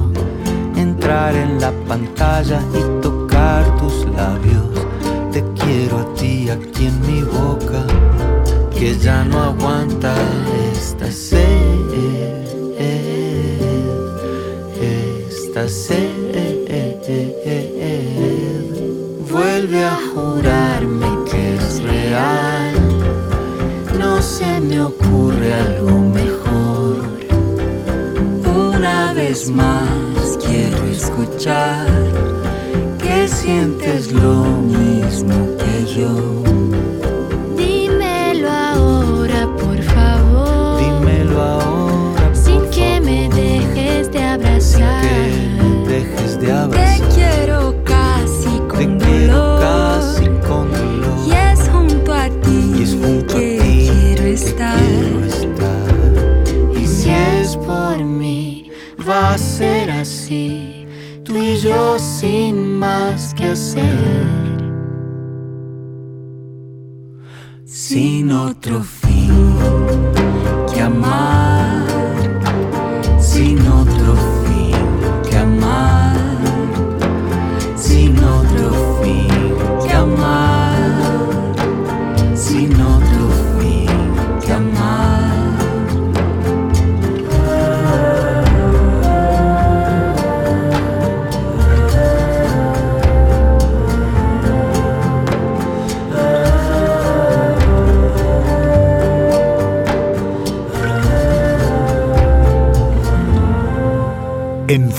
Entrar 0.74 1.36
en 1.36 1.60
la 1.60 1.74
pantalla 1.86 2.62
y 2.74 3.02
tocar 3.02 3.76
tus 3.76 4.06
labios. 4.06 4.72
Te 5.34 5.44
quiero 5.60 6.00
a 6.00 6.14
ti 6.14 6.50
aquí 6.50 6.86
en 6.86 7.02
mi 7.02 7.24
boca, 7.24 7.84
que 8.74 8.98
ya 8.98 9.26
no 9.26 9.38
aguanta 9.38 10.16
esta 10.74 11.12
sed. 11.12 11.42
Esta 14.80 15.68
sed. 15.68 16.24
Vuelve 19.30 19.84
a 19.84 19.98
jurarme 20.14 21.08
que 21.30 21.56
es 21.56 21.84
real. 21.84 22.76
No 24.00 24.22
se 24.22 24.62
me 24.62 24.80
ocurre 24.82 25.54
algo 25.54 25.83
quieres 29.24 29.50
más, 29.52 30.38
quiero 30.46 30.86
escuchar 30.88 31.88
que 33.02 33.26
sientes 33.30 34.12
lo 34.12 34.44
mismo 34.44 35.56
que 35.58 35.86
yo. 35.86 36.53
sin 62.00 62.78
más 62.78 63.34
que 63.34 63.46
hacer. 63.46 64.23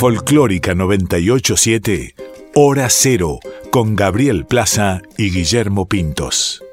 Folclórica 0.05 0.75
987, 0.75 2.15
Hora 2.55 2.91
Cero, 2.91 3.41
con 3.71 3.97
Gabriel 3.97 4.45
Plaza 4.45 5.01
y 5.17 5.31
Guillermo 5.31 5.89
Pintos. 5.89 6.64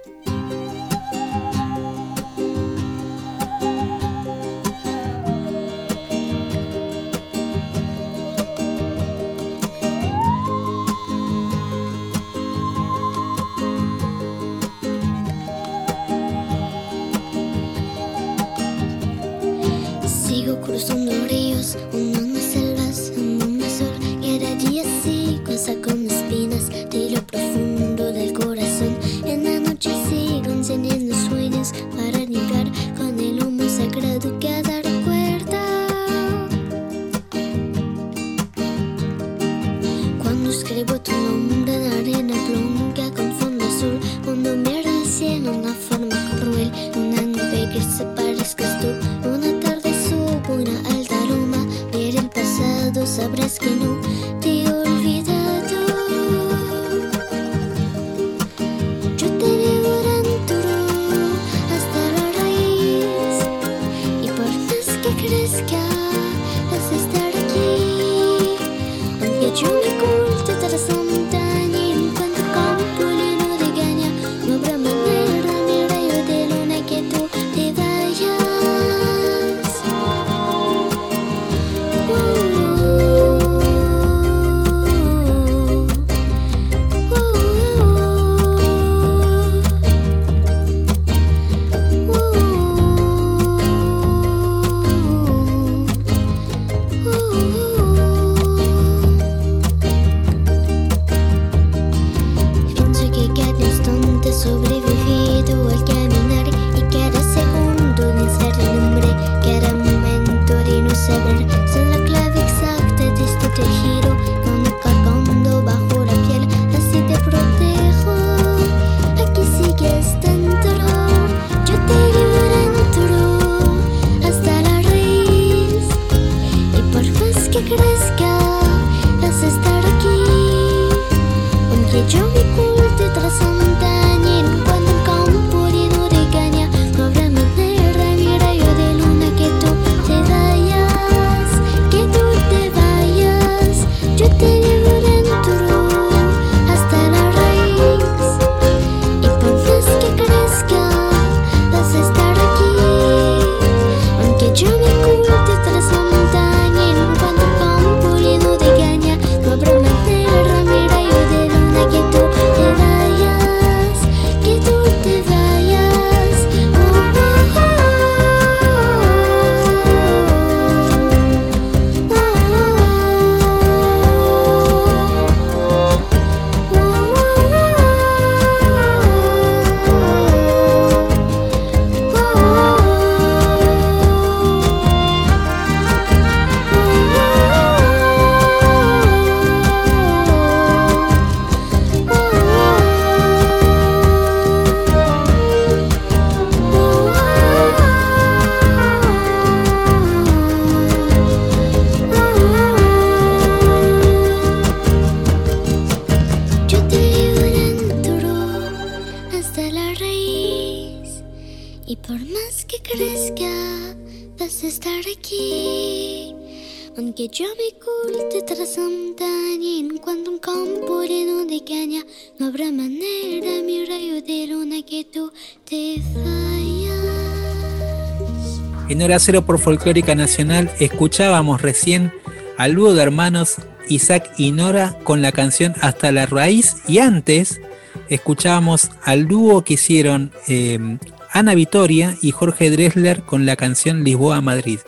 Hora 229.12 229.20
Cero 229.20 229.46
por 229.46 229.60
Folclórica 229.60 230.16
Nacional 230.16 230.72
escuchábamos 230.80 231.62
recién 231.62 232.14
al 232.58 232.76
dúo 232.76 232.94
de 232.94 233.04
hermanos 233.04 233.58
Isaac 233.90 234.32
y 234.38 234.54
Nora 234.54 234.98
con 235.04 235.22
la 235.22 235.34
canción 235.34 235.74
Hasta 235.82 236.14
la 236.14 236.28
Raíz 236.28 236.78
y 236.88 237.00
antes 237.00 237.60
escuchábamos 238.08 238.90
al 239.04 239.28
dúo 239.28 239.66
que 239.66 239.74
hicieron 239.74 240.32
eh, 240.48 240.98
Ana 241.30 241.56
Vitoria 241.56 242.16
y 242.22 242.32
Jorge 242.32 242.72
Dressler 242.72 243.24
con 243.24 243.46
la 243.46 243.58
canción 243.58 244.06
Lisboa 244.06 244.40
Madrid. 244.40 244.80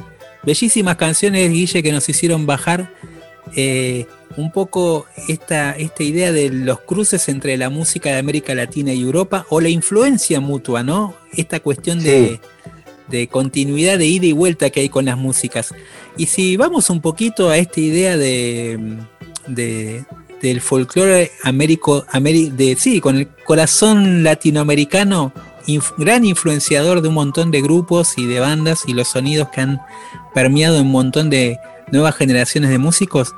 Bellísimas 0.44 0.96
canciones, 0.96 1.52
Guille, 1.52 1.84
que 1.84 1.92
nos 1.92 2.08
hicieron 2.08 2.46
bajar 2.46 2.94
eh, 3.58 4.08
un 4.38 4.54
poco 4.54 5.06
esta, 5.28 5.74
esta 5.74 6.02
idea 6.02 6.32
de 6.32 6.50
los 6.50 6.80
cruces 6.80 7.28
entre 7.28 7.58
la 7.58 7.70
música 7.70 8.12
de 8.12 8.20
América 8.20 8.56
Latina 8.56 8.94
y 8.94 9.02
Europa 9.02 9.46
o 9.50 9.60
la 9.60 9.68
influencia 9.68 10.40
mutua, 10.40 10.82
¿no? 10.82 11.14
Esta 11.34 11.60
cuestión 11.60 12.02
de, 12.02 12.40
de 13.14 13.28
continuidad, 13.28 14.00
de 14.00 14.08
ida 14.08 14.26
y 14.26 14.32
vuelta 14.34 14.72
que 14.72 14.82
hay 14.82 14.90
con 14.90 15.06
las 15.06 15.18
músicas. 15.18 15.74
Y 16.18 16.26
si 16.26 16.58
vamos 16.58 16.90
un 16.90 17.00
poquito 17.00 17.50
a 17.50 17.58
esta 17.58 17.80
idea 17.80 18.18
de, 18.18 18.98
de- 19.48 20.04
del 20.42 20.60
folclore 20.60 21.32
américo, 21.44 22.06
de, 22.12 22.76
sí, 22.78 23.00
con 23.00 23.18
el 23.18 23.28
corazón 23.46 24.24
latinoamericano, 24.24 25.32
gran 25.98 26.26
influenciador 26.26 27.02
de 27.02 27.08
un 27.08 27.14
montón 27.14 27.50
de 27.52 27.62
grupos 27.62 28.18
y 28.18 28.26
de 28.26 28.42
bandas 28.42 28.84
y 28.86 28.94
los 28.94 29.08
sonidos 29.08 29.48
que 29.54 29.62
han 29.62 29.80
permeado 30.34 30.82
un 30.82 30.92
montón 30.92 31.30
de 31.30 31.58
nuevas 31.92 32.16
generaciones 32.16 32.72
de 32.72 32.78
músicos, 32.78 33.34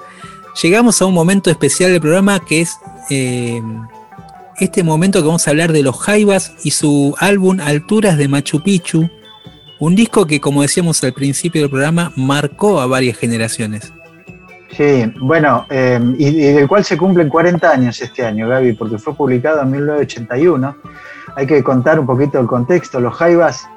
llegamos 0.63 0.99
a 1.01 1.05
un 1.05 1.13
momento 1.13 1.51
especial 1.51 1.91
del 1.91 2.01
programa 2.01 2.39
que 2.39 2.61
es 2.61 2.71
eh, 3.11 3.61
este 4.59 4.81
momento 4.83 5.19
que 5.19 5.27
vamos 5.27 5.47
a 5.47 5.51
hablar 5.51 5.71
de 5.73 5.83
los 5.83 5.99
Jaivas 5.99 6.53
y 6.63 6.71
su 6.71 7.13
álbum 7.19 7.59
Alturas 7.59 8.17
de 8.17 8.27
Machu 8.27 8.63
Picchu, 8.63 9.09
un 9.79 9.95
disco 9.95 10.25
que 10.25 10.39
como 10.39 10.61
decíamos 10.61 11.03
al 11.03 11.13
principio 11.13 11.61
del 11.61 11.69
programa 11.69 12.11
marcó 12.15 12.79
a 12.79 12.87
varias 12.87 13.17
generaciones. 13.17 13.93
Sí, 14.75 15.11
bueno, 15.21 15.65
eh, 15.69 15.99
y, 16.17 16.27
y 16.27 16.51
del 16.51 16.67
cual 16.67 16.83
se 16.83 16.97
cumplen 16.97 17.29
40 17.29 17.69
años 17.69 18.01
este 18.01 18.25
año, 18.25 18.49
Gaby, 18.49 18.73
porque 18.73 18.97
fue 18.97 19.13
publicado 19.13 19.61
en 19.61 19.71
1981. 19.71 20.75
Hay 21.35 21.47
que 21.47 21.63
contar 21.63 21.99
un 21.99 22.05
poquito 22.05 22.39
el 22.39 22.47
contexto. 22.47 22.99
Los 22.99 23.15
Jaivas, 23.15 23.67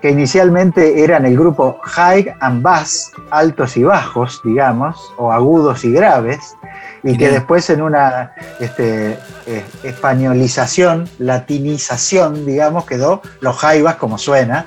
que 0.00 0.10
inicialmente 0.10 1.02
eran 1.02 1.26
el 1.26 1.36
grupo 1.36 1.78
High 1.82 2.34
and 2.40 2.62
Bass, 2.62 3.12
altos 3.30 3.76
y 3.76 3.82
bajos, 3.82 4.40
digamos, 4.44 4.96
o 5.16 5.30
agudos 5.30 5.84
y 5.84 5.92
graves, 5.92 6.56
y 7.02 7.16
que 7.16 7.30
después 7.30 7.68
en 7.70 7.82
una 7.82 8.32
este, 8.58 9.18
eh, 9.46 9.64
españolización, 9.82 11.08
latinización, 11.18 12.46
digamos, 12.46 12.86
quedó 12.86 13.20
los 13.40 13.56
Jaivas 13.56 13.96
como 13.96 14.16
suena. 14.18 14.66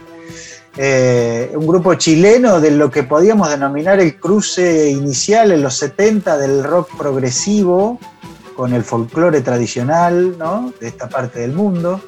Eh, 0.82 1.52
un 1.56 1.68
grupo 1.68 1.96
chileno 1.96 2.62
de 2.62 2.72
lo 2.72 2.90
que 2.90 3.04
podíamos 3.04 3.50
denominar 3.50 4.00
el 4.00 4.18
cruce 4.18 4.90
inicial 4.90 5.52
en 5.52 5.62
los 5.62 5.74
70 5.74 6.38
del 6.38 6.64
rock 6.64 6.96
progresivo 6.98 8.00
con 8.56 8.74
el 8.74 8.86
folclore 8.86 9.42
tradicional 9.42 10.38
de 10.80 10.88
esta 10.88 11.10
parte 11.10 11.42
del 11.42 11.52
mundo. 11.52 12.00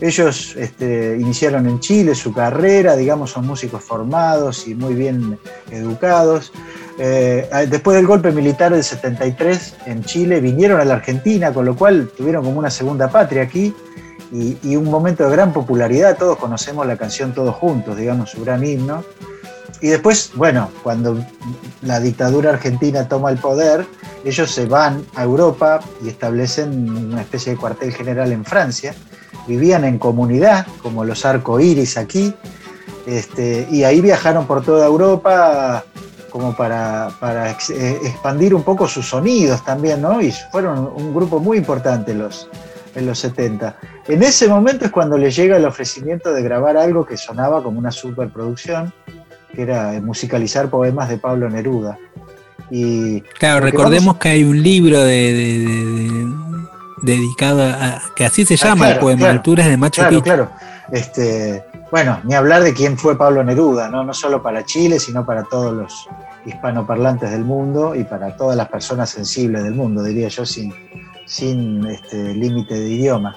Ellos 0.00 0.56
este, 0.56 1.18
iniciaron 1.20 1.68
en 1.68 1.80
Chile 1.80 2.14
su 2.14 2.32
carrera, 2.32 2.96
digamos, 2.96 3.32
son 3.32 3.46
músicos 3.46 3.84
formados 3.84 4.66
y 4.66 4.74
muy 4.74 4.94
bien 4.94 5.38
educados. 5.70 6.50
Eh, 6.98 7.46
después 7.68 7.94
del 7.94 8.06
golpe 8.06 8.32
militar 8.32 8.72
del 8.72 8.84
73 8.84 9.76
en 9.84 10.02
Chile, 10.02 10.40
vinieron 10.40 10.80
a 10.80 10.86
la 10.86 10.94
Argentina, 10.94 11.52
con 11.52 11.66
lo 11.66 11.76
cual 11.76 12.10
tuvieron 12.16 12.42
como 12.42 12.58
una 12.58 12.70
segunda 12.70 13.10
patria 13.10 13.42
aquí 13.42 13.74
y, 14.32 14.76
un 14.76 14.84
momento 14.84 15.24
de 15.24 15.30
gran 15.30 15.52
popularidad. 15.52 16.16
Todos 16.16 16.38
conocemos 16.38 16.86
la 16.86 16.96
canción 16.96 17.32
Todos 17.32 17.54
Juntos, 17.54 17.96
digamos, 17.96 18.30
su 18.30 18.44
gran 18.44 18.64
himno. 18.64 19.04
Y 19.80 19.88
después, 19.88 20.32
bueno, 20.34 20.70
cuando 20.82 21.24
la 21.82 22.00
dictadura 22.00 22.50
argentina 22.50 23.08
toma 23.08 23.30
el 23.30 23.38
poder, 23.38 23.86
ellos 24.24 24.50
se 24.50 24.66
van 24.66 25.04
a 25.14 25.22
Europa 25.22 25.80
y 26.04 26.08
establecen 26.08 27.12
una 27.12 27.20
especie 27.20 27.52
de 27.52 27.58
cuartel 27.58 27.92
general 27.92 28.32
en 28.32 28.44
Francia. 28.44 28.94
Vivían 29.46 29.84
en 29.84 29.98
comunidad, 29.98 30.66
como 30.82 31.04
los 31.04 31.24
arcoíris 31.24 31.96
aquí, 31.96 32.34
este, 33.06 33.66
y 33.70 33.84
ahí 33.84 34.00
viajaron 34.00 34.46
por 34.46 34.62
toda 34.62 34.86
Europa 34.86 35.84
como 36.30 36.54
para, 36.54 37.10
eh, 37.70 38.00
expandir 38.04 38.54
un 38.54 38.62
poco 38.62 38.86
sus 38.86 39.08
sonidos 39.08 39.64
también, 39.64 40.02
¿no? 40.02 40.20
Y 40.20 40.30
fueron 40.52 40.92
un 40.94 41.14
grupo 41.14 41.40
muy 41.40 41.56
importante 41.56 42.14
los, 42.14 42.48
en 42.98 43.06
los 43.06 43.18
70. 43.20 43.76
En 44.08 44.22
ese 44.22 44.48
momento 44.48 44.84
es 44.84 44.90
cuando 44.90 45.16
les 45.16 45.34
llega 45.36 45.56
el 45.56 45.64
ofrecimiento 45.64 46.32
de 46.32 46.42
grabar 46.42 46.76
algo 46.76 47.04
que 47.06 47.16
sonaba 47.16 47.62
como 47.62 47.78
una 47.78 47.90
superproducción, 47.92 48.92
que 49.54 49.62
era 49.62 49.94
eh, 49.94 50.00
musicalizar 50.00 50.68
poemas 50.68 51.08
de 51.08 51.18
Pablo 51.18 51.48
Neruda. 51.48 51.96
Y 52.70 53.20
Claro, 53.38 53.64
que 53.64 53.70
recordemos 53.70 54.06
vamos- 54.06 54.18
que 54.20 54.28
hay 54.28 54.44
un 54.44 54.62
libro 54.62 54.98
de, 55.02 55.32
de- 55.32 55.58
de- 55.58 56.08
de- 56.08 56.26
dedicado 57.02 57.62
a, 57.62 58.02
que 58.14 58.24
así 58.26 58.44
se 58.44 58.54
Ah, 58.54 58.68
llama 58.70 58.86
el 58.86 58.92
claro, 58.94 59.00
poema, 59.00 59.18
claro, 59.20 59.32
Alturas 59.34 59.66
de 59.66 59.76
Machu 59.76 60.00
claro, 60.00 60.10
Picchu. 60.10 60.22
Claro, 60.24 60.50
Este, 60.92 61.64
bueno, 61.90 62.20
ni 62.24 62.34
hablar 62.34 62.62
de 62.62 62.74
quién 62.74 62.98
fue 62.98 63.16
Pablo 63.16 63.42
Neruda, 63.44 63.88
¿no? 63.88 64.02
no 64.04 64.12
solo 64.12 64.42
para 64.42 64.64
Chile, 64.64 64.98
sino 64.98 65.24
para 65.24 65.44
todos 65.44 65.72
los 65.74 66.08
hispanoparlantes 66.44 67.30
del 67.30 67.44
mundo 67.44 67.94
y 67.94 68.04
para 68.04 68.36
todas 68.36 68.56
las 68.56 68.68
personas 68.68 69.10
sensibles 69.10 69.62
del 69.64 69.74
mundo, 69.74 70.02
diría 70.02 70.28
yo, 70.28 70.44
sin, 70.44 70.72
sin 71.28 71.86
este, 71.86 72.34
límite 72.34 72.74
de 72.74 72.88
idioma. 72.88 73.36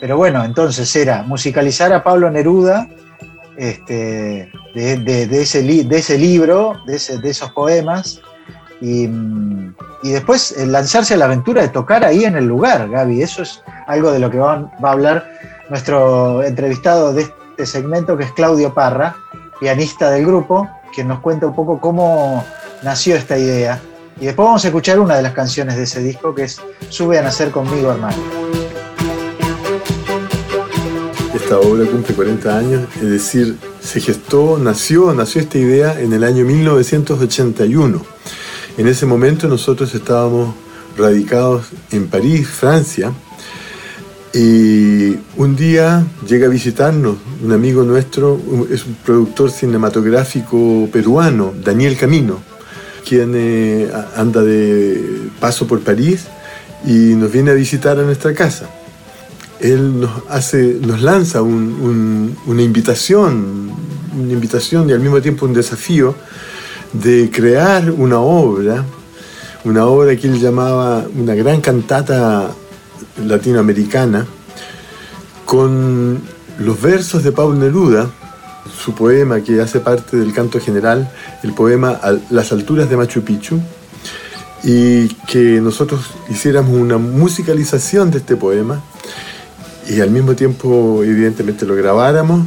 Pero 0.00 0.16
bueno, 0.16 0.42
entonces 0.44 0.94
era 0.96 1.22
musicalizar 1.22 1.92
a 1.92 2.02
Pablo 2.02 2.30
Neruda 2.30 2.88
este, 3.56 4.50
de, 4.74 5.42
ese, 5.42 5.62
libro, 6.18 6.80
de, 6.86 6.96
esos 6.96 7.50
poemas, 7.52 8.20
y, 8.80 9.04
y 10.02 10.10
después 10.10 10.52
eh, 10.52 10.66
lanzarse 10.66 11.14
a 11.14 11.16
la 11.18 11.26
aventura 11.26 11.62
de 11.62 11.68
tocar 11.68 12.04
ahí 12.04 12.24
en 12.24 12.36
el 12.36 12.46
lugar, 12.46 12.88
Gaby. 12.88 13.22
Eso 13.22 13.42
es 13.42 13.62
algo 13.86 14.10
de 14.10 14.18
lo 14.18 14.30
que 14.30 14.38
va, 14.38 14.72
va 14.82 14.88
a 14.88 14.92
hablar 14.92 15.30
nuestro 15.68 16.42
entrevistado 16.42 17.12
de 17.12 17.22
este 17.22 17.66
segmento, 17.66 18.16
que 18.16 18.24
es 18.24 18.32
Claudio 18.32 18.74
Parra, 18.74 19.14
pianista 19.60 20.10
del 20.10 20.26
grupo, 20.26 20.68
quien 20.94 21.08
nos 21.08 21.20
cuenta 21.20 21.46
un 21.46 21.54
poco 21.54 21.80
cómo 21.80 22.44
nació 22.82 23.16
esta 23.16 23.38
idea. 23.38 23.80
Y 24.22 24.26
después 24.26 24.46
vamos 24.46 24.64
a 24.64 24.68
escuchar 24.68 25.00
una 25.00 25.16
de 25.16 25.22
las 25.22 25.32
canciones 25.32 25.76
de 25.76 25.82
ese 25.82 26.00
disco, 26.00 26.32
que 26.32 26.44
es 26.44 26.60
Sube 26.90 27.18
a 27.18 27.22
nacer 27.22 27.50
conmigo, 27.50 27.90
hermano. 27.90 28.22
Esta 31.34 31.58
obra 31.58 31.84
cumple 31.90 32.14
40 32.14 32.56
años, 32.56 32.82
es 33.02 33.10
decir, 33.10 33.56
se 33.80 34.00
gestó, 34.00 34.58
nació, 34.58 35.12
nació 35.12 35.40
esta 35.40 35.58
idea 35.58 36.00
en 36.00 36.12
el 36.12 36.22
año 36.22 36.44
1981. 36.44 38.00
En 38.78 38.86
ese 38.86 39.06
momento 39.06 39.48
nosotros 39.48 39.92
estábamos 39.92 40.54
radicados 40.96 41.70
en 41.90 42.06
París, 42.06 42.46
Francia, 42.46 43.12
y 44.32 45.16
un 45.36 45.56
día 45.56 46.06
llega 46.28 46.46
a 46.46 46.48
visitarnos 46.48 47.16
un 47.42 47.50
amigo 47.50 47.82
nuestro, 47.82 48.40
es 48.70 48.86
un 48.86 48.94
productor 49.04 49.50
cinematográfico 49.50 50.88
peruano, 50.92 51.52
Daniel 51.60 51.96
Camino, 51.96 52.51
quien 53.08 53.32
eh, 53.34 53.90
anda 54.16 54.42
de 54.42 55.28
paso 55.40 55.66
por 55.66 55.80
París 55.80 56.24
y 56.84 57.14
nos 57.14 57.30
viene 57.32 57.50
a 57.50 57.54
visitar 57.54 57.98
a 57.98 58.02
nuestra 58.02 58.34
casa. 58.34 58.68
Él 59.60 60.00
nos 60.00 60.10
hace, 60.28 60.78
nos 60.80 61.02
lanza 61.02 61.42
un- 61.42 61.52
un- 61.80 62.36
una 62.46 62.62
invitación, 62.62 63.70
una 64.18 64.32
invitación 64.32 64.88
y 64.90 64.92
al 64.92 65.00
mismo 65.00 65.20
tiempo 65.20 65.46
un 65.46 65.54
desafío 65.54 66.14
de 66.92 67.30
crear 67.30 67.90
una 67.90 68.18
obra, 68.18 68.84
una 69.64 69.86
obra 69.86 70.16
que 70.16 70.26
él 70.26 70.40
llamaba 70.40 71.04
una 71.16 71.34
gran 71.34 71.60
cantata 71.60 72.50
latinoamericana, 73.24 74.26
con 75.44 76.20
los 76.58 76.80
versos 76.80 77.22
de 77.24 77.32
Pablo 77.32 77.54
Neruda, 77.56 78.10
su 78.82 78.94
poema 78.94 79.40
que 79.40 79.60
hace 79.60 79.80
parte 79.80 80.16
del 80.16 80.32
canto 80.32 80.58
general, 80.60 81.10
el 81.42 81.52
poema 81.52 82.00
Las 82.30 82.52
alturas 82.52 82.90
de 82.90 82.96
Machu 82.96 83.22
Picchu, 83.22 83.60
y 84.64 85.08
que 85.26 85.60
nosotros 85.60 86.10
hiciéramos 86.28 86.72
una 86.72 86.98
musicalización 86.98 88.10
de 88.10 88.18
este 88.18 88.36
poema 88.36 88.82
y 89.88 90.00
al 90.00 90.10
mismo 90.10 90.34
tiempo 90.34 91.02
evidentemente 91.02 91.66
lo 91.66 91.74
grabáramos 91.74 92.46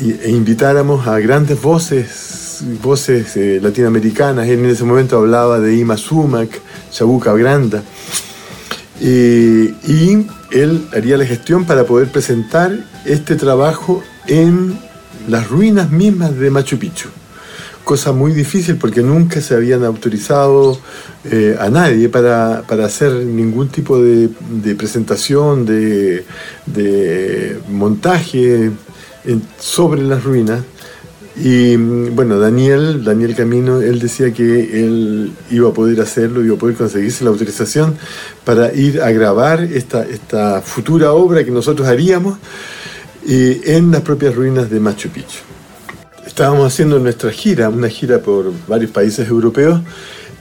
e 0.00 0.30
invitáramos 0.30 1.06
a 1.06 1.20
grandes 1.20 1.62
voces, 1.62 2.64
voces 2.82 3.36
eh, 3.36 3.60
latinoamericanas. 3.62 4.48
Él 4.48 4.58
en 4.58 4.70
ese 4.70 4.82
momento 4.82 5.18
hablaba 5.18 5.60
de 5.60 5.76
Ima 5.76 5.96
Sumac, 5.96 6.50
Chabuca 6.90 7.32
Granda. 7.34 7.80
Y 9.00 10.26
él 10.50 10.88
haría 10.92 11.16
la 11.16 11.26
gestión 11.26 11.64
para 11.64 11.84
poder 11.84 12.10
presentar 12.10 12.76
este 13.04 13.36
trabajo 13.36 14.02
en 14.26 14.78
las 15.28 15.48
ruinas 15.48 15.90
mismas 15.90 16.36
de 16.38 16.50
Machu 16.50 16.78
Picchu. 16.78 17.08
cosa 17.84 18.12
muy 18.12 18.32
difícil 18.32 18.76
porque 18.76 19.02
nunca 19.02 19.40
se 19.42 19.54
habían 19.54 19.84
autorizado 19.84 20.78
eh, 21.24 21.56
a 21.60 21.68
nadie 21.68 22.08
para, 22.08 22.62
para, 22.66 22.86
hacer 22.86 23.12
ningún 23.12 23.68
tipo 23.68 24.02
de, 24.02 24.30
de 24.62 24.74
presentación, 24.74 25.66
de, 25.66 26.24
de 26.66 27.58
montaje 27.68 28.70
sobre 29.58 30.02
las 30.02 30.22
ruinas. 30.24 30.62
Y 31.36 31.76
mm, 31.76 32.14
bueno, 32.14 32.38
Daniel, 32.38 33.02
Daniel 33.04 33.34
Camino, 33.34 33.80
él 33.80 33.98
decía 33.98 34.32
que 34.32 34.84
él 34.84 35.32
iba 35.50 35.70
a 35.70 35.72
poder 35.72 36.00
hacerlo, 36.00 36.44
iba 36.44 36.54
a 36.54 36.58
poder 36.58 36.76
conseguirse 36.76 37.24
la 37.24 37.30
autorización 37.30 37.96
para 38.44 38.72
ir 38.72 39.02
a 39.02 39.10
grabar 39.10 39.62
esta, 39.62 40.04
esta 40.04 40.62
futura 40.62 41.12
obra 41.12 41.44
que 41.44 41.50
nosotros 41.50 41.88
haríamos 41.88 42.38
eh, 43.26 43.60
en 43.64 43.90
las 43.90 44.02
propias 44.02 44.34
ruinas 44.34 44.70
de 44.70 44.80
Machu 44.80 45.08
Picchu. 45.08 45.40
Estábamos 46.26 46.72
haciendo 46.72 46.98
nuestra 46.98 47.30
gira, 47.30 47.68
una 47.68 47.88
gira 47.88 48.18
por 48.18 48.52
varios 48.66 48.90
países 48.90 49.28
europeos, 49.28 49.80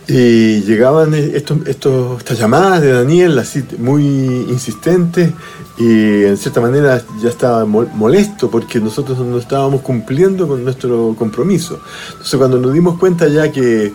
y 0.07 0.61
llegaban 0.61 1.13
estos, 1.13 1.59
estas 1.67 2.37
llamadas 2.37 2.81
de 2.81 2.91
Daniel, 2.91 3.39
así 3.39 3.63
muy 3.77 4.03
insistentes, 4.03 5.31
y 5.77 6.25
en 6.25 6.37
cierta 6.37 6.61
manera 6.61 7.01
ya 7.21 7.29
estaba 7.29 7.65
mol- 7.65 7.91
molesto 7.93 8.49
porque 8.49 8.79
nosotros 8.79 9.17
no 9.19 9.37
estábamos 9.37 9.81
cumpliendo 9.81 10.47
con 10.47 10.63
nuestro 10.63 11.15
compromiso. 11.17 11.79
Entonces 12.11 12.35
cuando 12.37 12.59
nos 12.59 12.73
dimos 12.73 12.99
cuenta 12.99 13.27
ya 13.27 13.51
que, 13.51 13.91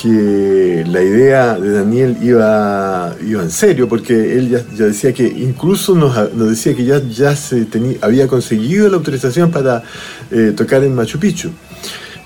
que 0.00 0.84
la 0.88 1.02
idea 1.02 1.56
de 1.58 1.70
Daniel 1.70 2.16
iba, 2.20 3.14
iba 3.24 3.42
en 3.42 3.50
serio, 3.50 3.88
porque 3.88 4.38
él 4.38 4.50
ya, 4.50 4.64
ya 4.76 4.86
decía 4.86 5.12
que 5.12 5.24
incluso 5.26 5.94
nos, 5.94 6.34
nos 6.34 6.48
decía 6.48 6.74
que 6.74 6.84
ya, 6.84 7.00
ya 7.00 7.36
se 7.36 7.64
tenía, 7.66 7.98
había 8.00 8.26
conseguido 8.26 8.88
la 8.88 8.96
autorización 8.96 9.52
para 9.52 9.84
eh, 10.32 10.52
tocar 10.56 10.82
en 10.82 10.94
Machu 10.94 11.18
Picchu. 11.20 11.50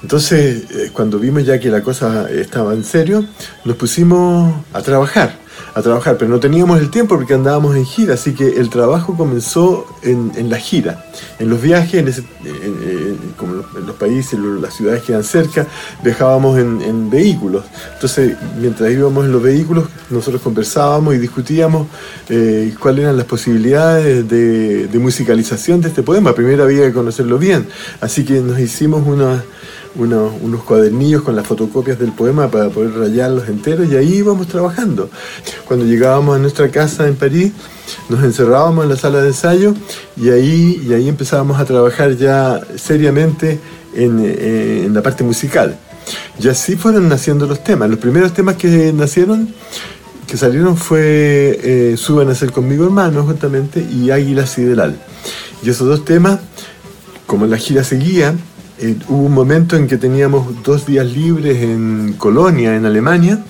Entonces, 0.03 0.65
eh, 0.71 0.91
cuando 0.93 1.19
vimos 1.19 1.45
ya 1.47 1.59
que 1.59 1.71
la 1.71 1.83
cosa 1.83 2.31
estaba 2.31 2.75
en 2.75 2.85
serio, 2.85 3.25
nos 3.65 3.77
pusimos 3.77 4.55
a 4.73 4.83
trabajar, 4.83 5.39
a 5.75 5.83
trabajar, 5.83 6.17
pero 6.19 6.31
no 6.31 6.39
teníamos 6.41 6.81
el 6.81 6.91
tiempo 6.91 7.17
porque 7.17 7.35
andábamos 7.35 7.75
en 7.77 7.85
gira, 7.85 8.15
así 8.15 8.33
que 8.35 8.59
el 8.61 8.71
trabajo 8.71 9.17
comenzó 9.17 9.87
en, 10.03 10.33
en 10.37 10.49
la 10.51 10.59
gira, 10.59 11.05
en 11.39 11.49
los 11.51 11.61
viajes, 11.61 11.95
en, 11.95 12.09
ese- 12.09 12.25
en- 12.45 13.19
como 13.37 13.55
los- 13.55 13.67
en 13.77 13.87
los 13.87 13.97
países, 13.97 14.39
las 14.39 14.75
ciudades 14.75 15.03
que 15.03 15.13
eran 15.13 15.25
cerca, 15.25 15.67
viajábamos 16.03 16.59
en, 16.59 17.11
vehículos. 17.11 17.65
Entonces, 17.95 18.37
mientras 18.61 18.91
íbamos 18.91 19.25
en 19.25 19.33
los 19.33 19.43
vehículos, 19.43 19.85
nosotros 20.11 20.41
conversábamos 20.43 21.15
y 21.15 21.19
discutíamos 21.19 21.87
eh, 22.29 22.75
cuáles 22.81 23.03
eran 23.05 23.17
las 23.17 23.27
posibilidades 23.27 24.29
de, 24.29 24.87
de 24.89 24.99
musicalización 24.99 25.81
de 25.81 25.89
este 25.89 26.03
poema. 26.03 26.35
Primero 26.35 26.65
había 26.65 26.83
que 26.87 26.93
conocerlo 26.93 27.39
bien, 27.39 27.67
así 28.01 28.25
que 28.25 28.41
nos 28.41 28.59
hicimos 28.59 29.07
una 29.07 29.43
unos, 29.97 30.33
unos 30.43 30.63
cuadernillos 30.65 31.23
con 31.23 31.37
las 31.37 31.47
fotocopias 31.47 31.99
del 31.99 32.13
poema 32.13 32.49
para 32.49 32.69
poder 32.71 32.95
rayarlos 32.95 33.49
enteros 33.49 33.89
y 33.89 33.97
ahí 33.97 34.15
íbamos 34.15 34.49
trabajando. 34.49 35.11
Cuando 35.67 35.85
llegábamos 35.87 36.37
a 36.37 36.39
nuestra 36.39 36.71
casa 36.71 37.07
en 37.07 37.17
París, 37.17 37.53
nos 38.09 38.23
encerrábamos 38.23 38.85
en 38.85 38.91
la 38.91 38.97
sala 38.97 39.21
de 39.21 39.29
ensayo 39.29 39.75
y 40.17 40.31
ahí, 40.31 40.83
y 40.87 40.93
ahí 40.93 41.09
empezábamos 41.09 41.61
a 41.61 41.65
trabajar 41.65 42.17
ya 42.17 42.61
seriamente 42.77 43.59
en, 43.95 44.21
eh, 44.25 44.85
en 44.87 44.95
la 44.95 45.03
parte 45.03 45.25
musical. 45.25 45.79
Y 46.39 46.49
así 46.49 46.77
fueron 46.77 47.09
naciendo 47.09 47.47
los 47.47 47.63
temas. 47.63 47.89
Los 47.89 47.99
primeros 47.99 48.33
temas 48.33 48.57
que 48.57 48.93
nacieron, 48.93 49.55
que 50.27 50.37
salieron 50.37 50.77
fue 50.77 51.61
eh, 51.63 51.97
Suban 51.97 52.29
a 52.29 52.35
ser 52.35 52.53
conmigo 52.53 52.85
hermano, 52.85 53.25
justamente, 53.25 53.81
y 53.81 54.11
Águila 54.11 54.47
Sideral. 54.47 54.99
Y 55.63 55.71
esos 55.71 55.87
dos 55.87 56.05
temas, 56.05 56.41
como 57.27 57.47
la 57.47 57.57
gira 57.57 57.85
seguía, 57.85 58.35
eh, 58.85 58.97
hubo 59.09 59.23
un 59.23 59.33
momento 59.33 59.77
en 59.77 59.89
que 59.89 59.97
teníamos 59.97 60.63
dos 60.63 60.85
días 60.85 61.07
libres 61.07 61.63
en 61.63 62.15
Colonia, 62.19 62.77
en 62.77 62.85
Alemania, 62.85 63.43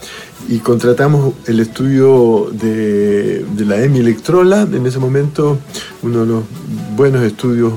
y 0.49 0.59
contratamos 0.59 1.35
el 1.47 1.59
estudio 1.59 2.51
de, 2.53 3.45
la 3.67 3.83
EMI 3.83 3.99
Electrola, 3.99 4.63
en 4.63 4.87
ese 4.87 5.01
momento 5.01 5.59
uno 6.03 6.21
de 6.21 6.27
los 6.27 6.45
buenos 6.95 7.25
estudios 7.25 7.73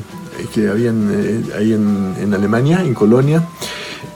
que 0.54 0.68
habían 0.68 1.10
eh, 1.12 1.42
ahí 1.58 1.74
en, 1.74 2.32
Alemania, 2.32 2.82
en 2.82 2.94
Colonia, 2.94 3.44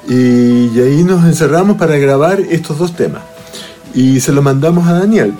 y, 0.07 0.67
y 0.67 0.79
ahí 0.79 1.03
nos 1.03 1.25
encerramos 1.25 1.77
para 1.77 1.97
grabar 1.97 2.39
estos 2.41 2.77
dos 2.77 2.95
temas. 2.95 3.23
Y 3.95 4.19
se 4.19 4.31
lo 4.33 4.43
mandamos 4.43 4.87
a 4.87 4.93
Daniel. 4.93 5.33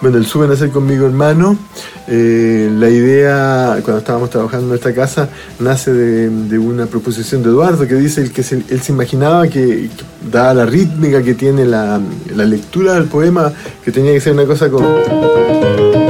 Bueno, 0.00 0.18
el 0.18 0.26
Suben 0.26 0.50
a 0.50 0.56
ser 0.56 0.70
conmigo 0.70 1.06
hermano. 1.06 1.58
eh, 2.06 2.70
la 2.72 2.88
idea, 2.88 3.78
cuando 3.82 3.98
estábamos 3.98 4.30
trabajando 4.30 4.64
en 4.64 4.68
nuestra 4.68 4.94
casa, 4.94 5.28
nace 5.58 5.92
de, 5.92 6.58
una 6.58 6.86
proposición 6.86 7.42
de 7.42 7.48
Eduardo 7.48 7.86
que 7.86 7.94
dice 7.94 8.20
él 8.20 8.32
que 8.32 8.42
él 8.42 8.80
se 8.80 8.92
imaginaba 8.92 9.48
que, 9.48 9.88
que, 9.96 10.30
dada 10.30 10.54
la 10.54 10.66
rítmica 10.66 11.22
que 11.22 11.34
tiene 11.34 11.64
la, 11.64 12.00
la 12.34 12.44
lectura 12.44 12.94
del 12.94 13.04
poema, 13.04 13.52
que 13.84 13.90
tenía 13.90 14.12
que 14.12 14.20
ser 14.20 14.34
una 14.34 14.44
cosa 14.44 14.68
como. 14.68 16.05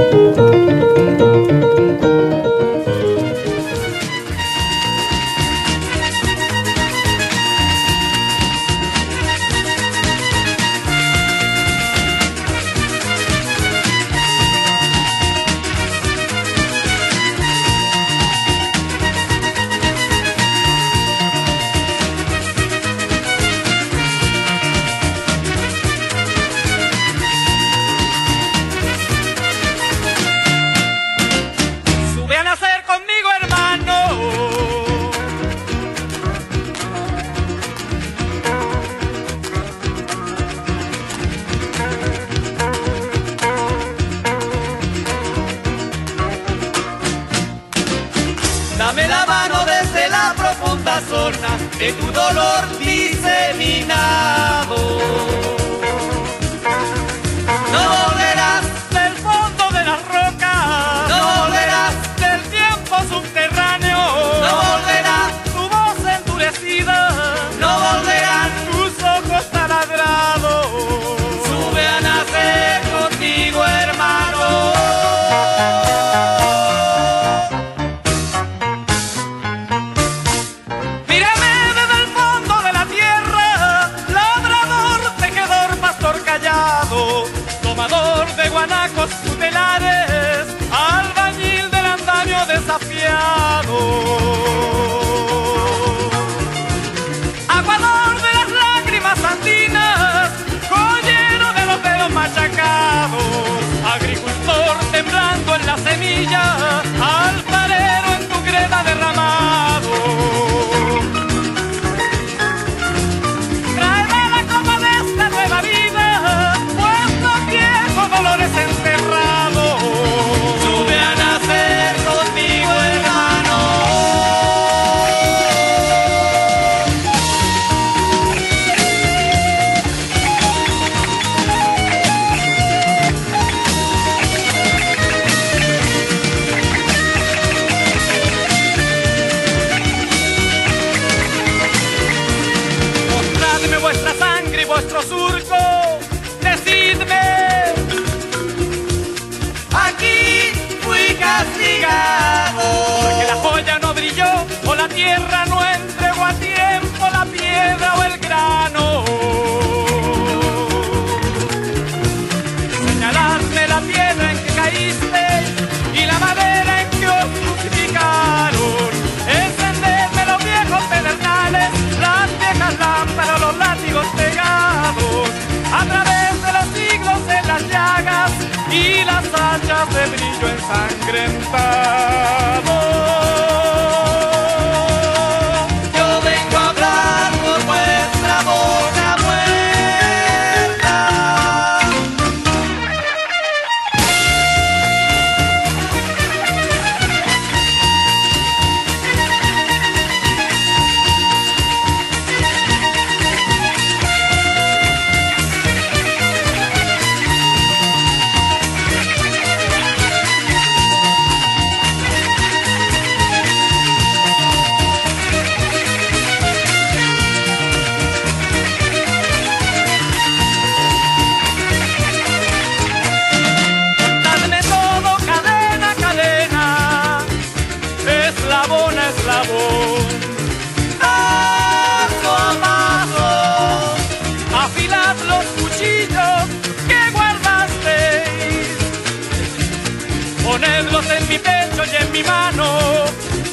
En 241.93 242.13
mi 242.13 242.23
mano, 242.23 242.79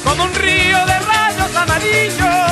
como 0.02 0.24
un 0.24 0.34
río 0.34 0.84
de 0.86 0.98
rayos 0.98 1.56
amarillos, 1.56 2.43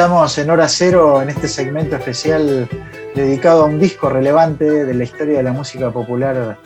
Estamos 0.00 0.38
en 0.38 0.48
hora 0.48 0.66
cero 0.66 1.20
en 1.20 1.28
este 1.28 1.46
segmento 1.46 1.94
especial 1.94 2.66
dedicado 3.14 3.64
a 3.64 3.66
un 3.66 3.78
disco 3.78 4.08
relevante 4.08 4.86
de 4.86 4.94
la 4.94 5.04
historia 5.04 5.36
de 5.36 5.42
la 5.42 5.52
música 5.52 5.90
popular 5.90 6.56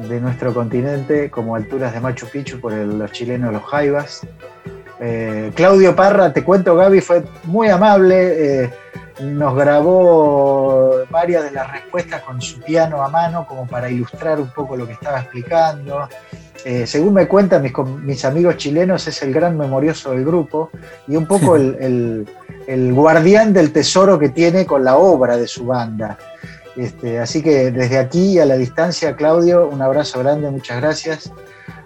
de 0.00 0.20
nuestro 0.20 0.52
continente, 0.52 1.30
como 1.30 1.54
Alturas 1.54 1.92
de 1.94 2.00
Machu 2.00 2.26
Picchu 2.26 2.58
por 2.58 2.72
el- 2.72 2.98
los 2.98 3.12
chilenos 3.12 3.52
Los 3.52 3.62
Jaivas. 3.62 4.22
Eh, 4.98 5.52
Claudio 5.54 5.94
Parra, 5.94 6.32
te 6.32 6.42
cuento 6.42 6.74
Gaby, 6.74 7.00
fue 7.00 7.22
muy 7.44 7.68
amable, 7.68 8.64
eh, 8.64 8.70
nos 9.20 9.54
grabó 9.54 10.96
varias 11.10 11.44
de 11.44 11.52
las 11.52 11.70
respuestas 11.70 12.22
con 12.22 12.42
su 12.42 12.58
piano 12.60 13.04
a 13.04 13.08
mano 13.08 13.46
como 13.46 13.68
para 13.68 13.88
ilustrar 13.88 14.40
un 14.40 14.50
poco 14.50 14.76
lo 14.76 14.84
que 14.84 14.94
estaba 14.94 15.20
explicando. 15.20 16.08
Eh, 16.64 16.88
según 16.88 17.14
me 17.14 17.28
cuentan 17.28 17.62
mis, 18.02 18.24
amigos 18.24 18.56
chilenos, 18.56 19.06
es 19.06 19.22
el 19.22 19.32
gran 19.32 19.56
memorioso 19.56 20.10
del 20.10 20.24
grupo 20.24 20.70
y 21.06 21.14
un 21.14 21.26
poco 21.26 21.54
el, 21.54 21.76
el- 21.78 22.28
el 22.66 22.92
guardián 22.92 23.52
del 23.52 23.72
tesoro 23.72 24.18
que 24.18 24.30
tiene 24.30 24.66
con 24.66 24.84
la 24.84 24.96
obra 24.96 25.36
de 25.36 25.46
su 25.46 25.66
banda. 25.66 26.18
Este, 26.76 27.20
así 27.20 27.42
que 27.42 27.70
desde 27.70 27.98
aquí 27.98 28.38
a 28.38 28.46
la 28.46 28.56
distancia, 28.56 29.14
Claudio, 29.14 29.68
un 29.68 29.80
abrazo 29.80 30.18
grande, 30.20 30.50
muchas 30.50 30.80
gracias. 30.80 31.32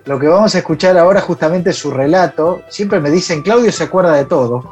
Lo 0.07 0.19
que 0.19 0.29
vamos 0.29 0.55
a 0.55 0.59
escuchar 0.59 0.97
ahora 0.97 1.21
justamente 1.21 1.71
es 1.71 1.77
su 1.77 1.91
relato. 1.91 2.63
Siempre 2.69 3.01
me 3.01 3.11
dicen, 3.11 3.43
Claudio 3.43 3.71
se 3.71 3.85
acuerda 3.85 4.15
de 4.15 4.25
todo. 4.25 4.65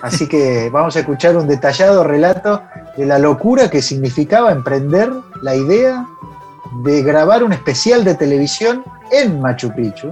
Así 0.00 0.26
que 0.26 0.70
vamos 0.72 0.96
a 0.96 1.00
escuchar 1.00 1.36
un 1.36 1.46
detallado 1.46 2.04
relato 2.04 2.62
de 2.96 3.04
la 3.04 3.18
locura 3.18 3.68
que 3.68 3.82
significaba 3.82 4.50
emprender 4.52 5.10
la 5.42 5.54
idea 5.54 6.06
de 6.82 7.02
grabar 7.02 7.44
un 7.44 7.52
especial 7.52 8.02
de 8.04 8.14
televisión 8.14 8.82
en 9.10 9.40
Machu 9.40 9.74
Picchu, 9.74 10.10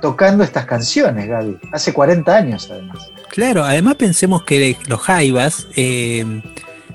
tocando 0.00 0.44
estas 0.44 0.64
canciones, 0.64 1.26
Gaby. 1.26 1.58
Hace 1.72 1.92
40 1.92 2.36
años, 2.36 2.68
además. 2.70 3.10
Claro, 3.30 3.64
además 3.64 3.94
pensemos 3.96 4.42
que 4.42 4.76
los 4.86 5.00
Jaivas 5.00 5.66
eh, 5.76 6.24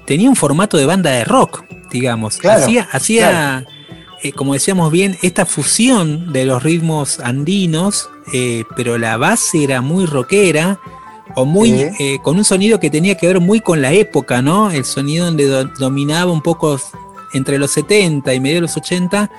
tenía 0.05 0.29
un 0.29 0.35
formato 0.35 0.77
de 0.77 0.85
banda 0.85 1.11
de 1.11 1.23
rock, 1.25 1.63
digamos. 1.91 2.37
Claro, 2.37 2.63
hacía, 2.63 2.87
hacía 2.91 3.29
claro. 3.29 3.67
eh, 4.23 4.31
como 4.33 4.53
decíamos 4.53 4.91
bien, 4.91 5.17
esta 5.21 5.45
fusión 5.45 6.33
de 6.33 6.45
los 6.45 6.61
ritmos 6.63 7.19
andinos, 7.19 8.09
eh, 8.33 8.63
pero 8.75 8.97
la 8.97 9.17
base 9.17 9.63
era 9.63 9.81
muy 9.81 10.05
rockera 10.05 10.79
o 11.35 11.45
muy 11.45 11.69
Sí. 11.71 11.85
eh, 11.99 12.17
con 12.21 12.37
un 12.37 12.43
sonido 12.43 12.79
que 12.79 12.89
tenía 12.89 13.15
que 13.15 13.27
ver 13.27 13.39
muy 13.39 13.59
con 13.61 13.81
la 13.81 13.91
época, 13.93 14.41
¿no? 14.41 14.69
El 14.71 14.85
sonido 14.85 15.25
donde 15.25 15.45
do- 15.47 15.65
dominaba 15.79 16.31
un 16.31 16.41
poco 16.41 16.79
entre 17.33 17.57
los 17.57 17.71
70 17.71 18.33
y 18.33 18.39
medio 18.39 18.55
de 18.55 18.61
los 18.61 18.77
80 18.77 19.31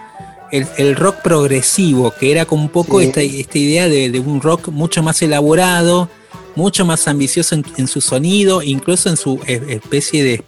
el, 0.57 0.67
el 0.79 0.97
rock 0.97 1.17
progresivo, 1.23 2.13
que 2.19 2.31
era 2.31 2.45
como 2.47 2.63
un 2.63 2.69
poco 2.69 3.01
Sí. 3.01 3.07
esta, 3.07 3.21
esta 3.23 3.59
idea 3.59 3.89
de, 3.89 4.11
de 4.11 4.21
un 4.21 4.41
rock 4.41 4.69
mucho 4.69 5.03
más 5.03 5.21
elaborado, 5.23 6.09
mucho 6.57 6.85
más 6.85 7.09
ambicioso 7.09 7.55
en, 7.55 7.65
en 7.77 7.89
su 7.89 8.01
sonido, 8.01 8.63
incluso 8.63 9.09
en 9.09 9.17
su 9.17 9.41
especie 9.47 10.23
de, 10.25 10.43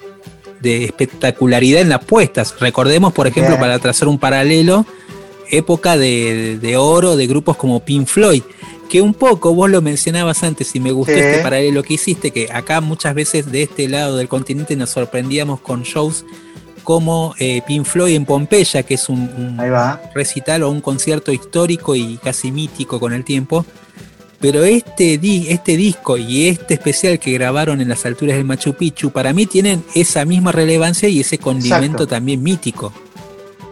de 0.61 0.85
espectacularidad 0.85 1.81
en 1.83 1.89
las 1.89 2.05
puestas. 2.05 2.55
Recordemos, 2.61 3.13
por 3.13 3.27
ejemplo, 3.27 3.59
para 3.59 3.79
trazar 3.79 4.09
un 4.09 4.19
paralelo, 4.19 4.87
época 5.51 5.97
de, 5.97 6.59
de 6.61 6.77
oro 6.77 7.17
de 7.17 7.27
grupos 7.27 7.57
como 7.57 7.81
Pink 7.81 8.07
Floyd, 8.07 8.43
que 8.89 9.01
un 9.03 9.15
poco 9.15 9.53
vos 9.55 9.69
lo 9.69 9.83
mencionabas 9.83 10.43
antes 10.45 10.75
y 10.77 10.81
me 10.81 10.93
gustó 10.93 11.13
Sí. 11.15 11.19
este 11.21 11.43
paralelo 11.43 11.83
que 11.83 11.95
hiciste, 11.95 12.31
que 12.31 12.49
acá 12.53 12.81
muchas 12.81 13.15
veces 13.15 13.51
de 13.51 13.63
este 13.65 13.89
lado 13.89 14.17
del 14.17 14.29
continente 14.29 14.77
nos 14.77 14.91
sorprendíamos 14.91 15.61
con 15.61 15.83
shows 15.83 16.25
como 16.87 17.35
eh, 17.41 17.63
Pink 17.67 17.85
Floyd 17.85 18.15
en 18.15 18.25
Pompeya, 18.25 18.85
que 18.85 18.95
es 18.95 19.09
un, 19.09 19.59
recital 20.15 20.63
o 20.63 20.71
un 20.71 20.81
concierto 20.81 21.33
histórico 21.33 21.97
y 21.97 22.17
casi 22.19 22.53
mítico 22.53 23.01
con 23.01 23.13
el 23.13 23.25
tiempo. 23.25 23.67
Pero 24.41 24.63
este, 24.63 25.19
di- 25.19 25.49
este 25.49 25.77
disco 25.77 26.17
y 26.17 26.47
este 26.47 26.75
especial 26.75 27.19
que 27.19 27.33
grabaron 27.33 27.81
en 27.81 27.89
las 27.89 28.07
alturas 28.07 28.37
del 28.37 28.45
Machu 28.45 28.75
Picchu, 28.75 29.11
para 29.11 29.33
mí 29.33 29.47
tienen 29.47 29.83
esa 29.97 30.25
misma 30.25 30.53
relevancia 30.53 31.09
y 31.09 31.19
ese 31.19 31.39
condimento 31.39 31.85
Exacto. 31.87 32.07
también 32.07 32.41
mítico. 32.41 32.93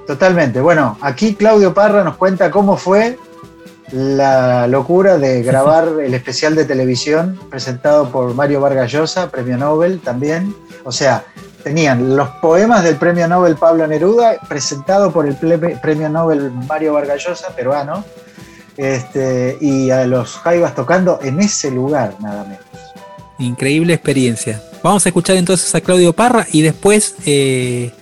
Totalmente. 0.08 0.60
Bueno, 0.60 0.98
aquí 1.00 1.34
Claudio 1.36 1.72
Parra 1.72 2.02
nos 2.02 2.16
cuenta 2.16 2.50
cómo 2.50 2.76
fue 2.76 3.16
la 3.92 4.66
locura 4.66 5.18
de 5.18 5.40
grabar 5.44 5.86
el 6.04 6.14
especial 6.14 6.56
de 6.56 6.64
televisión 6.64 7.38
presentado 7.48 8.10
por 8.10 8.34
Mario 8.34 8.60
Vargas 8.60 8.90
Llosa, 8.90 9.30
premio 9.30 9.56
Nobel 9.56 10.00
también. 10.00 10.52
O 10.82 10.90
sea, 10.90 11.24
tenían 11.64 12.14
los 12.14 12.28
poemas 12.42 12.84
del 12.84 12.96
premio 12.96 13.26
Nobel 13.26 13.56
Pablo 13.56 13.86
Neruda, 13.86 14.38
presentado 14.46 15.10
por 15.10 15.26
el 15.26 15.34
premio 15.34 16.08
Nobel 16.10 16.52
Mario 16.68 16.92
Vargas 16.92 17.24
Llosa, 17.24 17.48
peruano, 17.56 18.04
este, 18.76 19.56
y 19.60 19.90
a 19.90 20.06
los 20.06 20.34
Jaivas 20.34 20.74
tocando 20.74 21.18
en 21.22 21.40
ese 21.40 21.70
lugar, 21.70 22.14
nada 22.20 22.44
menos. 22.44 22.64
Increíble 23.38 23.94
experiencia. 23.94 24.62
Vamos 24.82 25.06
a 25.06 25.08
escuchar 25.08 25.36
entonces 25.36 25.74
a 25.74 25.80
Claudio 25.80 26.12
Parra 26.12 26.46
y 26.52 26.60
después 26.60 27.14
eh, 27.24 27.92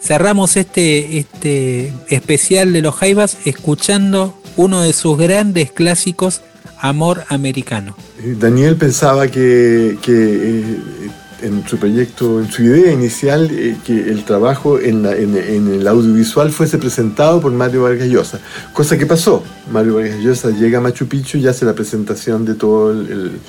cerramos 0.00 0.56
este, 0.56 1.18
este 1.18 1.92
especial 2.08 2.72
de 2.72 2.82
los 2.82 2.94
Jaivas 2.94 3.36
escuchando 3.44 4.38
uno 4.56 4.80
de 4.80 4.92
sus 4.92 5.18
grandes 5.18 5.72
clásicos, 5.72 6.42
Amor 6.80 7.24
Americano. 7.28 7.96
Daniel 8.38 8.76
pensaba 8.76 9.26
que, 9.26 9.98
que, 10.00 10.60
eh, 10.60 11.10
en 11.42 11.66
su 11.66 11.78
proyecto, 11.78 12.40
en 12.40 12.50
su 12.50 12.62
idea 12.62 12.92
inicial, 12.92 13.50
eh, 13.50 13.76
que 13.84 13.92
el 13.92 14.24
trabajo 14.24 14.78
en, 14.80 15.04
el 15.06 15.86
audiovisual 15.86 16.50
fuese 16.50 16.78
presentado 16.78 17.40
por 17.40 17.52
Mario 17.52 17.82
Vargas 17.82 18.08
Llosa. 18.08 18.40
Cosa 18.72 18.98
que 18.98 19.06
pasó. 19.06 19.42
Mario 19.70 19.96
Vargas 19.96 20.18
Llosa 20.20 20.50
llega 20.50 20.78
a 20.78 20.80
Machu 20.80 21.06
Picchu 21.06 21.38
y 21.38 21.46
hace 21.46 21.64
la 21.64 21.74
presentación 21.74 22.44
de 22.44 22.54
todo 22.54 22.92
el, 22.92 23.40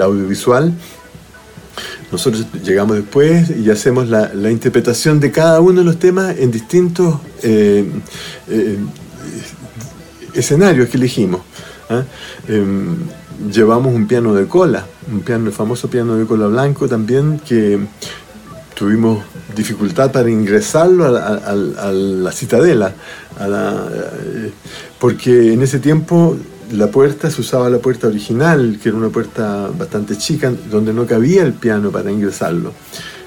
audiovisual. 0.00 0.72
Nosotros 2.10 2.46
llegamos 2.64 2.96
después 2.96 3.50
y 3.50 3.70
hacemos 3.70 4.08
la, 4.08 4.50
interpretación 4.50 5.20
de 5.20 5.30
cada 5.30 5.60
uno 5.60 5.80
de 5.80 5.84
los 5.84 5.98
temas 5.98 6.36
en 6.38 6.50
distintos 6.50 7.20
eh, 7.42 7.84
eh, 8.48 8.78
escenarios 10.34 10.88
que 10.88 10.96
elegimos. 10.96 11.42
¿ah? 11.90 12.04
Llevamos 13.52 13.94
un 13.94 14.08
piano 14.08 14.34
de 14.34 14.46
cola, 14.46 14.84
un 15.12 15.20
piano, 15.20 15.46
el 15.46 15.52
famoso 15.52 15.88
piano 15.88 16.16
de 16.16 16.26
cola 16.26 16.48
blanco 16.48 16.88
también, 16.88 17.38
que 17.46 17.78
tuvimos 18.74 19.22
dificultad 19.54 20.10
para 20.10 20.28
ingresarlo 20.28 21.04
a 21.06 21.10
la, 21.10 21.20
a- 21.26 21.88
a 21.88 21.92
la 21.92 22.32
citadela, 22.32 22.94
a 23.38 23.46
la- 23.46 23.88
eh, 23.92 24.52
porque 24.98 25.52
en 25.52 25.62
ese 25.62 25.78
tiempo 25.78 26.36
la 26.72 26.88
puerta 26.90 27.30
se 27.30 27.40
usaba 27.40 27.70
la 27.70 27.78
puerta 27.78 28.08
original, 28.08 28.78
que 28.82 28.88
era 28.88 28.98
una 28.98 29.08
puerta 29.08 29.70
bastante 29.78 30.18
chica, 30.18 30.52
donde 30.70 30.92
no 30.92 31.06
cabía 31.06 31.42
el 31.44 31.52
piano 31.52 31.90
para 31.92 32.10
ingresarlo. 32.10 32.72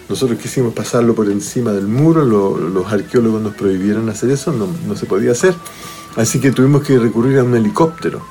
Nosotros 0.10 0.38
quisimos 0.40 0.74
pasarlo 0.74 1.16
por 1.16 1.32
encima 1.32 1.72
del 1.72 1.88
muro, 1.88 2.26
lo- 2.26 2.58
los 2.58 2.92
arqueólogos 2.92 3.42
nos 3.42 3.54
prohibieron 3.56 4.10
hacer 4.10 4.30
eso, 4.32 4.52
no, 4.52 4.68
no 4.86 4.96
se 4.98 5.06
podía 5.06 5.32
hacer. 5.32 5.54
Así 6.18 6.42
que 6.42 6.52
tuvimos 6.52 6.84
que 6.84 7.00
recurrir 7.00 7.40
a 7.40 7.44
un 7.46 7.56
helicóptero. 7.56 8.22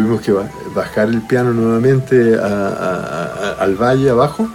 Tuvimos 0.00 0.22
que 0.22 0.32
ba- 0.32 0.50
bajar 0.74 1.10
el 1.10 1.20
piano 1.20 1.52
nuevamente 1.52 2.34
al 2.38 3.74
valle 3.74 4.08
abajo. 4.08 4.48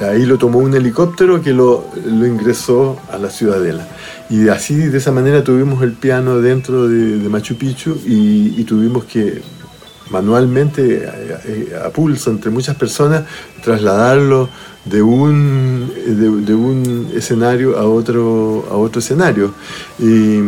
Ahí 0.00 0.24
lo 0.24 0.38
tomó 0.38 0.60
un 0.60 0.74
helicóptero 0.74 1.42
que 1.42 1.52
lo, 1.52 1.84
ingresó 2.06 2.98
a 3.12 3.18
la 3.18 3.28
ciudadela. 3.28 3.86
Y 4.30 4.48
así, 4.48 4.76
de 4.76 4.96
esa 4.96 5.12
manera, 5.12 5.44
tuvimos 5.44 5.82
el 5.82 5.92
piano 5.92 6.40
dentro 6.40 6.88
de, 6.88 7.28
Machu 7.28 7.56
Picchu 7.56 7.98
y, 8.06 8.54
y 8.58 8.64
tuvimos 8.64 9.04
que 9.04 9.42
manualmente, 10.08 11.06
a, 11.06 11.40
eh, 11.44 11.78
a 11.84 11.90
pulso, 11.90 12.30
entre 12.30 12.50
muchas 12.50 12.74
personas, 12.76 13.24
trasladarlo 13.62 14.48
de 14.84 15.02
un, 15.02 15.92
de, 16.46 16.54
un 16.54 17.10
escenario 17.14 17.78
a 17.78 17.84
otro, 17.84 18.64
a 18.70 18.76
otro 18.76 19.00
escenario. 19.00 19.52
Y, 19.98 20.38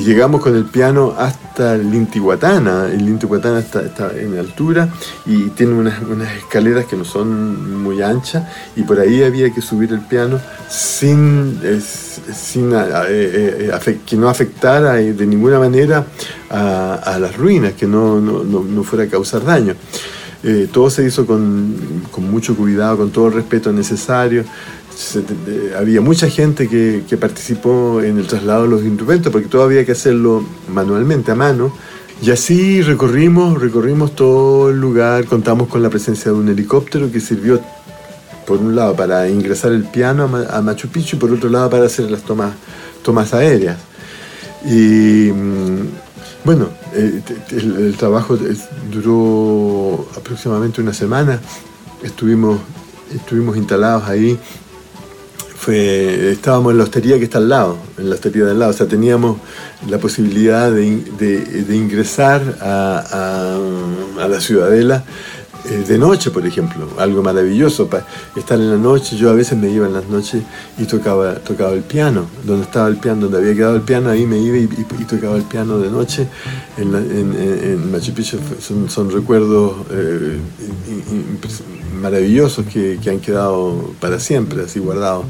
llegamos 0.00 0.40
con 0.40 0.56
el 0.56 0.64
piano 0.64 1.14
hasta 1.18 1.74
el 1.74 1.94
Intihuatana. 1.94 2.86
El 2.90 3.02
Intihuatana 3.08 3.58
está, 3.58 3.82
está 3.82 4.12
en 4.18 4.38
altura 4.38 4.88
y 5.26 5.48
tiene 5.50 5.74
unas, 5.74 6.00
unas 6.02 6.32
escaleras 6.36 6.86
que 6.86 6.96
no 6.96 7.04
son 7.04 7.82
muy 7.82 8.00
anchas 8.00 8.44
y 8.76 8.82
por 8.82 8.98
ahí 8.98 9.22
había 9.22 9.52
que 9.52 9.60
subir 9.60 9.92
el 9.92 10.00
piano 10.00 10.40
sin, 10.68 11.60
eh, 11.62 11.80
sin 11.82 12.72
eh, 12.72 12.78
eh, 13.08 13.70
afec- 13.74 14.00
que 14.06 14.16
no 14.16 14.28
afectara 14.30 14.94
de 14.94 15.26
ninguna 15.26 15.58
manera 15.58 16.06
a, 16.48 16.94
a 16.94 17.18
las 17.18 17.36
ruinas, 17.36 17.74
que 17.74 17.86
no, 17.86 18.20
no, 18.20 18.42
no- 18.42 18.62
no 18.64 18.82
fuera 18.84 19.04
a 19.04 19.08
causar 19.08 19.44
daño. 19.44 19.74
Eh, 20.42 20.68
todo 20.72 20.88
se 20.88 21.04
hizo 21.04 21.26
con, 21.26 21.74
mucho 22.30 22.56
cuidado, 22.56 22.96
con 22.98 23.10
todo 23.10 23.28
el 23.28 23.34
respeto 23.34 23.72
necesario. 23.72 24.44
Había 25.78 26.00
mucha 26.00 26.28
gente 26.28 26.68
que, 26.68 27.16
participó 27.18 28.00
en 28.02 28.18
el 28.18 28.26
traslado 28.26 28.62
de 28.64 28.68
los 28.68 28.82
instrumentos, 28.82 29.32
porque 29.32 29.48
todo 29.48 29.62
había 29.64 29.84
que 29.84 29.92
hacerlo 29.92 30.44
manualmente, 30.72 31.30
a 31.30 31.34
mano. 31.34 31.72
Y 32.22 32.30
así 32.30 32.82
recorrimos, 32.82 33.60
recorrimos 33.60 34.14
todo 34.14 34.70
el 34.70 34.78
lugar, 34.78 35.24
contamos 35.24 35.68
con 35.68 35.82
la 35.82 35.88
presencia 35.88 36.30
de 36.30 36.36
un 36.38 36.48
helicóptero 36.48 37.10
que 37.10 37.18
sirvió, 37.20 37.60
por 38.46 38.58
un 38.58 38.74
lado, 38.76 38.94
para 38.94 39.28
ingresar 39.28 39.72
el 39.72 39.84
piano 39.84 40.24
a, 40.24 40.26
Ma- 40.26 40.46
a 40.50 40.60
Machu 40.60 40.88
Picchu 40.88 41.16
y 41.16 41.18
por 41.18 41.30
otro 41.30 41.48
lado, 41.48 41.70
para 41.70 41.86
hacer 41.86 42.10
las 42.10 42.22
tomas, 42.22 42.52
tomas 43.02 43.32
aéreas. 43.32 43.78
Mm, 44.64 45.80
bueno, 46.44 46.68
eh, 46.94 47.20
el, 47.52 47.96
trabajo 47.96 48.34
es- 48.36 48.68
duró 48.90 50.08
aproximadamente 50.16 50.80
una 50.80 50.94
semana. 50.94 51.40
Estuvimos, 52.02 52.60
estuvimos 53.14 53.56
instalados 53.56 54.04
ahí. 54.08 54.38
Estábamos 55.68 56.72
en 56.72 56.78
la 56.78 56.84
hostería 56.84 57.18
que 57.18 57.24
está 57.24 57.38
al 57.38 57.48
lado, 57.48 57.76
en 57.98 58.08
la 58.08 58.14
hostería 58.16 58.44
de 58.44 58.54
lado. 58.54 58.70
O 58.70 58.74
sea, 58.74 58.86
teníamos 58.88 59.36
la 59.88 59.98
posibilidad 59.98 60.70
de, 60.72 60.86
in- 60.86 61.04
de- 61.18 61.44
de 61.44 61.76
ingresar 61.76 62.42
a, 62.60 63.58
la 64.28 64.40
ciudadela 64.40 64.96
eh, 64.96 65.04
de 65.68 65.98
noche, 65.98 66.30
por 66.30 66.46
ejemplo, 66.46 66.88
algo 66.98 67.22
maravilloso, 67.22 67.88
estar 68.36 68.58
en 68.58 68.70
la 68.70 68.76
noche, 68.76 69.16
yo 69.16 69.30
a 69.30 69.34
veces 69.34 69.58
me 69.58 69.70
iba 69.70 69.86
en 69.86 69.92
las 69.92 70.06
noches 70.08 70.42
y 70.78 70.84
tocaba, 70.84 71.34
tocaba 71.36 71.72
el 71.72 71.82
piano, 71.82 72.26
donde 72.44 72.64
estaba 72.64 72.88
el 72.88 72.96
piano, 72.96 73.22
donde 73.22 73.38
había 73.38 73.54
quedado 73.54 73.76
el 73.76 73.82
piano, 73.82 74.10
ahí 74.10 74.26
me 74.26 74.38
iba 74.38 74.56
y, 74.56 74.66
tocaba 75.04 75.36
el 75.36 75.42
piano 75.44 75.78
de 75.78 75.90
noche 75.90 76.26
en, 76.76 76.92
la- 76.92 76.98
en- 76.98 77.34
en- 77.38 77.90
Machu 77.92 78.12
Picchu, 78.12 78.38
son, 78.88 79.10
recuerdos 79.10 79.72
eh, 79.90 80.38
maravillosos 82.00 82.66
que, 82.66 82.98
que 83.02 83.10
han 83.10 83.20
quedado 83.20 83.92
para 84.00 84.18
siempre, 84.20 84.62
así 84.64 84.78
guardados. 84.80 85.24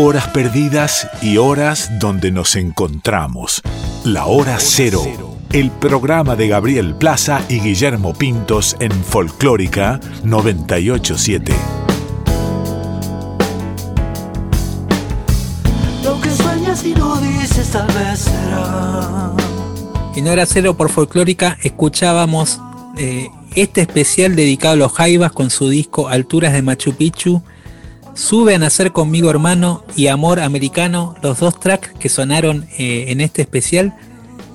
Horas 0.00 0.28
perdidas 0.28 1.08
y 1.20 1.38
horas 1.38 1.90
donde 1.98 2.30
nos 2.30 2.54
encontramos. 2.54 3.60
La 4.04 4.26
hora 4.26 4.58
cero. 4.60 5.02
El 5.52 5.72
programa 5.72 6.36
de 6.36 6.46
Gabriel 6.46 6.94
Plaza 6.94 7.42
y 7.48 7.58
Guillermo 7.58 8.14
Pintos 8.14 8.76
en 8.78 8.92
Folclórica 8.92 9.98
987. 10.22 11.52
Lo 16.04 16.20
que 16.20 16.30
sueñas 16.30 16.84
y 16.84 16.94
no 16.94 17.16
dices 17.16 17.68
tal 17.72 17.88
vez 17.88 18.20
será. 18.20 19.32
En 20.14 20.28
Hora 20.28 20.46
Cero 20.46 20.76
por 20.76 20.90
Folclórica 20.90 21.58
escuchábamos 21.64 22.60
eh, 22.98 23.30
este 23.56 23.80
especial 23.80 24.36
dedicado 24.36 24.74
a 24.74 24.76
los 24.76 24.92
Jaivas 24.92 25.32
con 25.32 25.50
su 25.50 25.68
disco 25.68 26.08
Alturas 26.08 26.52
de 26.52 26.62
Machu 26.62 26.92
Picchu, 26.94 27.42
Sube 28.14 28.54
a 28.54 28.58
Nacer 28.58 28.92
conmigo 28.92 29.30
hermano 29.30 29.84
y 29.94 30.08
Amor 30.08 30.40
Americano, 30.40 31.14
los 31.22 31.38
dos 31.40 31.58
tracks 31.60 31.92
que 31.98 32.08
sonaron 32.08 32.66
eh, 32.78 33.06
en 33.08 33.20
este 33.20 33.42
especial. 33.42 33.96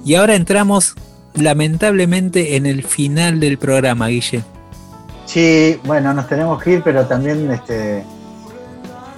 Y 0.05 0.15
ahora 0.15 0.35
entramos 0.35 0.95
lamentablemente 1.33 2.55
en 2.55 2.65
el 2.65 2.83
final 2.83 3.39
del 3.39 3.57
programa, 3.57 4.07
Guille. 4.07 4.43
Sí, 5.25 5.79
bueno, 5.85 6.13
nos 6.13 6.27
tenemos 6.27 6.61
que 6.61 6.73
ir, 6.73 6.83
pero 6.83 7.05
también 7.05 7.49
este, 7.51 8.03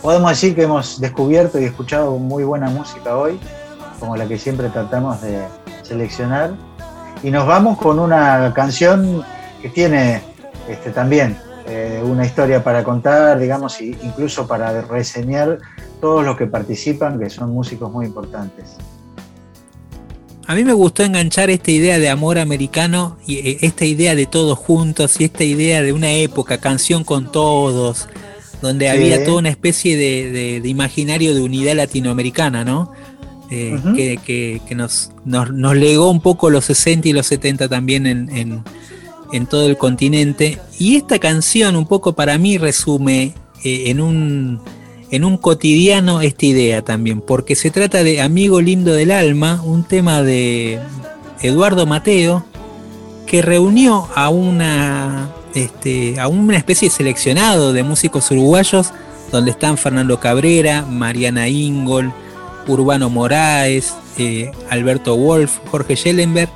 podemos 0.02 0.30
decir 0.30 0.56
que 0.56 0.64
hemos 0.64 1.00
descubierto 1.02 1.60
y 1.60 1.66
escuchado 1.66 2.18
muy 2.18 2.44
buena 2.44 2.70
música 2.70 3.18
hoy, 3.18 3.40
como 4.00 4.16
la 4.16 4.28
que 4.28 4.38
siempre 4.38 4.70
tratamos 4.70 5.22
de 5.22 5.44
seleccionar. 5.82 6.54
Y 7.24 7.32
nos 7.32 7.48
vamos 7.48 7.78
con 7.78 7.98
una 8.00 8.54
canción 8.54 9.26
que 9.62 9.70
tiene 9.70 10.22
este, 10.70 10.92
también 10.92 11.38
eh, 11.68 12.02
una 12.04 12.26
historia 12.26 12.64
para 12.64 12.84
contar, 12.84 13.40
digamos, 13.40 13.80
e 13.82 13.96
incluso 14.04 14.48
para 14.48 14.82
reseñar 14.82 15.60
todos 16.02 16.24
los 16.26 16.38
que 16.38 16.46
participan, 16.48 17.20
que 17.20 17.30
son 17.30 17.52
músicos 17.52 17.92
muy 17.92 18.06
importantes. 18.06 18.76
A 20.48 20.54
mí 20.54 20.64
me 20.64 20.74
gustó 20.74 21.02
enganchar 21.04 21.50
esta 21.50 21.72
idea 21.72 21.98
de 21.98 22.08
amor 22.10 22.38
americano 22.38 23.18
y 23.26 23.38
eh, 23.40 23.58
esta 23.62 23.84
idea 23.86 24.14
de 24.14 24.28
todos 24.28 24.58
juntos 24.60 25.20
y 25.20 25.24
esta 25.24 25.44
idea 25.44 25.82
de 25.82 25.92
una 25.92 26.12
época, 26.12 26.60
canción 26.60 27.04
con 27.04 27.32
todos, 27.32 28.08
donde 28.62 28.86
Sí. 28.86 28.92
había 28.96 29.24
toda 29.26 29.40
una 29.40 29.50
especie 29.50 29.98
de, 29.98 30.32
de- 30.32 30.62
de 30.62 30.70
imaginario 30.70 31.34
de 31.34 31.42
unidad 31.42 31.76
latinoamericana, 31.76 32.64
¿no? 32.64 32.92
Eh, 33.50 33.80
que, 33.96 34.18
que- 34.18 34.62
que 34.68 34.76
nos, 34.76 35.12
nos, 35.24 35.52
nos 35.52 35.76
legó 35.76 36.10
un 36.12 36.22
poco 36.22 36.50
los 36.52 36.66
60 36.66 37.08
y 37.10 37.14
los 37.14 37.26
70 37.28 37.68
también 37.68 38.06
en, 38.08 38.30
en- 38.36 38.64
en 39.32 39.48
todo 39.48 39.68
el 39.68 39.78
continente. 39.78 40.60
Y 40.80 40.96
esta 40.96 41.20
canción 41.20 41.76
un 41.76 41.86
poco 41.86 42.14
para 42.14 42.38
mí 42.38 42.58
resume 42.58 43.34
eh, 43.64 43.90
en 43.90 44.02
un 44.02 44.62
en 45.12 45.24
un 45.24 45.38
cotidiano 45.38 46.22
esta 46.22 46.46
idea 46.46 46.82
también, 46.82 47.22
porque 47.22 47.56
se 47.56 47.72
trata 47.72 48.04
de 48.04 48.22
Amigo 48.22 48.60
Lindo 48.60 48.92
del 48.92 49.12
Alma, 49.12 49.62
un 49.64 49.84
tema 49.84 50.24
de 50.24 50.80
Eduardo 51.42 51.86
Mateo, 51.86 52.44
que 53.26 53.42
reunió 53.42 54.08
a 54.16 54.30
una, 54.30 55.30
este, 55.54 56.20
a 56.20 56.28
una 56.28 56.58
especie 56.58 56.90
de 56.90 56.96
seleccionado 56.96 57.72
de 57.72 57.84
músicos 57.84 58.30
uruguayos, 58.32 58.92
donde 59.32 59.52
están 59.52 59.78
Fernando 59.78 60.20
Cabrera, 60.20 60.84
Mariana 60.84 61.48
Ingol, 61.48 62.12
Urbano 62.68 63.10
Moraes, 63.10 63.94
eh, 64.18 64.52
Alberto 64.70 65.16
Wolf, 65.16 65.60
Jorge 65.72 65.96
Schellenberg, 65.96 66.50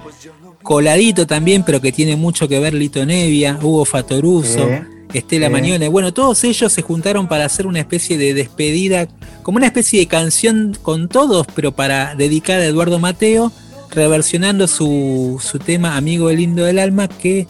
coladito 0.64 1.28
también, 1.28 1.64
pero 1.64 1.82
que 1.82 1.92
tiene 1.92 2.16
mucho 2.16 2.48
que 2.48 2.60
ver 2.60 2.74
Lito 2.74 3.06
Nevia, 3.06 3.60
Hugo 3.62 3.86
Fatoruso. 3.86 4.68
Estela 5.14 5.48
Sí. 5.48 5.52
Mañone. 5.52 5.88
Bueno, 5.88 6.14
todos 6.14 6.44
ellos 6.44 6.72
se 6.72 6.82
juntaron 6.84 7.28
para 7.28 7.46
hacer 7.46 7.66
una 7.66 7.80
especie 7.80 8.18
de 8.18 8.34
despedida, 8.34 9.08
como 9.42 9.58
una 9.58 9.66
especie 9.66 10.00
de 10.00 10.08
canción 10.08 10.78
con 10.82 11.10
todos, 11.10 11.48
pero 11.56 11.72
para 11.72 12.14
dedicar 12.16 12.60
a 12.60 12.66
Eduardo 12.66 13.00
Mateo, 13.00 13.52
reversionando 13.90 14.68
su, 14.68 15.42
su 15.44 15.58
tema 15.58 15.98
Amigo 15.98 16.30
Lindo 16.30 16.64
del 16.64 16.78
Alma, 16.78 17.08
que 17.08 17.48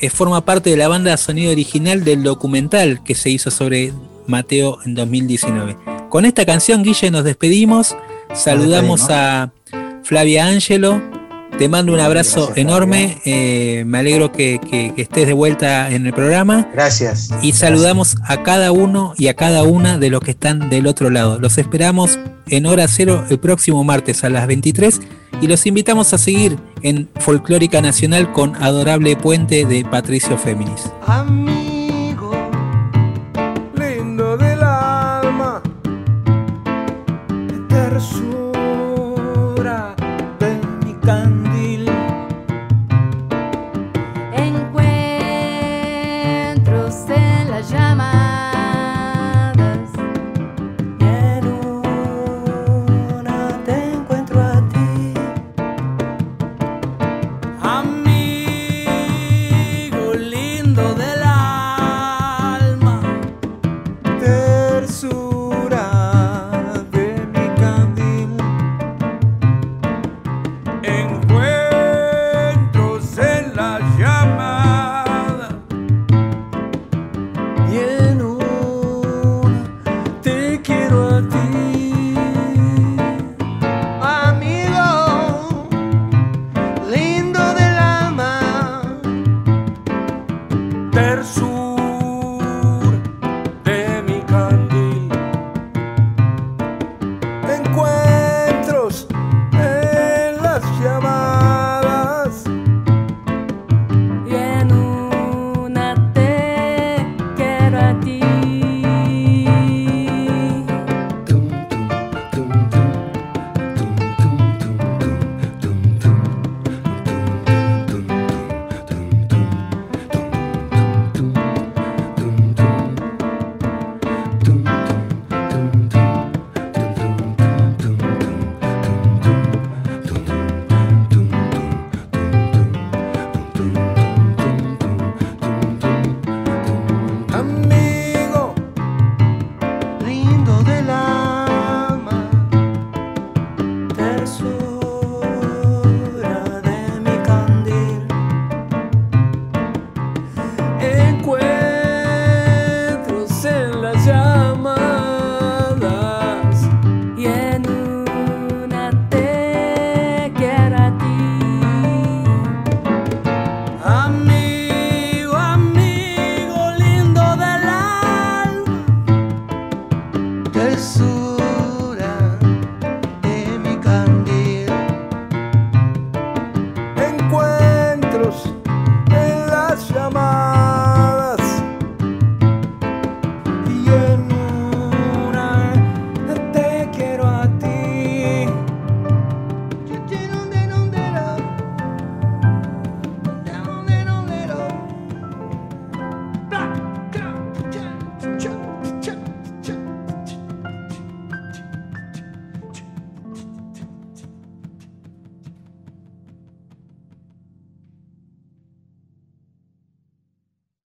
eh, 0.00 0.10
forma 0.10 0.44
parte 0.44 0.70
de 0.70 0.76
la 0.76 0.88
banda 0.88 1.10
de 1.10 1.16
sonido 1.16 1.52
original 1.52 2.04
del 2.04 2.22
documental 2.22 3.02
que 3.02 3.14
se 3.14 3.30
hizo 3.30 3.50
sobre 3.50 3.92
Mateo 4.26 4.78
en 4.84 4.94
2019. 4.94 5.76
Con 6.08 6.24
esta 6.24 6.44
canción, 6.44 6.82
Guille, 6.82 7.10
nos 7.10 7.24
despedimos. 7.24 7.96
Saludamos 8.34 9.08
a 9.10 9.52
Flavia 10.02 10.46
Ángelo. 10.46 11.02
Te 11.60 11.68
mando 11.68 11.92
un 11.92 12.00
abrazo 12.00 12.46
Gracias, 12.46 12.56
enorme. 12.56 13.18
eh, 13.26 13.84
me 13.86 13.98
alegro 13.98 14.32
que, 14.32 14.58
que- 14.70 14.94
que 14.96 15.02
estés 15.02 15.26
de 15.26 15.34
vuelta 15.34 15.90
en 15.90 16.06
el 16.06 16.14
programa. 16.14 16.70
Gracias. 16.72 17.28
Y 17.42 17.52
saludamos 17.52 18.16
a 18.26 18.42
cada 18.42 18.72
uno 18.72 19.12
y 19.18 19.28
a 19.28 19.34
cada 19.34 19.62
una 19.62 19.98
de 19.98 20.08
los 20.08 20.22
que 20.22 20.30
están 20.30 20.70
del 20.70 20.86
otro 20.86 21.10
lado. 21.10 21.38
Los 21.38 21.58
esperamos 21.58 22.18
en 22.48 22.64
hora 22.64 22.88
cero 22.88 23.24
el 23.28 23.38
próximo 23.38 23.84
martes 23.84 24.24
a 24.24 24.30
las 24.30 24.46
23 24.46 25.02
y 25.42 25.48
los 25.48 25.66
invitamos 25.66 26.14
a 26.14 26.18
seguir 26.18 26.56
en 26.80 27.10
Folclórica 27.18 27.82
Nacional 27.82 28.32
con 28.32 28.56
Adorable 28.56 29.14
Puente 29.16 29.66
de 29.66 29.84
Patricio 29.84 30.38
Féminis. 30.38 30.90
Amigo 31.06 31.69